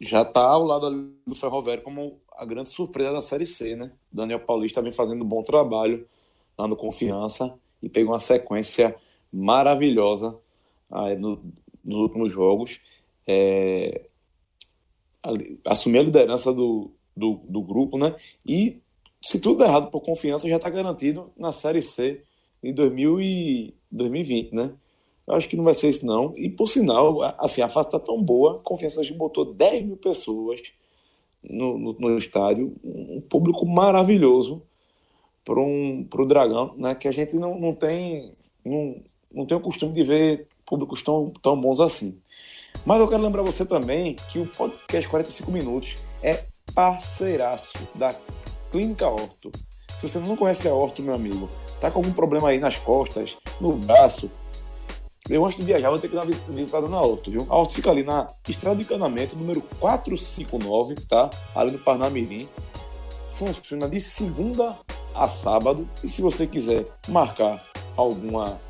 já 0.00 0.22
está 0.22 0.42
ao 0.44 0.64
lado 0.64 1.12
do 1.26 1.34
Ferroviário 1.34 1.82
como 1.82 2.20
a 2.36 2.44
grande 2.44 2.68
surpresa 2.68 3.12
da 3.12 3.22
Série 3.22 3.46
C, 3.46 3.76
né? 3.76 3.92
Daniel 4.10 4.40
Paulista 4.40 4.82
vem 4.82 4.92
fazendo 4.92 5.24
um 5.24 5.28
bom 5.28 5.42
trabalho 5.42 6.06
lá 6.58 6.66
no 6.66 6.76
Confiança 6.76 7.54
e 7.82 7.88
pegou 7.88 8.12
uma 8.12 8.20
sequência 8.20 8.96
maravilhosa 9.32 10.38
aí 10.90 11.16
no, 11.16 11.42
nos 11.84 11.98
últimos 11.98 12.32
jogos. 12.32 12.80
É, 13.26 14.06
assumir 15.64 15.98
a 15.98 16.02
liderança 16.02 16.52
do, 16.52 16.90
do, 17.16 17.40
do, 17.48 17.62
grupo, 17.62 17.98
né? 17.98 18.14
E 18.46 18.80
se 19.20 19.40
tudo 19.40 19.58
der 19.58 19.68
errado 19.68 19.90
por 19.90 20.00
confiança, 20.00 20.48
já 20.48 20.56
está 20.56 20.68
garantido 20.68 21.30
na 21.36 21.52
Série 21.52 21.82
C 21.82 22.22
em 22.62 22.72
2000 22.72 23.20
e 23.20 23.74
2020, 23.90 24.52
né? 24.52 24.72
Eu 25.26 25.34
acho 25.34 25.48
que 25.48 25.56
não 25.56 25.64
vai 25.64 25.72
ser 25.72 25.88
isso, 25.88 26.04
não. 26.04 26.34
E 26.36 26.50
por 26.50 26.68
sinal, 26.68 27.22
assim, 27.38 27.62
a 27.62 27.68
fase 27.68 27.88
está 27.88 27.98
tão 27.98 28.22
boa, 28.22 28.56
a 28.56 28.58
confiança 28.58 29.02
já 29.02 29.14
botou 29.14 29.54
10 29.54 29.86
mil 29.86 29.96
pessoas 29.96 30.60
no, 31.42 31.78
no, 31.78 31.92
no 31.94 32.16
estádio, 32.16 32.74
um 32.84 33.20
público 33.22 33.66
maravilhoso 33.66 34.62
para 35.44 35.60
um, 35.60 36.06
o 36.12 36.26
Dragão, 36.26 36.74
né? 36.76 36.94
Que 36.94 37.08
a 37.08 37.12
gente 37.12 37.36
não, 37.36 37.58
não 37.58 37.74
tem. 37.74 38.32
Não, 38.64 39.02
não 39.32 39.46
tem 39.46 39.56
o 39.56 39.60
costume 39.60 39.92
de 39.92 40.04
ver 40.04 40.48
públicos 40.66 41.02
tão, 41.02 41.32
tão 41.42 41.60
bons 41.60 41.80
assim. 41.80 42.18
Mas 42.84 43.00
eu 43.00 43.08
quero 43.08 43.22
lembrar 43.22 43.42
você 43.42 43.64
também 43.64 44.16
que 44.30 44.38
o 44.38 44.46
podcast 44.46 45.08
45 45.08 45.50
Minutos 45.50 45.96
é 46.22 46.44
parceiraço 46.74 47.72
da 47.94 48.14
Clínica 48.70 49.08
Orto. 49.08 49.50
Se 49.96 50.08
você 50.08 50.18
não 50.18 50.36
conhece 50.36 50.68
a 50.68 50.74
Orto, 50.74 51.02
meu 51.02 51.14
amigo, 51.14 51.48
tá 51.80 51.90
com 51.90 51.98
algum 52.00 52.12
problema 52.12 52.48
aí 52.48 52.58
nas 52.58 52.78
costas, 52.78 53.36
no 53.60 53.72
braço, 53.72 54.30
eu 55.30 55.42
antes 55.42 55.56
de 55.56 55.64
viajar 55.64 55.88
vou 55.88 55.98
ter 55.98 56.08
que 56.08 56.14
dar 56.14 56.24
uma 56.24 56.30
visitada 56.30 56.86
na 56.86 57.00
Orto, 57.00 57.30
viu? 57.30 57.46
A 57.48 57.56
Orto 57.56 57.72
fica 57.72 57.90
ali 57.90 58.02
na 58.02 58.28
Estrada 58.46 58.76
de 58.76 58.82
Encanamento, 58.82 59.34
número 59.34 59.62
459, 59.80 60.96
tá? 61.08 61.30
Ali 61.54 61.72
no 61.72 61.78
Parnamirim. 61.78 62.46
Funciona 63.32 63.88
de 63.88 64.02
segunda 64.02 64.78
a 65.14 65.26
sábado. 65.26 65.88
E 66.02 66.08
se 66.08 66.20
você 66.20 66.46
quiser 66.46 66.84
marcar 67.08 67.64
alguma, 67.96 68.60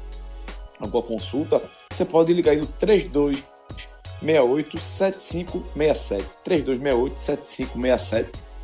alguma 0.79 1.03
consulta, 1.03 1.61
você 1.97 2.05
pode 2.05 2.33
ligar 2.33 2.53
aí 2.53 2.59
no 2.59 2.67
3268 2.67 4.79
7567. 4.79 6.39
3268 6.45 7.19
7567 7.19 8.55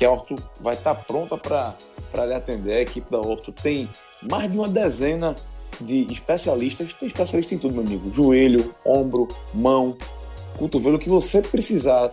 que 0.00 0.04
a 0.06 0.10
Orto 0.10 0.34
vai 0.62 0.74
estar 0.74 0.94
tá 0.94 1.02
pronta 1.02 1.36
para 1.36 1.76
lhe 2.24 2.32
atender. 2.32 2.72
A 2.72 2.80
equipe 2.80 3.10
da 3.10 3.18
Orto 3.18 3.52
tem 3.52 3.86
mais 4.22 4.50
de 4.50 4.56
uma 4.56 4.66
dezena 4.66 5.34
de 5.78 6.10
especialistas. 6.10 6.94
Tem 6.94 7.06
especialista 7.06 7.54
em 7.54 7.58
tudo, 7.58 7.74
meu 7.74 7.84
amigo: 7.84 8.10
joelho, 8.10 8.74
ombro, 8.82 9.28
mão, 9.52 9.94
cotovelo, 10.56 10.96
o 10.96 10.98
que 10.98 11.10
você 11.10 11.42
precisar. 11.42 12.10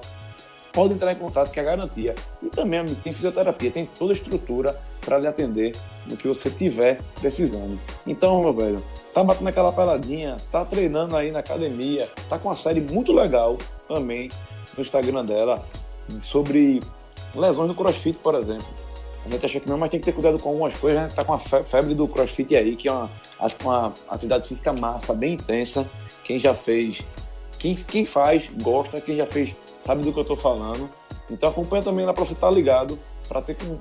Pode 0.77 0.93
entrar 0.93 1.11
em 1.11 1.15
contato 1.15 1.49
que 1.49 1.59
é 1.59 1.63
a 1.63 1.65
garantia. 1.65 2.13
E 2.39 2.49
também 2.51 2.85
tem 2.85 3.11
fisioterapia, 3.11 3.71
tem 3.71 3.89
toda 3.97 4.13
a 4.13 4.15
estrutura 4.15 4.79
para 5.01 5.17
lhe 5.17 5.25
atender 5.25 5.75
no 6.05 6.15
que 6.15 6.27
você 6.27 6.51
tiver 6.51 7.01
precisando. 7.19 7.79
Então, 8.05 8.41
meu 8.41 8.53
velho, 8.53 8.83
tá 9.11 9.23
batendo 9.23 9.47
aquela 9.47 9.71
peladinha, 9.71 10.37
tá 10.51 10.63
treinando 10.63 11.17
aí 11.17 11.31
na 11.31 11.39
academia, 11.39 12.07
tá 12.29 12.37
com 12.37 12.49
uma 12.49 12.53
série 12.53 12.79
muito 12.79 13.11
legal 13.11 13.57
também 13.87 14.29
no 14.77 14.83
Instagram 14.83 15.25
dela 15.25 15.65
sobre 16.21 16.79
lesões 17.33 17.69
no 17.69 17.73
crossfit, 17.73 18.19
por 18.19 18.35
exemplo. 18.35 18.67
A 19.25 19.29
gente 19.31 19.47
acha 19.47 19.59
que 19.59 19.67
não, 19.67 19.79
mas 19.79 19.89
tem 19.89 19.99
que 19.99 20.05
ter 20.05 20.11
cuidado 20.11 20.37
com 20.37 20.49
algumas 20.49 20.77
coisas, 20.77 21.01
né? 21.01 21.09
Tá 21.09 21.25
com 21.25 21.33
a 21.33 21.39
febre 21.39 21.95
do 21.95 22.07
crossfit 22.07 22.55
aí, 22.55 22.75
que 22.75 22.87
é 22.87 22.91
uma, 22.91 23.09
uma 23.63 23.93
atividade 24.09 24.47
física 24.47 24.71
massa, 24.71 25.11
bem 25.11 25.33
intensa. 25.33 25.89
Quem 26.23 26.37
já 26.37 26.53
fez, 26.53 27.01
quem, 27.57 27.73
quem 27.73 28.05
faz, 28.05 28.47
gosta, 28.61 29.01
quem 29.01 29.15
já 29.15 29.25
fez, 29.25 29.55
sabe 29.87 30.03
do 30.03 30.11
que 30.11 30.19
eu 30.19 30.25
tô 30.25 30.35
falando. 30.35 30.89
Então 31.31 31.47
acompanha 31.47 31.81
também 31.81 32.05
lá 32.05 32.13
para 32.13 32.25
você 32.25 32.33
estar 32.33 32.47
tá 32.47 32.53
ligado, 32.53 32.99
para 33.25 33.41
ter 33.41 33.55
um 33.63 33.79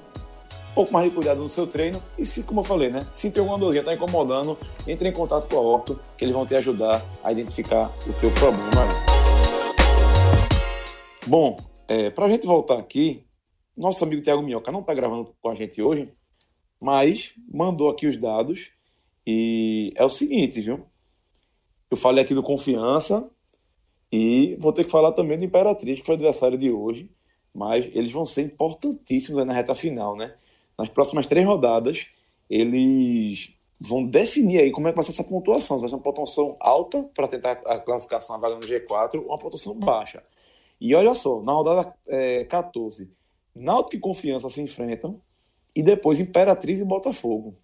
pouco 0.73 0.93
mais 0.93 1.09
de 1.09 1.13
cuidado 1.13 1.41
no 1.41 1.49
seu 1.49 1.67
treino. 1.67 2.01
E 2.17 2.25
se, 2.25 2.45
como 2.45 2.61
eu 2.61 2.65
falei, 2.65 2.91
né? 2.91 3.01
Se 3.11 3.29
tem 3.29 3.41
alguma 3.41 3.59
dorzinha 3.59 3.83
tá 3.83 3.93
incomodando, 3.93 4.57
entre 4.87 5.09
em 5.09 5.13
contato 5.13 5.49
com 5.49 5.57
a 5.57 5.61
Orto, 5.61 5.99
que 6.17 6.25
eles 6.25 6.33
vão 6.33 6.47
te 6.47 6.55
ajudar 6.55 7.05
a 7.25 7.33
identificar 7.33 7.93
o 8.07 8.13
teu 8.21 8.31
problema. 8.31 8.87
Bom, 11.27 11.57
é, 11.89 12.09
para 12.09 12.27
a 12.27 12.29
gente 12.29 12.47
voltar 12.47 12.79
aqui, 12.79 13.25
nosso 13.77 14.05
amigo 14.05 14.23
Tiago 14.23 14.43
Minhoca 14.43 14.71
não 14.71 14.83
está 14.83 14.95
gravando 14.95 15.35
com 15.43 15.51
a 15.51 15.57
gente 15.57 15.83
hoje, 15.83 16.09
mas 16.81 17.35
mandou 17.53 17.91
aqui 17.91 18.07
os 18.07 18.17
dados 18.17 18.71
e 19.27 19.93
é 19.97 20.05
o 20.05 20.09
seguinte, 20.09 20.61
viu? 20.61 20.87
Eu 21.91 21.97
falei 21.97 22.23
aqui 22.23 22.33
do 22.33 22.45
Confiança 22.45 23.29
e 24.11 24.57
vou 24.61 24.73
ter 24.73 24.85
que 24.85 24.91
falar 24.91 25.13
também 25.13 25.37
do 25.37 25.45
Imperatriz, 25.45 26.01
que 26.01 26.07
foi 26.07 26.15
adversário 26.15 26.57
de 26.57 26.71
hoje, 26.71 27.11
mas 27.53 27.87
eles 27.87 28.13
vão 28.13 28.25
ser 28.25 28.43
importantíssimos 28.43 29.45
na 29.45 29.53
reta 29.53 29.75
final, 29.75 30.17
né? 30.17 30.35
Nas 30.79 30.89
próximas 30.89 31.27
três 31.27 31.47
rodadas, 31.47 32.09
eles 32.49 33.55
vão 33.81 34.05
definir 34.05 34.61
aí 34.61 34.71
como 34.71 34.89
é 34.89 34.93
que 34.93 34.97
vai 34.97 35.05
ser 35.05 35.13
essa 35.13 35.25
pontuação. 35.25 35.77
Se 35.77 35.81
vai 35.81 35.89
ser 35.89 35.95
uma 35.97 36.03
pontuação 36.03 36.57
alta 36.61 37.03
para 37.15 37.29
tentar 37.29 37.53
a 37.67 37.79
classificação 37.79 38.37
a 38.37 38.39
vaga 38.39 38.57
no 38.57 38.61
G4 38.61 39.17
ou 39.17 39.27
uma 39.27 39.39
pontuação 39.39 39.75
baixa. 39.79 40.23
E 40.81 40.95
olha 40.95 41.15
só, 41.15 41.43
na 41.43 41.53
rodada 41.53 41.95
é, 42.07 42.45
14, 42.45 43.11
Náutico 43.55 43.97
e 43.97 44.01
Confiança 44.01 44.51
se 44.51 44.61
enfrentam 44.61 45.21
e 45.75 45.83
depois 45.83 46.21
Imperatriz 46.21 46.81
e 46.81 46.85
Botafogo 46.85 47.55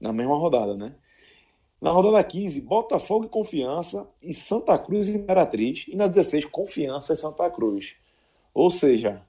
na 0.00 0.12
mesma 0.12 0.36
rodada, 0.36 0.74
né? 0.74 0.94
Na 1.80 1.90
rodada 1.90 2.22
15, 2.22 2.60
Botafogo 2.60 3.26
e 3.26 3.28
Confiança 3.28 4.08
e 4.20 4.34
Santa 4.34 4.76
Cruz 4.78 5.06
e 5.06 5.16
Imperatriz 5.16 5.86
e 5.88 5.94
na 5.94 6.08
16, 6.08 6.46
Confiança 6.46 7.12
e 7.12 7.16
Santa 7.16 7.48
Cruz. 7.50 7.94
Ou 8.52 8.68
seja, 8.68 9.22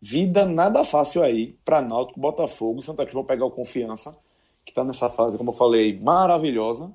vida 0.00 0.44
nada 0.44 0.84
fácil 0.84 1.22
aí 1.22 1.58
para 1.64 1.80
Náutico, 1.80 2.20
Botafogo 2.20 2.80
e 2.80 2.82
Santa 2.82 3.04
Cruz 3.04 3.14
vão 3.14 3.24
pegar 3.24 3.46
o 3.46 3.50
Confiança, 3.50 4.18
que 4.64 4.70
está 4.70 4.84
nessa 4.84 5.08
fase, 5.08 5.38
como 5.38 5.50
eu 5.50 5.54
falei, 5.54 5.98
maravilhosa 5.98 6.92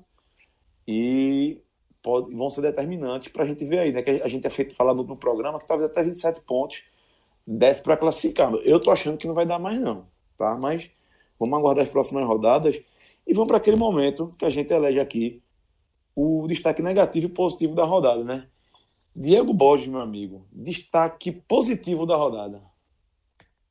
e 0.86 1.60
pode, 2.02 2.34
vão 2.34 2.48
ser 2.48 2.62
determinantes 2.62 3.30
para 3.30 3.44
a 3.44 3.46
gente 3.46 3.64
ver 3.64 3.80
aí, 3.80 3.92
né? 3.92 4.02
Que 4.02 4.10
a 4.10 4.28
gente 4.28 4.46
é 4.46 4.50
feito 4.50 4.74
falar 4.74 4.94
no, 4.94 5.02
no 5.02 5.16
programa 5.16 5.58
que 5.58 5.66
talvez 5.66 5.90
até 5.90 6.02
27 6.02 6.40
pontos 6.42 6.84
desce 7.46 7.82
para 7.82 7.96
classificar. 7.96 8.52
Eu 8.64 8.78
tô 8.80 8.90
achando 8.90 9.16
que 9.18 9.26
não 9.26 9.34
vai 9.34 9.46
dar 9.46 9.58
mais 9.58 9.78
não, 9.80 10.06
tá? 10.38 10.54
Mas 10.54 10.90
vamos 11.38 11.58
aguardar 11.58 11.84
as 11.84 11.90
próximas 11.90 12.24
rodadas 12.24 12.80
e 13.30 13.32
vamos 13.32 13.48
para 13.48 13.58
aquele 13.58 13.76
momento 13.76 14.34
que 14.36 14.44
a 14.44 14.50
gente 14.50 14.72
elege 14.72 14.98
aqui 14.98 15.42
o 16.16 16.46
destaque 16.48 16.82
negativo 16.82 17.26
e 17.26 17.30
positivo 17.30 17.74
da 17.74 17.84
rodada, 17.84 18.24
né? 18.24 18.46
Diego 19.14 19.54
Borges, 19.54 19.88
meu 19.88 20.00
amigo, 20.00 20.46
destaque 20.52 21.30
positivo 21.30 22.04
da 22.04 22.16
rodada. 22.16 22.60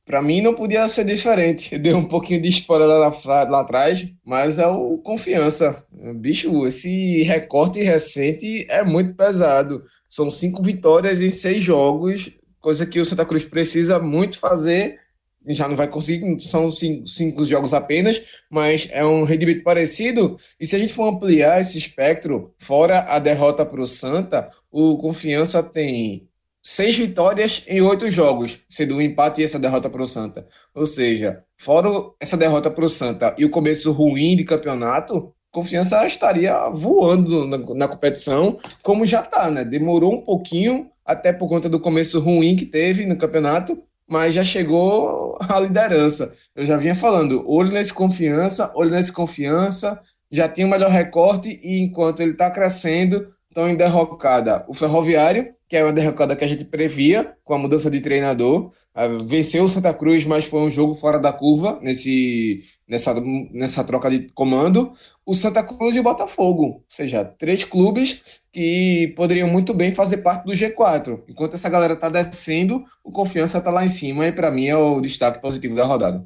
Para 0.04 0.22
mim 0.22 0.40
não 0.40 0.54
podia 0.54 0.88
ser 0.88 1.04
diferente. 1.04 1.74
Eu 1.74 1.80
dei 1.80 1.92
um 1.92 2.08
pouquinho 2.08 2.40
de 2.40 2.48
spoiler 2.48 2.88
lá, 2.88 3.44
lá 3.44 3.60
atrás, 3.60 4.10
mas 4.24 4.58
é 4.58 4.66
o 4.66 4.98
confiança. 4.98 5.86
Bicho, 6.16 6.66
esse 6.66 7.22
recorte 7.22 7.82
recente 7.82 8.66
é 8.68 8.82
muito 8.82 9.14
pesado. 9.14 9.84
São 10.08 10.30
cinco 10.30 10.62
vitórias 10.62 11.20
em 11.20 11.30
seis 11.30 11.62
jogos 11.62 12.40
coisa 12.60 12.86
que 12.86 13.00
o 13.00 13.04
Santa 13.04 13.24
Cruz 13.24 13.44
precisa 13.44 13.98
muito 13.98 14.38
fazer. 14.38 14.98
Já 15.46 15.66
não 15.66 15.76
vai 15.76 15.88
conseguir, 15.88 16.38
são 16.40 16.70
cinco, 16.70 17.06
cinco 17.08 17.44
jogos 17.44 17.72
apenas, 17.72 18.22
mas 18.50 18.88
é 18.92 19.04
um 19.04 19.24
rendimento 19.24 19.62
parecido. 19.62 20.36
E 20.60 20.66
se 20.66 20.76
a 20.76 20.78
gente 20.78 20.92
for 20.92 21.08
ampliar 21.08 21.60
esse 21.60 21.78
espectro, 21.78 22.54
fora 22.58 23.00
a 23.00 23.18
derrota 23.18 23.64
para 23.64 23.80
o 23.80 23.86
Santa, 23.86 24.50
o 24.70 24.98
Confiança 24.98 25.62
tem 25.62 26.28
seis 26.62 26.96
vitórias 26.96 27.64
em 27.66 27.80
oito 27.80 28.08
jogos, 28.10 28.60
sendo 28.68 28.96
um 28.96 29.00
empate 29.00 29.40
e 29.40 29.44
essa 29.44 29.58
derrota 29.58 29.88
para 29.88 30.02
o 30.02 30.06
Santa. 30.06 30.46
Ou 30.74 30.84
seja, 30.84 31.42
fora 31.56 31.88
essa 32.20 32.36
derrota 32.36 32.70
para 32.70 32.84
o 32.84 32.88
Santa 32.88 33.34
e 33.38 33.44
o 33.44 33.50
começo 33.50 33.90
ruim 33.92 34.36
de 34.36 34.44
campeonato, 34.44 35.34
Confiança 35.50 36.06
estaria 36.06 36.68
voando 36.68 37.44
na, 37.44 37.58
na 37.58 37.88
competição, 37.88 38.56
como 38.84 39.04
já 39.04 39.20
está, 39.20 39.50
né? 39.50 39.64
Demorou 39.64 40.14
um 40.14 40.20
pouquinho 40.20 40.88
até 41.04 41.32
por 41.32 41.48
conta 41.48 41.68
do 41.68 41.80
começo 41.80 42.20
ruim 42.20 42.54
que 42.54 42.64
teve 42.64 43.04
no 43.04 43.16
campeonato, 43.16 43.82
mas 44.10 44.34
já 44.34 44.42
chegou 44.42 45.38
à 45.48 45.60
liderança. 45.60 46.34
Eu 46.54 46.66
já 46.66 46.76
vinha 46.76 46.96
falando, 46.96 47.48
olho 47.48 47.70
nesse 47.70 47.94
confiança, 47.94 48.72
olho 48.74 48.90
nesse 48.90 49.12
confiança, 49.12 50.00
já 50.30 50.48
tinha 50.48 50.66
o 50.66 50.70
melhor 50.70 50.90
recorte 50.90 51.60
e 51.62 51.78
enquanto 51.80 52.20
ele 52.20 52.32
está 52.32 52.50
crescendo, 52.50 53.32
Então, 53.50 53.68
em 53.68 53.74
derrocada, 53.74 54.64
o 54.68 54.72
Ferroviário, 54.72 55.52
que 55.68 55.76
é 55.76 55.82
uma 55.82 55.92
derrocada 55.92 56.36
que 56.36 56.44
a 56.44 56.46
gente 56.46 56.64
previa 56.64 57.36
com 57.42 57.52
a 57.52 57.58
mudança 57.58 57.90
de 57.90 58.00
treinador. 58.00 58.70
Ah, 58.94 59.08
venceu 59.24 59.64
o 59.64 59.68
Santa 59.68 59.92
Cruz, 59.92 60.24
mas 60.24 60.44
foi 60.44 60.60
um 60.60 60.70
jogo 60.70 60.94
fora 60.94 61.18
da 61.18 61.32
curva 61.32 61.76
nesse, 61.82 62.62
nessa, 62.86 63.12
nessa 63.20 63.82
troca 63.82 64.08
de 64.08 64.28
comando. 64.34 64.92
O 65.26 65.34
Santa 65.34 65.64
Cruz 65.64 65.96
e 65.96 66.00
o 66.00 66.02
Botafogo, 66.04 66.64
ou 66.64 66.84
seja, 66.88 67.24
três 67.24 67.64
clubes 67.64 68.40
que 68.52 69.12
poderiam 69.16 69.48
muito 69.48 69.74
bem 69.74 69.90
fazer 69.90 70.18
parte 70.18 70.44
do 70.44 70.52
G4. 70.52 71.22
Enquanto 71.28 71.54
essa 71.54 71.68
galera 71.68 71.94
está 71.94 72.08
descendo, 72.08 72.84
o 73.02 73.10
Confiança 73.10 73.58
está 73.58 73.70
lá 73.72 73.84
em 73.84 73.88
cima 73.88 74.28
e 74.28 74.32
para 74.32 74.50
mim 74.50 74.66
é 74.68 74.76
o 74.76 75.00
destaque 75.00 75.40
positivo 75.40 75.74
da 75.74 75.84
rodada. 75.84 76.24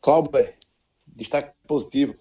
Cláudio, 0.00 0.30
destaque 1.06 1.52
positivo 1.66 2.14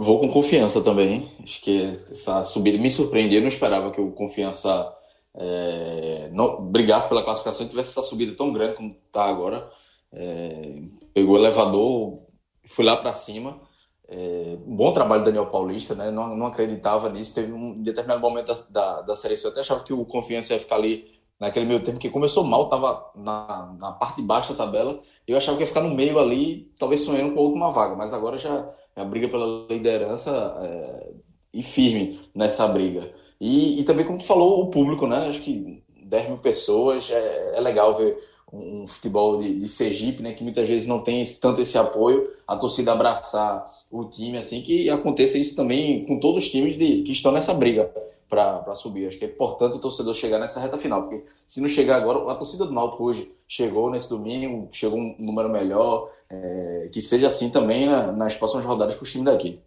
Vou 0.00 0.20
com 0.20 0.28
confiança 0.28 0.80
também. 0.80 1.28
Acho 1.42 1.60
que 1.60 1.98
essa 2.08 2.44
subida 2.44 2.78
me 2.78 2.88
surpreendeu. 2.88 3.38
Eu 3.38 3.42
não 3.42 3.48
esperava 3.48 3.90
que 3.90 4.00
o 4.00 4.12
confiança 4.12 4.94
é, 5.34 6.30
não, 6.32 6.62
brigasse 6.70 7.08
pela 7.08 7.24
classificação 7.24 7.66
e 7.66 7.68
tivesse 7.68 7.90
essa 7.90 8.04
subida 8.04 8.36
tão 8.36 8.52
grande 8.52 8.76
como 8.76 8.96
está 9.06 9.24
agora. 9.24 9.68
É, 10.12 10.82
pegou 11.12 11.34
o 11.34 11.38
elevador, 11.38 12.20
fui 12.64 12.84
lá 12.84 12.96
para 12.96 13.12
cima. 13.12 13.60
É, 14.06 14.56
bom 14.64 14.92
trabalho 14.92 15.22
do 15.22 15.24
Daniel 15.24 15.50
Paulista, 15.50 15.96
né? 15.96 16.12
Não, 16.12 16.36
não 16.36 16.46
acreditava 16.46 17.08
nisso. 17.08 17.34
Teve 17.34 17.52
um 17.52 17.82
determinado 17.82 18.20
momento 18.20 18.46
da, 18.46 18.54
da, 18.70 19.00
da 19.02 19.16
série 19.16 19.34
eu 19.42 19.50
até 19.50 19.60
achava 19.60 19.82
que 19.82 19.92
o 19.92 20.04
Confiança 20.04 20.52
ia 20.52 20.60
ficar 20.60 20.76
ali 20.76 21.18
naquele 21.40 21.66
meio 21.66 21.82
tempo, 21.82 21.98
que 21.98 22.08
começou 22.08 22.44
mal, 22.44 22.64
estava 22.64 23.10
na, 23.16 23.74
na 23.76 23.92
parte 23.92 24.18
de 24.18 24.22
baixo 24.22 24.54
da 24.54 24.64
tabela. 24.64 25.00
Eu 25.26 25.36
achava 25.36 25.56
que 25.56 25.64
ia 25.64 25.66
ficar 25.66 25.80
no 25.80 25.92
meio 25.92 26.20
ali, 26.20 26.72
talvez 26.78 27.00
sonhando 27.02 27.34
com 27.34 27.40
a 27.40 27.42
última 27.42 27.72
vaga, 27.72 27.96
mas 27.96 28.14
agora 28.14 28.38
já 28.38 28.72
a 28.98 29.04
briga 29.04 29.28
pela 29.28 29.66
liderança 29.70 30.30
é, 30.62 31.10
e 31.52 31.62
firme 31.62 32.20
nessa 32.34 32.66
briga. 32.66 33.10
E, 33.40 33.80
e, 33.80 33.84
também, 33.84 34.04
como 34.04 34.18
tu 34.18 34.24
falou, 34.24 34.62
o 34.62 34.70
público, 34.70 35.06
né? 35.06 35.28
Acho 35.28 35.40
que 35.40 35.82
10 36.02 36.28
mil 36.28 36.38
pessoas 36.38 37.10
é, 37.10 37.56
é 37.56 37.60
legal 37.60 37.94
ver 37.94 38.18
um, 38.52 38.82
um 38.82 38.86
futebol 38.86 39.38
de, 39.38 39.60
de, 39.60 39.68
Sergipe, 39.68 40.22
né? 40.22 40.32
Que 40.32 40.42
muitas 40.42 40.68
vezes 40.68 40.86
não 40.86 41.00
tem 41.00 41.24
tanto 41.40 41.60
esse 41.60 41.78
apoio, 41.78 42.30
a 42.46 42.56
torcida 42.56 42.92
abraçar 42.92 43.72
o 43.90 44.04
time, 44.04 44.38
assim, 44.38 44.60
que 44.60 44.90
aconteça 44.90 45.38
isso 45.38 45.54
também 45.54 46.04
com 46.04 46.18
todos 46.18 46.44
os 46.44 46.50
times 46.50 46.76
de, 46.76 47.02
que 47.02 47.12
estão 47.12 47.32
nessa 47.32 47.54
briga 47.54 47.90
para 48.28 48.74
subir. 48.74 49.08
Acho 49.08 49.18
que 49.18 49.24
é 49.24 49.28
importante 49.28 49.76
o 49.76 49.80
torcedor 49.80 50.14
chegar 50.14 50.38
nessa 50.38 50.60
reta 50.60 50.76
final, 50.76 51.02
porque 51.02 51.24
se 51.46 51.60
não 51.60 51.68
chegar 51.68 51.96
agora, 51.96 52.30
a 52.30 52.34
torcida 52.34 52.66
do 52.66 52.72
Náutico 52.72 53.04
hoje 53.04 53.32
chegou 53.46 53.90
nesse 53.90 54.08
domingo, 54.08 54.68
chegou 54.70 54.98
um 54.98 55.14
número 55.18 55.48
melhor, 55.48 56.10
é, 56.30 56.90
que 56.92 57.00
seja 57.00 57.28
assim 57.28 57.48
também 57.50 57.86
na, 57.86 58.12
nas 58.12 58.34
próximas 58.34 58.66
rodadas 58.66 58.94
para 58.94 59.04
o 59.04 59.06
time 59.06 59.24
daqui. 59.24 59.60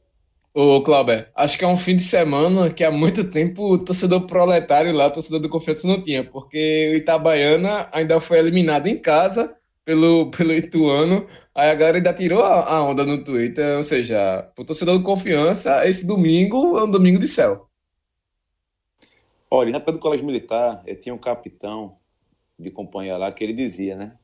Ô, 0.53 0.81
Clauber, 0.81 1.31
acho 1.33 1.57
que 1.57 1.63
é 1.63 1.67
um 1.67 1.77
fim 1.77 1.95
de 1.95 2.03
semana 2.03 2.69
que 2.69 2.83
há 2.83 2.91
muito 2.91 3.31
tempo 3.31 3.73
o 3.73 3.83
torcedor 3.83 4.27
proletário 4.27 4.93
lá, 4.93 5.09
torcedor 5.09 5.39
do 5.39 5.47
Confiança 5.47 5.87
não 5.87 6.01
tinha, 6.03 6.25
porque 6.25 6.91
o 6.93 6.97
Itabaiana 6.97 7.89
ainda 7.93 8.19
foi 8.19 8.37
eliminado 8.37 8.87
em 8.87 8.97
casa 8.97 9.55
pelo, 9.85 10.29
pelo 10.29 10.51
Ituano, 10.53 11.25
aí 11.55 11.69
a 11.71 11.75
galera 11.75 11.97
ainda 11.97 12.13
tirou 12.13 12.43
a, 12.43 12.65
a 12.65 12.83
onda 12.83 13.05
no 13.05 13.23
Twitter, 13.23 13.77
ou 13.77 13.83
seja, 13.83 14.51
o 14.57 14.65
torcedor 14.65 14.97
do 14.97 15.03
Confiança, 15.03 15.87
esse 15.87 16.05
domingo 16.05 16.77
é 16.77 16.83
um 16.83 16.91
domingo 16.91 17.17
de 17.17 17.29
céu. 17.29 17.70
Olha, 19.53 19.69
na 19.69 19.77
época 19.77 19.91
do 19.91 19.99
colégio 19.99 20.25
militar, 20.25 20.81
eu 20.87 20.97
tinha 20.97 21.13
um 21.13 21.17
capitão 21.17 21.97
de 22.57 22.71
companhia 22.71 23.17
lá 23.17 23.29
que 23.33 23.43
ele 23.43 23.51
dizia, 23.51 23.97
né? 23.97 24.17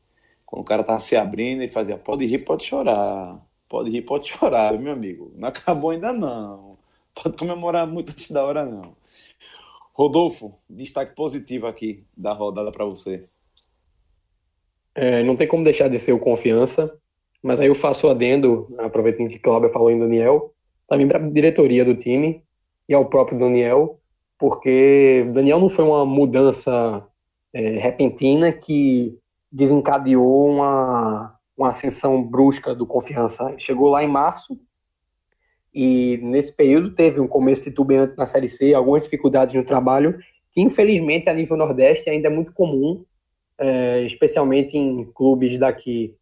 Quando 0.46 0.64
o 0.64 0.66
cara 0.66 0.86
tava 0.86 1.02
se 1.02 1.18
abrindo, 1.18 1.62
ele 1.62 1.68
fazia, 1.68 1.98
pode 1.98 2.26
rir, 2.26 2.40
pode 2.40 2.64
chorar. 2.64 3.46
Pode 3.68 3.92
rir, 3.92 4.04
pode 4.04 4.30
chorar, 4.30 4.80
meu 4.80 4.94
amigo. 4.94 5.34
Não 5.36 5.50
acabou 5.50 5.90
ainda 5.90 6.14
não. 6.14 6.78
Pode 7.14 7.36
comemorar 7.36 7.86
muito 7.86 8.12
antes 8.12 8.32
da 8.32 8.46
hora, 8.46 8.66
não. 8.66 8.96
Rodolfo, 9.94 10.54
destaque 10.70 11.14
positivo 11.14 11.68
aqui 11.68 12.06
da 12.16 12.32
rodada 12.32 12.72
para 12.72 12.86
você. 12.86 13.28
É, 14.96 15.24
não 15.24 15.36
tem 15.36 15.48
como 15.48 15.64
deixar 15.64 15.90
de 15.90 16.00
ser 16.00 16.14
o 16.14 16.20
confiança, 16.20 16.98
mas 17.44 17.60
aí 17.60 17.68
eu 17.68 17.76
faço 17.76 18.08
o 18.08 18.10
adendo, 18.10 18.74
aproveitando 18.78 19.30
que 19.30 19.40
Cláudio 19.40 19.72
falou 19.72 19.92
em 19.92 20.00
Daniel, 20.00 20.54
também 20.88 21.06
para 21.06 21.18
a 21.18 21.30
diretoria 21.30 21.84
do 21.84 21.96
time 21.96 22.42
e 22.88 22.94
ao 22.94 23.06
próprio 23.06 23.38
Daniel, 23.38 24.00
porque 24.38 25.26
Daniel 25.34 25.60
não 25.60 25.70
foi 25.70 25.86
uma 25.86 26.06
mudança 26.06 27.06
é, 27.54 27.80
repentina 27.80 28.52
que 28.52 29.18
desencadeou 29.52 30.50
uma, 30.50 31.36
uma 31.58 31.70
ascensão 31.70 32.22
brusca 32.22 32.76
do 32.76 32.86
Confiança. 32.86 33.56
Chegou 33.58 33.90
lá 33.90 34.04
em 34.04 34.08
março 34.08 34.60
e 35.74 36.18
nesse 36.22 36.56
período 36.56 36.92
teve 36.92 37.20
um 37.20 37.28
começo 37.28 37.64
titubeante 37.64 38.18
na 38.18 38.26
Série 38.26 38.48
C, 38.48 38.74
algumas 38.74 39.04
dificuldades 39.04 39.56
no 39.56 39.64
trabalho, 39.64 40.18
que 40.52 40.62
infelizmente 40.62 41.30
a 41.30 41.34
nível 41.34 41.58
Nordeste 41.58 42.10
ainda 42.10 42.28
é 42.28 42.32
muito 42.32 42.54
comum, 42.54 43.04
é, 43.60 44.04
especialmente 44.04 44.78
em 44.78 45.06
clubes 45.06 45.58
daqui 45.58 46.16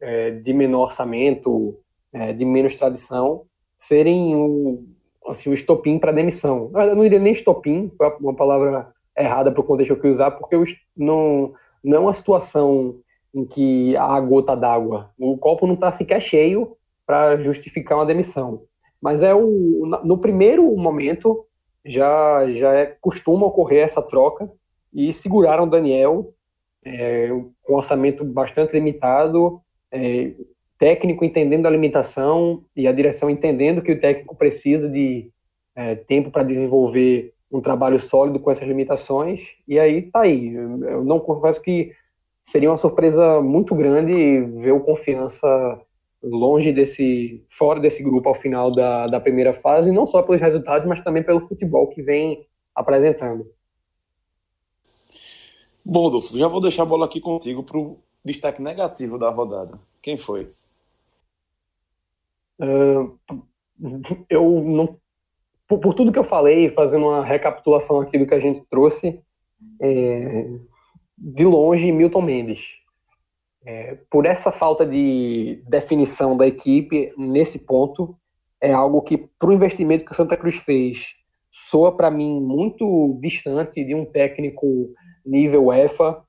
é, 0.00 0.30
de 0.30 0.52
menor 0.52 0.84
orçamento, 0.84 1.78
é, 2.12 2.32
de 2.32 2.44
menos 2.44 2.76
tradição, 2.76 3.44
serem 3.78 4.34
um, 4.34 4.86
assim, 5.28 5.50
um 5.50 5.54
estopim 5.54 5.98
para 5.98 6.12
demissão. 6.12 6.70
Eu 6.74 6.96
não 6.96 7.02
diria 7.02 7.18
nem 7.18 7.32
estopim, 7.32 7.90
uma 8.20 8.34
palavra 8.34 8.92
errada 9.16 9.50
para 9.50 9.60
o 9.60 9.64
contexto 9.64 9.88
que 9.88 9.92
eu 9.92 10.00
queria 10.00 10.14
usar, 10.14 10.30
porque 10.32 10.56
não, 10.96 11.52
não 11.82 11.96
é 11.96 12.00
uma 12.00 12.12
situação 12.12 12.96
em 13.34 13.44
que 13.44 13.96
há 13.96 14.14
a 14.14 14.20
gota 14.20 14.56
d'água. 14.56 15.10
O 15.18 15.36
copo 15.36 15.66
não 15.66 15.74
está 15.74 15.92
sequer 15.92 16.20
cheio 16.20 16.76
para 17.06 17.36
justificar 17.42 17.98
uma 17.98 18.06
demissão. 18.06 18.62
Mas 19.00 19.22
é 19.22 19.34
o, 19.34 19.86
no 20.04 20.18
primeiro 20.18 20.64
momento 20.76 21.46
já, 21.84 22.48
já 22.50 22.72
é 22.74 22.86
costuma 23.00 23.46
ocorrer 23.46 23.84
essa 23.84 24.02
troca 24.02 24.50
e 24.92 25.12
seguraram 25.12 25.64
o 25.64 25.70
Daniel 25.70 26.32
é, 26.84 27.28
com 27.62 27.74
orçamento 27.74 28.24
bastante 28.24 28.72
limitado, 28.72 29.60
é, 29.92 30.32
técnico 30.78 31.24
entendendo 31.24 31.66
a 31.66 31.70
limitação 31.70 32.64
e 32.74 32.86
a 32.86 32.92
direção 32.92 33.30
entendendo 33.30 33.82
que 33.82 33.92
o 33.92 34.00
técnico 34.00 34.36
precisa 34.36 34.88
de 34.88 35.30
é, 35.74 35.94
tempo 35.94 36.30
para 36.30 36.42
desenvolver 36.42 37.32
um 37.50 37.60
trabalho 37.60 37.98
sólido 37.98 38.40
com 38.40 38.50
essas 38.50 38.66
limitações, 38.66 39.56
e 39.68 39.78
aí 39.78 40.02
tá 40.02 40.22
aí. 40.22 40.54
Eu 40.54 41.04
não 41.04 41.20
confesso 41.20 41.62
que 41.62 41.92
seria 42.44 42.70
uma 42.70 42.76
surpresa 42.76 43.40
muito 43.40 43.74
grande 43.74 44.40
ver 44.40 44.72
o 44.72 44.80
Confiança 44.80 45.80
longe 46.22 46.72
desse, 46.72 47.44
fora 47.48 47.78
desse 47.78 48.02
grupo 48.02 48.28
ao 48.28 48.34
final 48.34 48.70
da, 48.70 49.06
da 49.06 49.20
primeira 49.20 49.54
fase, 49.54 49.92
não 49.92 50.06
só 50.06 50.22
pelos 50.22 50.40
resultados, 50.40 50.86
mas 50.88 51.00
também 51.00 51.22
pelo 51.22 51.46
futebol 51.46 51.88
que 51.88 52.02
vem 52.02 52.46
apresentando. 52.74 53.46
Bom, 55.84 56.08
Adolfo, 56.08 56.36
já 56.36 56.48
vou 56.48 56.60
deixar 56.60 56.82
a 56.82 56.86
bola 56.86 57.06
aqui 57.06 57.20
contigo 57.20 57.62
para 57.62 57.78
o 57.78 57.98
destaque 58.24 58.60
negativo 58.60 59.18
da 59.18 59.30
rodada. 59.30 59.78
Quem 60.02 60.16
foi? 60.16 60.50
Uh, 62.60 63.18
eu 64.30 64.60
não. 64.62 64.98
Por, 65.68 65.80
por, 65.80 65.94
tudo 65.94 66.12
que 66.12 66.18
eu 66.18 66.24
falei, 66.24 66.70
fazendo 66.70 67.06
uma 67.06 67.24
recapitulação 67.24 68.00
aqui 68.00 68.18
do 68.18 68.26
que 68.26 68.34
a 68.34 68.40
gente 68.40 68.62
trouxe, 68.70 69.20
é, 69.80 70.48
de 71.18 71.44
longe, 71.44 71.90
Milton 71.90 72.22
Mendes. 72.22 72.68
É, 73.64 73.98
por 74.08 74.26
essa 74.26 74.52
falta 74.52 74.86
de 74.86 75.60
definição 75.68 76.36
da 76.36 76.46
equipe 76.46 77.12
nesse 77.18 77.58
ponto, 77.58 78.16
é 78.60 78.72
algo 78.72 79.02
que, 79.02 79.18
para 79.18 79.50
o 79.50 79.52
investimento 79.52 80.04
que 80.04 80.12
o 80.12 80.14
Santa 80.14 80.36
Cruz 80.36 80.56
fez, 80.56 81.16
soa 81.50 81.96
para 81.96 82.10
mim 82.10 82.40
muito 82.40 83.18
distante 83.20 83.84
de 83.84 83.94
um 83.94 84.04
técnico 84.04 84.66
nível 85.24 85.72
EFA. 85.72 86.22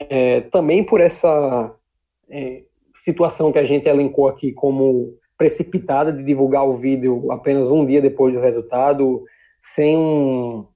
É, 0.00 0.42
também 0.42 0.84
por 0.84 1.00
essa 1.00 1.74
é, 2.28 2.64
situação 2.96 3.52
que 3.52 3.58
a 3.58 3.64
gente 3.64 3.88
elencou 3.88 4.28
aqui 4.28 4.52
como 4.52 5.16
precipitada 5.38 6.12
de 6.12 6.22
divulgar 6.22 6.68
o 6.68 6.76
vídeo 6.76 7.30
apenas 7.32 7.70
um 7.70 7.86
dia 7.86 8.02
depois 8.02 8.34
do 8.34 8.40
resultado, 8.40 9.24
sem 9.62 9.96
um. 9.96 10.66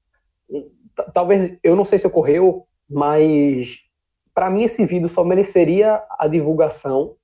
Talvez, 1.13 1.59
eu 1.63 1.75
não 1.75 1.85
sei 1.85 1.99
se 1.99 2.07
ocorreu, 2.07 2.65
mas 2.89 3.81
para 4.33 4.49
mim 4.49 4.63
esse 4.63 4.87
vídeo 4.87 5.09
só 5.09 5.25
mereceria 5.25 6.03
a 6.19 6.27
divulgação 6.29 7.17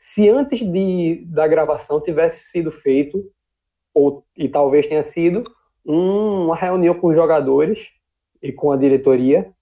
se 0.00 0.28
antes 0.28 0.60
de, 0.60 1.24
da 1.26 1.46
gravação 1.46 2.00
tivesse 2.00 2.50
sido 2.50 2.72
feito, 2.72 3.30
ou, 3.92 4.24
e 4.34 4.48
talvez 4.48 4.86
tenha 4.86 5.02
sido, 5.02 5.44
um, 5.84 6.46
uma 6.46 6.56
reunião 6.56 6.94
com 6.94 7.08
os 7.08 7.14
jogadores 7.14 7.90
e 8.42 8.50
com 8.50 8.72
a 8.72 8.76
diretoria, 8.76 9.52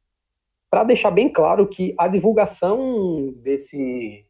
para 0.70 0.84
deixar 0.84 1.10
bem 1.10 1.28
claro 1.28 1.66
que 1.66 1.92
a 1.98 2.06
divulgação 2.06 3.34
desse, 3.38 4.24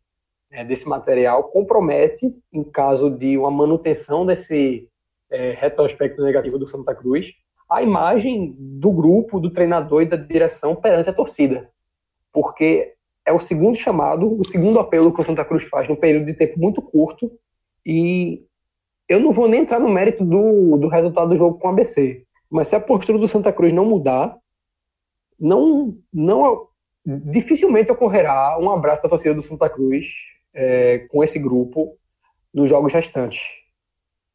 é, 0.51 0.65
desse 0.65 0.89
material 0.89 1.45
compromete, 1.45 2.35
em 2.53 2.65
caso 2.65 3.11
de 3.11 3.37
uma 3.37 3.51
manutenção 3.51 4.25
desse 4.25 4.89
é, 5.31 5.51
retrospecto 5.53 6.23
negativo 6.23 6.59
do 6.59 6.67
Santa 6.67 6.95
Cruz, 6.95 7.35
a 7.69 7.83
imagem 7.83 8.55
do 8.59 8.91
grupo, 8.91 9.39
do 9.39 9.53
treinador 9.53 10.03
e 10.03 10.07
da 10.07 10.17
direção 10.17 10.75
perante 10.75 11.11
a 11.11 11.13
torcida. 11.13 11.69
Porque 12.33 12.95
é 13.27 13.33
o 13.33 13.39
segundo 13.39 13.77
chamado, 13.77 14.39
o 14.39 14.45
segundo 14.45 14.81
apelo 14.81 15.13
que 15.13 15.21
o 15.21 15.25
Santa 15.25 15.45
Cruz 15.45 15.65
faz 15.65 15.87
num 15.87 15.97
período 15.97 16.25
de 16.25 16.35
tempo 16.35 16.59
muito 16.59 16.81
curto. 16.81 17.31
E 17.85 18.43
eu 19.07 19.21
não 19.21 19.33
vou 19.33 19.49
nem 19.49 19.61
entrar 19.61 19.79
no 19.79 19.89
mérito 19.89 20.25
do, 20.25 20.79
do 20.79 20.89
resultado 20.89 21.29
do 21.29 21.37
jogo 21.37 21.59
com 21.59 21.69
o 21.69 21.71
ABC. 21.71 22.25
Mas 22.51 22.69
se 22.69 22.77
a 22.77 22.81
postura 22.81 23.19
do 23.19 23.29
Santa 23.29 23.53
Cruz 23.53 23.73
não 23.73 23.85
mudar, 23.85 24.39
não, 25.39 25.95
não 26.13 26.69
dificilmente 27.05 27.93
ocorrerá 27.93 28.59
um 28.59 28.71
abraço 28.71 29.03
da 29.03 29.09
torcida 29.11 29.35
do 29.35 29.43
Santa 29.43 29.69
Cruz 29.69 30.07
é, 30.59 31.07
com 31.09 31.23
esse 31.23 31.39
grupo 31.39 31.97
nos 32.53 32.69
jogos 32.69 32.93
restantes. 32.93 33.43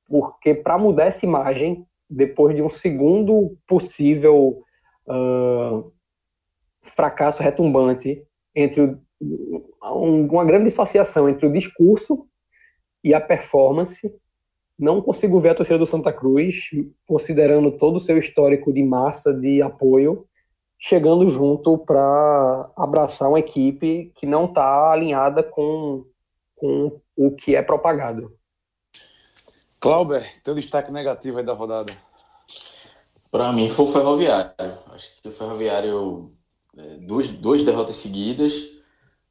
Porque 0.08 0.56
para 0.56 0.78
mudar 0.78 1.08
essa 1.08 1.26
imagem, 1.26 1.86
depois 2.10 2.56
de 2.56 2.62
um 2.62 2.70
segundo 2.70 3.58
possível 3.68 4.64
uh, 5.06 5.92
fracasso 6.82 7.44
retumbante 7.44 8.26
entre 8.56 8.82
o, 8.82 9.00
um, 9.84 10.26
uma 10.28 10.46
grande 10.46 10.66
dissociação 10.66 11.28
entre 11.28 11.46
o 11.46 11.52
discurso 11.52 12.26
e 13.04 13.14
a 13.14 13.20
performance, 13.20 14.10
não 14.80 15.02
consigo 15.02 15.42
ver 15.42 15.50
a 15.50 15.56
torcida 15.56 15.78
do 15.78 15.86
Santa 15.86 16.14
Cruz, 16.14 16.70
considerando 17.06 17.78
todo 17.78 17.98
o 17.98 18.00
seu 18.00 18.18
histórico 18.18 18.72
de 18.72 18.82
massa 18.82 19.34
de 19.34 19.62
apoio, 19.62 20.26
chegando 20.80 21.28
junto 21.28 21.78
para 21.78 22.72
abraçar 22.78 23.28
uma 23.28 23.40
equipe 23.40 24.12
que 24.16 24.26
não 24.26 24.46
está 24.46 24.92
alinhada 24.92 25.44
com, 25.44 26.06
com 26.64 27.02
o 27.18 27.36
que 27.36 27.58
é 27.58 27.62
propagado. 27.62 28.34
Clauber, 29.82 30.42
teu 30.44 30.56
destaque 30.56 30.94
negativo 30.94 31.40
aí 31.40 31.46
da 31.46 31.52
rodada? 31.52 31.92
Para 33.30 33.52
mim 33.52 33.70
foi 33.70 33.86
o 33.86 33.92
Ferroviário. 33.92 34.54
Acho 34.94 35.22
que 35.22 35.28
o 35.28 35.34
Ferroviário, 35.34 36.32
é, 36.78 36.84
duas, 37.00 37.28
duas 37.28 37.64
derrotas 37.64 37.98
seguidas. 37.98 38.54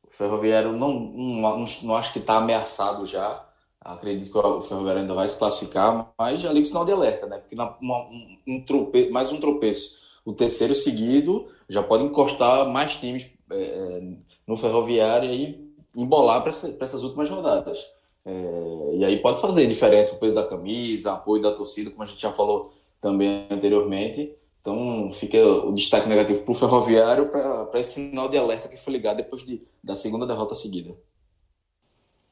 O 0.06 0.10
Ferroviário 0.10 0.72
não, 0.74 0.92
não, 0.92 1.64
não, 1.82 1.96
acho 1.96 2.12
que 2.12 2.18
está 2.18 2.36
ameaçado 2.36 3.06
já. 3.06 3.48
Acredito 3.80 4.30
que 4.30 4.38
o 4.38 4.60
Ferroviário 4.60 5.00
ainda 5.00 5.14
vai 5.14 5.26
se 5.26 5.38
classificar, 5.38 6.12
mas 6.18 6.38
já 6.38 6.52
liga 6.52 6.66
o 6.66 6.68
sinal 6.68 6.84
de 6.84 6.92
alerta, 6.92 7.26
né? 7.26 7.38
Porque 7.38 7.56
na, 7.56 7.78
uma, 7.80 8.00
um, 8.10 8.38
um 8.46 8.64
trope, 8.64 9.08
mais 9.08 9.32
um 9.32 9.40
tropeço, 9.40 9.96
o 10.22 10.34
terceiro 10.34 10.74
seguido, 10.74 11.48
já 11.66 11.82
pode 11.82 12.04
encostar 12.04 12.68
mais 12.68 12.96
times 12.96 13.26
é, 13.50 13.62
é 13.62 14.02
no 14.46 14.56
Ferroviário 14.56 15.30
e 15.30 15.32
aí 15.32 15.61
embolar 15.96 16.42
para 16.42 16.50
essa, 16.50 16.76
essas 16.80 17.02
últimas 17.02 17.28
rodadas. 17.28 17.78
É, 18.24 18.96
e 18.96 19.04
aí 19.04 19.18
pode 19.20 19.40
fazer 19.40 19.66
diferença 19.66 20.14
o 20.14 20.18
peso 20.18 20.34
da 20.34 20.46
camisa, 20.46 21.12
apoio 21.12 21.42
da 21.42 21.52
torcida, 21.52 21.90
como 21.90 22.02
a 22.02 22.06
gente 22.06 22.20
já 22.20 22.32
falou 22.32 22.72
também 23.00 23.46
anteriormente. 23.50 24.34
Então 24.60 25.10
fica 25.12 25.44
o 25.44 25.74
destaque 25.74 26.08
negativo 26.08 26.42
para 26.42 26.52
o 26.52 26.54
Ferroviário 26.54 27.28
para 27.28 27.80
esse 27.80 27.94
sinal 27.94 28.28
de 28.28 28.38
alerta 28.38 28.68
que 28.68 28.76
foi 28.76 28.92
ligado 28.92 29.16
depois 29.16 29.44
de, 29.44 29.60
da 29.82 29.96
segunda 29.96 30.26
derrota 30.26 30.54
seguida. 30.54 30.96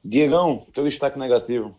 Diegão, 0.02 0.64
teu 0.72 0.84
destaque 0.84 1.18
negativo. 1.18 1.74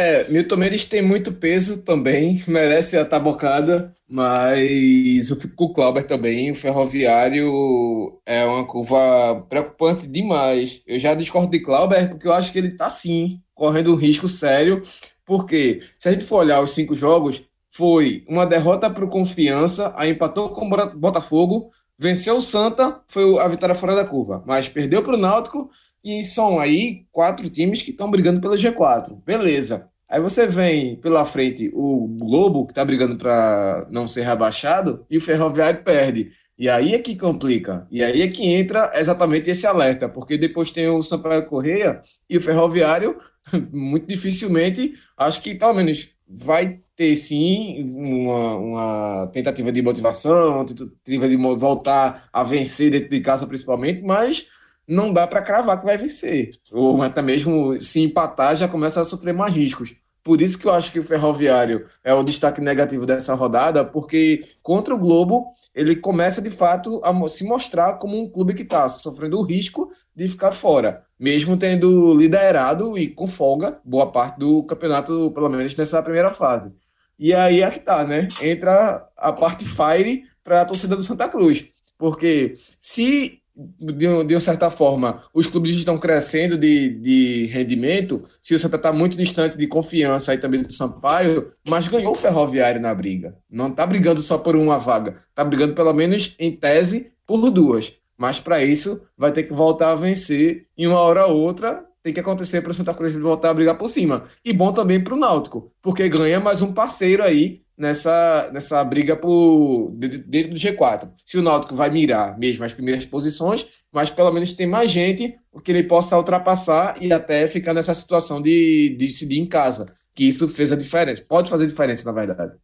É, 0.00 0.28
Milton 0.28 0.54
Mendes 0.58 0.84
tem 0.84 1.02
muito 1.02 1.32
peso 1.32 1.82
também, 1.82 2.40
merece 2.46 2.96
a 2.96 3.04
tabocada, 3.04 3.92
mas 4.08 5.28
eu 5.28 5.34
fico 5.34 5.56
com 5.56 5.64
o 5.64 5.72
Clauber 5.72 6.06
também. 6.06 6.52
O 6.52 6.54
Ferroviário 6.54 8.16
é 8.24 8.46
uma 8.46 8.64
curva 8.64 9.44
preocupante 9.48 10.06
demais. 10.06 10.84
Eu 10.86 11.00
já 11.00 11.14
discordo 11.14 11.50
de 11.50 11.58
Clauber 11.58 12.10
porque 12.10 12.28
eu 12.28 12.32
acho 12.32 12.52
que 12.52 12.58
ele 12.58 12.76
tá 12.76 12.88
sim 12.88 13.42
correndo 13.56 13.92
um 13.92 13.96
risco 13.96 14.28
sério. 14.28 14.80
Porque 15.26 15.80
se 15.98 16.08
a 16.08 16.12
gente 16.12 16.24
for 16.24 16.36
olhar 16.36 16.62
os 16.62 16.70
cinco 16.70 16.94
jogos, 16.94 17.50
foi 17.72 18.24
uma 18.28 18.46
derrota 18.46 18.88
para 18.88 19.04
o 19.04 19.10
Confiança, 19.10 19.92
aí 19.96 20.10
empatou 20.12 20.50
com 20.50 20.68
o 20.68 20.96
Botafogo, 20.96 21.72
venceu 21.98 22.36
o 22.36 22.40
Santa, 22.40 23.00
foi 23.08 23.36
a 23.40 23.48
vitória 23.48 23.74
fora 23.74 23.96
da 23.96 24.04
curva, 24.04 24.44
mas 24.46 24.68
perdeu 24.68 25.02
para 25.02 25.14
o 25.14 25.18
Náutico 25.18 25.68
e 26.04 26.22
são 26.22 26.58
aí 26.58 27.06
quatro 27.12 27.48
times 27.50 27.82
que 27.82 27.90
estão 27.90 28.10
brigando 28.10 28.40
pela 28.40 28.56
G4. 28.56 29.22
Beleza. 29.24 29.88
Aí 30.08 30.20
você 30.20 30.46
vem 30.46 30.96
pela 30.96 31.24
frente 31.24 31.70
o 31.74 32.08
Globo, 32.18 32.64
que 32.64 32.72
está 32.72 32.84
brigando 32.84 33.16
para 33.16 33.86
não 33.90 34.08
ser 34.08 34.22
rebaixado, 34.22 35.04
e 35.10 35.18
o 35.18 35.20
Ferroviário 35.20 35.84
perde. 35.84 36.30
E 36.58 36.68
aí 36.68 36.94
é 36.94 36.98
que 36.98 37.14
complica. 37.14 37.86
E 37.90 38.02
aí 38.02 38.22
é 38.22 38.28
que 38.28 38.46
entra 38.48 38.90
exatamente 38.94 39.50
esse 39.50 39.66
alerta, 39.66 40.08
porque 40.08 40.38
depois 40.38 40.72
tem 40.72 40.88
o 40.88 41.02
Sampaio 41.02 41.46
Correia 41.46 42.00
e 42.28 42.36
o 42.36 42.40
Ferroviário, 42.40 43.18
muito 43.72 44.06
dificilmente, 44.06 44.94
acho 45.16 45.42
que 45.42 45.54
pelo 45.54 45.74
menos 45.74 46.10
vai 46.26 46.80
ter 46.96 47.14
sim 47.14 47.88
uma, 47.94 48.56
uma 48.56 49.26
tentativa 49.32 49.70
de 49.70 49.82
motivação, 49.82 50.64
tentativa 50.64 51.28
de 51.28 51.36
voltar 51.36 52.28
a 52.32 52.42
vencer 52.42 52.90
dentro 52.90 53.08
de 53.08 53.20
casa 53.20 53.46
principalmente, 53.46 54.02
mas 54.02 54.48
não 54.88 55.12
dá 55.12 55.26
para 55.26 55.42
cravar 55.42 55.78
que 55.78 55.84
vai 55.84 55.98
vencer. 55.98 56.50
Ou 56.72 57.02
até 57.02 57.20
mesmo 57.20 57.78
se 57.80 58.00
empatar 58.00 58.56
já 58.56 58.66
começa 58.66 59.00
a 59.00 59.04
sofrer 59.04 59.34
mais 59.34 59.54
riscos. 59.54 59.94
Por 60.24 60.42
isso 60.42 60.58
que 60.58 60.66
eu 60.66 60.72
acho 60.72 60.92
que 60.92 60.98
o 60.98 61.04
Ferroviário 61.04 61.86
é 62.04 62.12
o 62.12 62.22
destaque 62.22 62.60
negativo 62.60 63.06
dessa 63.06 63.34
rodada, 63.34 63.84
porque 63.84 64.44
contra 64.62 64.94
o 64.94 64.98
Globo 64.98 65.46
ele 65.74 65.96
começa 65.96 66.42
de 66.42 66.50
fato 66.50 67.00
a 67.04 67.28
se 67.28 67.44
mostrar 67.44 67.94
como 67.94 68.20
um 68.20 68.28
clube 68.28 68.52
que 68.52 68.62
está 68.62 68.88
sofrendo 68.88 69.38
o 69.38 69.42
risco 69.42 69.90
de 70.14 70.28
ficar 70.28 70.52
fora, 70.52 71.02
mesmo 71.18 71.56
tendo 71.56 72.14
liderado 72.14 72.98
e 72.98 73.08
com 73.08 73.26
folga 73.26 73.80
boa 73.84 74.10
parte 74.10 74.38
do 74.38 74.62
campeonato, 74.64 75.30
pelo 75.30 75.48
menos 75.48 75.74
nessa 75.76 76.02
primeira 76.02 76.30
fase. 76.30 76.76
E 77.18 77.32
aí 77.32 77.62
é 77.62 77.70
que 77.70 77.80
tá, 77.80 78.04
né? 78.04 78.28
Entra 78.42 79.08
a 79.16 79.32
parte 79.32 79.64
fire 79.64 80.24
para 80.44 80.60
a 80.60 80.64
torcida 80.64 80.94
do 80.94 81.02
Santa 81.02 81.28
Cruz. 81.28 81.70
Porque 81.96 82.52
se 82.54 83.37
de, 83.58 84.24
de 84.24 84.34
uma 84.34 84.40
certa 84.40 84.70
forma, 84.70 85.24
os 85.34 85.46
clubes 85.46 85.74
estão 85.74 85.98
crescendo 85.98 86.56
de, 86.56 86.90
de 87.00 87.46
rendimento, 87.46 88.22
se 88.40 88.54
o 88.54 88.58
Santa 88.58 88.76
está 88.76 88.92
muito 88.92 89.16
distante 89.16 89.58
de 89.58 89.66
confiança 89.66 90.32
aí 90.32 90.38
também 90.38 90.62
do 90.62 90.72
Sampaio, 90.72 91.52
mas 91.68 91.88
ganhou 91.88 92.12
o 92.12 92.14
Ferroviário 92.14 92.80
na 92.80 92.94
briga. 92.94 93.36
Não 93.50 93.68
está 93.68 93.84
brigando 93.84 94.20
só 94.20 94.38
por 94.38 94.54
uma 94.54 94.78
vaga, 94.78 95.22
está 95.28 95.44
brigando 95.44 95.74
pelo 95.74 95.92
menos 95.92 96.36
em 96.38 96.54
tese 96.54 97.12
por 97.26 97.50
duas. 97.50 97.92
Mas 98.16 98.40
para 98.40 98.62
isso 98.62 99.02
vai 99.16 99.32
ter 99.32 99.44
que 99.44 99.52
voltar 99.52 99.92
a 99.92 99.96
vencer 99.96 100.66
e 100.76 100.86
uma 100.86 101.00
hora 101.00 101.26
ou 101.26 101.40
outra 101.40 101.84
tem 102.02 102.12
que 102.12 102.20
acontecer 102.20 102.62
para 102.62 102.70
o 102.70 102.74
Santa 102.74 102.94
Cruz 102.94 103.12
voltar 103.14 103.50
a 103.50 103.54
brigar 103.54 103.76
por 103.76 103.88
cima. 103.88 104.24
E 104.44 104.52
bom 104.52 104.72
também 104.72 105.02
para 105.02 105.14
o 105.14 105.18
Náutico, 105.18 105.72
porque 105.82 106.08
ganha 106.08 106.40
mais 106.40 106.62
um 106.62 106.72
parceiro 106.72 107.22
aí 107.22 107.62
nessa, 107.78 108.50
nessa 108.52 108.82
briga 108.82 109.16
por, 109.16 109.92
dentro 109.96 110.50
do 110.50 110.56
G4. 110.56 111.08
Se 111.24 111.38
o 111.38 111.42
Náutico 111.42 111.76
vai 111.76 111.88
mirar 111.88 112.36
mesmo 112.36 112.64
as 112.64 112.72
primeiras 112.72 113.06
posições, 113.06 113.84
mas 113.92 114.10
pelo 114.10 114.32
menos 114.32 114.52
tem 114.52 114.66
mais 114.66 114.90
gente 114.90 115.38
que 115.62 115.70
ele 115.70 115.84
possa 115.84 116.18
ultrapassar 116.18 117.00
e 117.00 117.12
até 117.12 117.46
ficar 117.46 117.72
nessa 117.72 117.94
situação 117.94 118.42
de, 118.42 118.90
de 118.90 119.06
decidir 119.06 119.38
em 119.38 119.46
casa. 119.46 119.94
Que 120.14 120.24
isso 120.24 120.48
fez 120.48 120.72
a 120.72 120.76
diferença. 120.76 121.24
Pode 121.26 121.48
fazer 121.48 121.66
diferença, 121.66 122.04
na 122.04 122.20
verdade. 122.20 122.58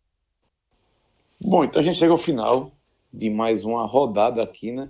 Bom, 1.41 1.65
então 1.65 1.81
a 1.81 1.85
gente 1.85 1.99
chega 1.99 2.11
ao 2.11 2.19
final 2.19 2.73
de 3.13 3.31
mais 3.31 3.65
uma 3.65 3.87
rodada 3.87 4.43
aqui, 4.43 4.73
né? 4.73 4.89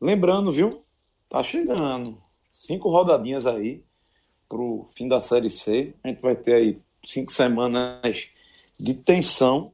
Lembrando, 0.00 0.50
viu? 0.50 0.82
Tá 1.28 1.42
chegando. 1.42 2.18
Cinco 2.50 2.88
rodadinhas 2.88 3.46
aí 3.46 3.82
pro 4.48 4.86
fim 4.96 5.06
da 5.06 5.20
Série 5.20 5.50
C. 5.50 5.92
A 6.02 6.08
gente 6.08 6.22
vai 6.22 6.34
ter 6.34 6.54
aí 6.54 6.78
cinco 7.04 7.30
semanas 7.30 8.30
de 8.78 8.94
tensão. 8.94 9.72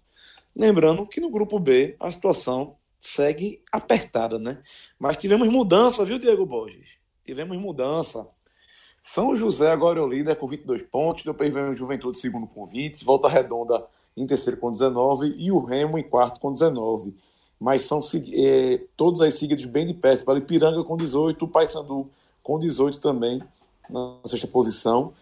Lembrando 0.55 1.07
que 1.07 1.21
no 1.21 1.31
grupo 1.31 1.59
B 1.59 1.97
a 1.99 2.11
situação 2.11 2.77
segue 3.01 3.63
apertada, 3.71 4.39
né? 4.39 4.63
Mas 4.99 5.19
tivemos 5.19 5.49
mudança, 5.49 6.05
viu, 6.05 6.19
Diego 6.19 6.47
Borges? 6.47 6.97
Tivemos 7.23 7.57
mudança. 7.57 8.27
São 9.05 9.37
José 9.37 9.71
agora 9.71 9.99
é 9.99 10.03
o 10.03 10.09
líder 10.09 10.37
com 10.37 10.49
22 10.49 10.83
pontos, 10.83 11.25
depois 11.25 11.53
vem 11.53 11.65
o 11.65 11.77
Juventude 11.77 12.17
segundo 12.17 12.47
com 12.47 12.67
20, 12.67 13.05
Volta 13.05 13.29
Redonda 13.29 13.85
em 14.17 14.27
terceiro 14.27 14.59
com 14.59 14.71
19 14.71 15.35
e 15.37 15.53
o 15.53 15.59
Remo 15.59 15.99
em 15.99 16.03
quarto 16.03 16.41
com 16.41 16.53
19. 16.53 17.15
Mas 17.61 17.83
são 17.83 18.01
é, 18.33 18.81
todos 18.97 19.21
aí 19.21 19.31
seguidos 19.31 19.67
bem 19.67 19.87
de 19.87 19.95
perto. 19.95 20.25
Para 20.25 20.39
Ipiranga 20.39 20.83
com 20.83 20.97
18, 20.97 21.45
o 21.45 21.49
Paysandu 21.49 22.11
com 22.43 22.59
18 22.59 23.01
também 23.01 23.43
na 23.91 24.19
sexta 24.25 24.47
posição. 24.47 25.13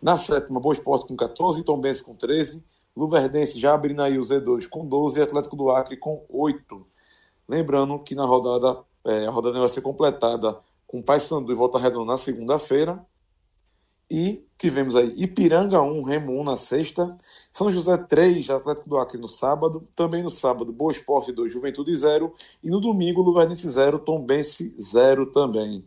Na 0.00 0.16
sétima, 0.16 0.60
Boa 0.60 0.74
Esporte 0.74 1.06
com 1.06 1.16
14, 1.16 1.62
Tom 1.62 1.78
Benz 1.78 2.00
com 2.00 2.14
13, 2.14 2.64
Luverdense 3.00 3.58
já 3.58 3.74
abrindo 3.74 4.02
aí 4.02 4.18
o 4.18 4.22
Z2 4.22 4.68
com 4.68 4.86
12 4.86 5.18
e 5.18 5.22
Atlético 5.22 5.56
do 5.56 5.70
Acre 5.70 5.96
com 5.96 6.24
8. 6.28 6.86
Lembrando 7.48 7.98
que 7.98 8.14
na 8.14 8.26
rodada, 8.26 8.82
é, 9.04 9.26
a 9.26 9.30
rodada 9.30 9.58
vai 9.58 9.68
ser 9.68 9.80
completada 9.80 10.60
com 10.86 11.00
Paysandu 11.00 11.50
e 11.50 11.54
Volta 11.54 11.78
Redonda 11.78 12.12
na 12.12 12.18
segunda-feira. 12.18 13.04
E 14.10 14.44
tivemos 14.58 14.96
aí 14.96 15.14
Ipiranga 15.16 15.80
1, 15.80 16.02
Remo 16.02 16.38
1 16.40 16.44
na 16.44 16.56
sexta, 16.56 17.16
São 17.52 17.72
José 17.72 17.96
3, 17.96 18.50
Atlético 18.50 18.88
do 18.88 18.98
Acre 18.98 19.18
no 19.18 19.28
sábado, 19.28 19.88
também 19.96 20.22
no 20.22 20.28
sábado 20.28 20.72
Boa 20.72 20.90
Esporte 20.90 21.32
2, 21.32 21.50
Juventude 21.50 21.96
0 21.96 22.34
e 22.62 22.68
no 22.68 22.80
domingo 22.80 23.22
Luverdense 23.22 23.70
0, 23.70 24.00
Tombense 24.00 24.74
0 24.78 25.26
também. 25.26 25.84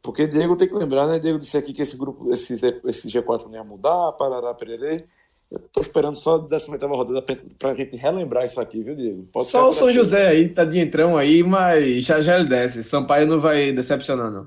Porque 0.00 0.26
Diego 0.26 0.56
tem 0.56 0.68
que 0.68 0.74
lembrar, 0.74 1.06
né? 1.06 1.18
Diego 1.18 1.38
disse 1.38 1.58
aqui 1.58 1.72
que 1.72 1.82
esse 1.82 1.96
grupo, 1.96 2.32
esse, 2.32 2.54
esse 2.54 3.08
G4 3.08 3.44
não 3.44 3.54
ia 3.54 3.64
mudar, 3.64 4.12
parará, 4.12 4.54
pererê. 4.54 5.04
Eu 5.50 5.58
tô 5.72 5.80
esperando 5.80 6.14
só 6.14 6.36
a 6.36 6.38
18 6.38 6.86
rodada 6.86 7.22
pra, 7.58 7.74
gente 7.74 7.96
relembrar 7.96 8.44
isso 8.44 8.60
aqui, 8.60 8.82
viu, 8.82 8.94
Diego? 8.94 9.26
Pode 9.32 9.46
só 9.46 9.70
o 9.70 9.72
São 9.72 9.90
José 9.90 10.28
aí, 10.28 10.48
tá 10.50 10.64
de 10.64 10.78
entrão 10.78 11.16
aí, 11.16 11.42
mas 11.42 12.04
já 12.04 12.20
já 12.20 12.36
ele 12.36 12.48
desce. 12.48 12.84
Sampaio 12.84 13.26
não 13.26 13.40
vai 13.40 13.72
decepcionar, 13.72 14.30
não. 14.30 14.46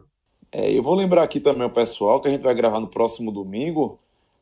É, 0.52 0.72
eu 0.72 0.84
vou 0.84 0.94
lembrar 0.94 1.24
aqui 1.24 1.40
também 1.40 1.66
o 1.66 1.72
pessoal 1.72 2.22
que 2.22 2.28
a 2.28 2.32
gente 2.32 2.44
vai 2.44 2.54
gravar 2.54 2.80
no 2.80 2.90
próximo 2.90 3.32
domingo 3.32 4.00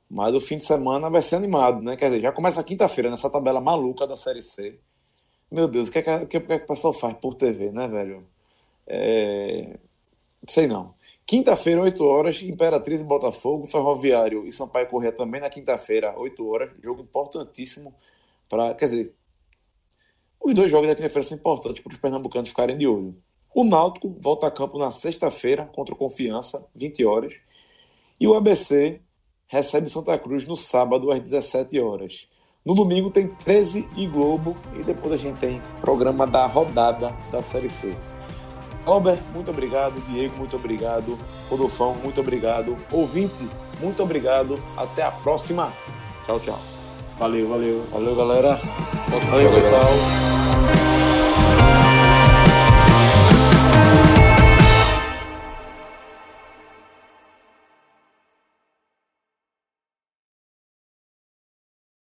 Mas 0.10 0.34
o 0.34 0.41
fim 0.41 0.57
de 0.57 0.65
semana 0.65 1.10
vai 1.10 1.22
ser 1.22 1.36
animado, 1.36 1.81
né? 1.84 1.95
Quer 1.95 2.10
dizer, 2.10 2.22
já 2.23 2.31
começa 2.31 2.64
quinta-feira 2.64 3.11
nessa 3.11 3.30
tabela 3.30 3.61
maluca 3.61 4.07
da 4.07 4.18
Série 4.18 4.41
C. 4.41 4.80
Meu 5.52 5.68
Deus, 5.68 5.90
o 5.90 5.91
que 5.91 5.99
é 5.99 6.02
que, 6.02 6.11
o 6.11 6.27
que, 6.27 6.38
é 6.38 6.60
que 6.60 6.65
o 6.65 6.68
pessoal 6.68 6.94
faz 6.94 7.14
por 7.15 7.36
TV, 7.36 7.72
né, 7.72 7.88
velho? 7.88 8.26
É... 8.88 9.77
Sei 10.48 10.68
não. 10.68 10.94
Quinta-feira, 11.30 11.80
8 11.80 12.03
horas, 12.03 12.41
Imperatriz 12.41 13.01
e 13.01 13.03
Botafogo, 13.03 13.64
Ferroviário 13.68 14.47
e 14.47 14.51
Sampaio 14.51 14.88
Corrêa 14.88 15.11
também 15.11 15.39
na 15.39 15.47
quinta-feira, 15.47 16.18
8 16.18 16.49
horas. 16.49 16.72
Jogo 16.84 17.03
importantíssimo 17.03 17.93
para. 18.49 18.73
Quer 18.73 18.85
dizer, 18.85 19.15
os 20.43 20.56
dois 20.56 20.72
jogos 20.72 20.89
da 20.89 20.95
quinta-feira 20.95 21.22
são 21.22 21.38
importantes 21.38 21.84
para 21.84 21.93
os 21.93 21.99
pernambucanos 21.99 22.49
ficarem 22.49 22.76
de 22.76 22.88
olho. 22.88 23.15
O 23.53 23.64
Náutico 23.64 24.18
volta 24.19 24.47
a 24.47 24.51
campo 24.51 24.80
na 24.80 24.89
sexta-feira 24.89 25.68
contra 25.68 25.93
o 25.93 25.97
Confiança, 25.99 26.68
20 26.73 27.06
horas. 27.06 27.35
E 28.19 28.27
o 28.27 28.34
ABC 28.34 28.99
recebe 29.45 29.88
Santa 29.88 30.18
Cruz 30.18 30.47
no 30.47 30.57
sábado 30.57 31.11
às 31.11 31.19
17 31.19 31.80
horas. 31.80 32.27
No 32.65 32.73
domingo 32.73 33.11
tem 33.11 33.27
13 33.27 33.88
e 33.95 34.07
Globo 34.07 34.57
e 34.80 34.84
depois 34.84 35.14
a 35.14 35.18
gente 35.18 35.39
tem 35.39 35.61
programa 35.80 36.26
da 36.26 36.47
rodada 36.47 37.11
da 37.31 37.43
Série 37.43 37.69
C. 37.69 37.95
Albert, 38.85 39.19
muito 39.34 39.51
obrigado. 39.51 40.01
Diego, 40.07 40.35
muito 40.38 40.56
obrigado. 40.56 41.18
Rodolfão, 41.49 41.95
muito 41.95 42.19
obrigado. 42.19 42.76
Ouvinte, 42.91 43.47
muito 43.80 44.01
obrigado. 44.01 44.60
Até 44.77 45.03
a 45.03 45.11
próxima. 45.11 45.73
Tchau, 46.26 46.39
tchau. 46.39 46.60
Valeu, 47.18 47.49
valeu. 47.49 47.84
Valeu, 47.91 48.15
galera. 48.15 48.60
Valeu, 49.10 49.51
valeu 49.51 49.51
pessoal. 49.51 50.39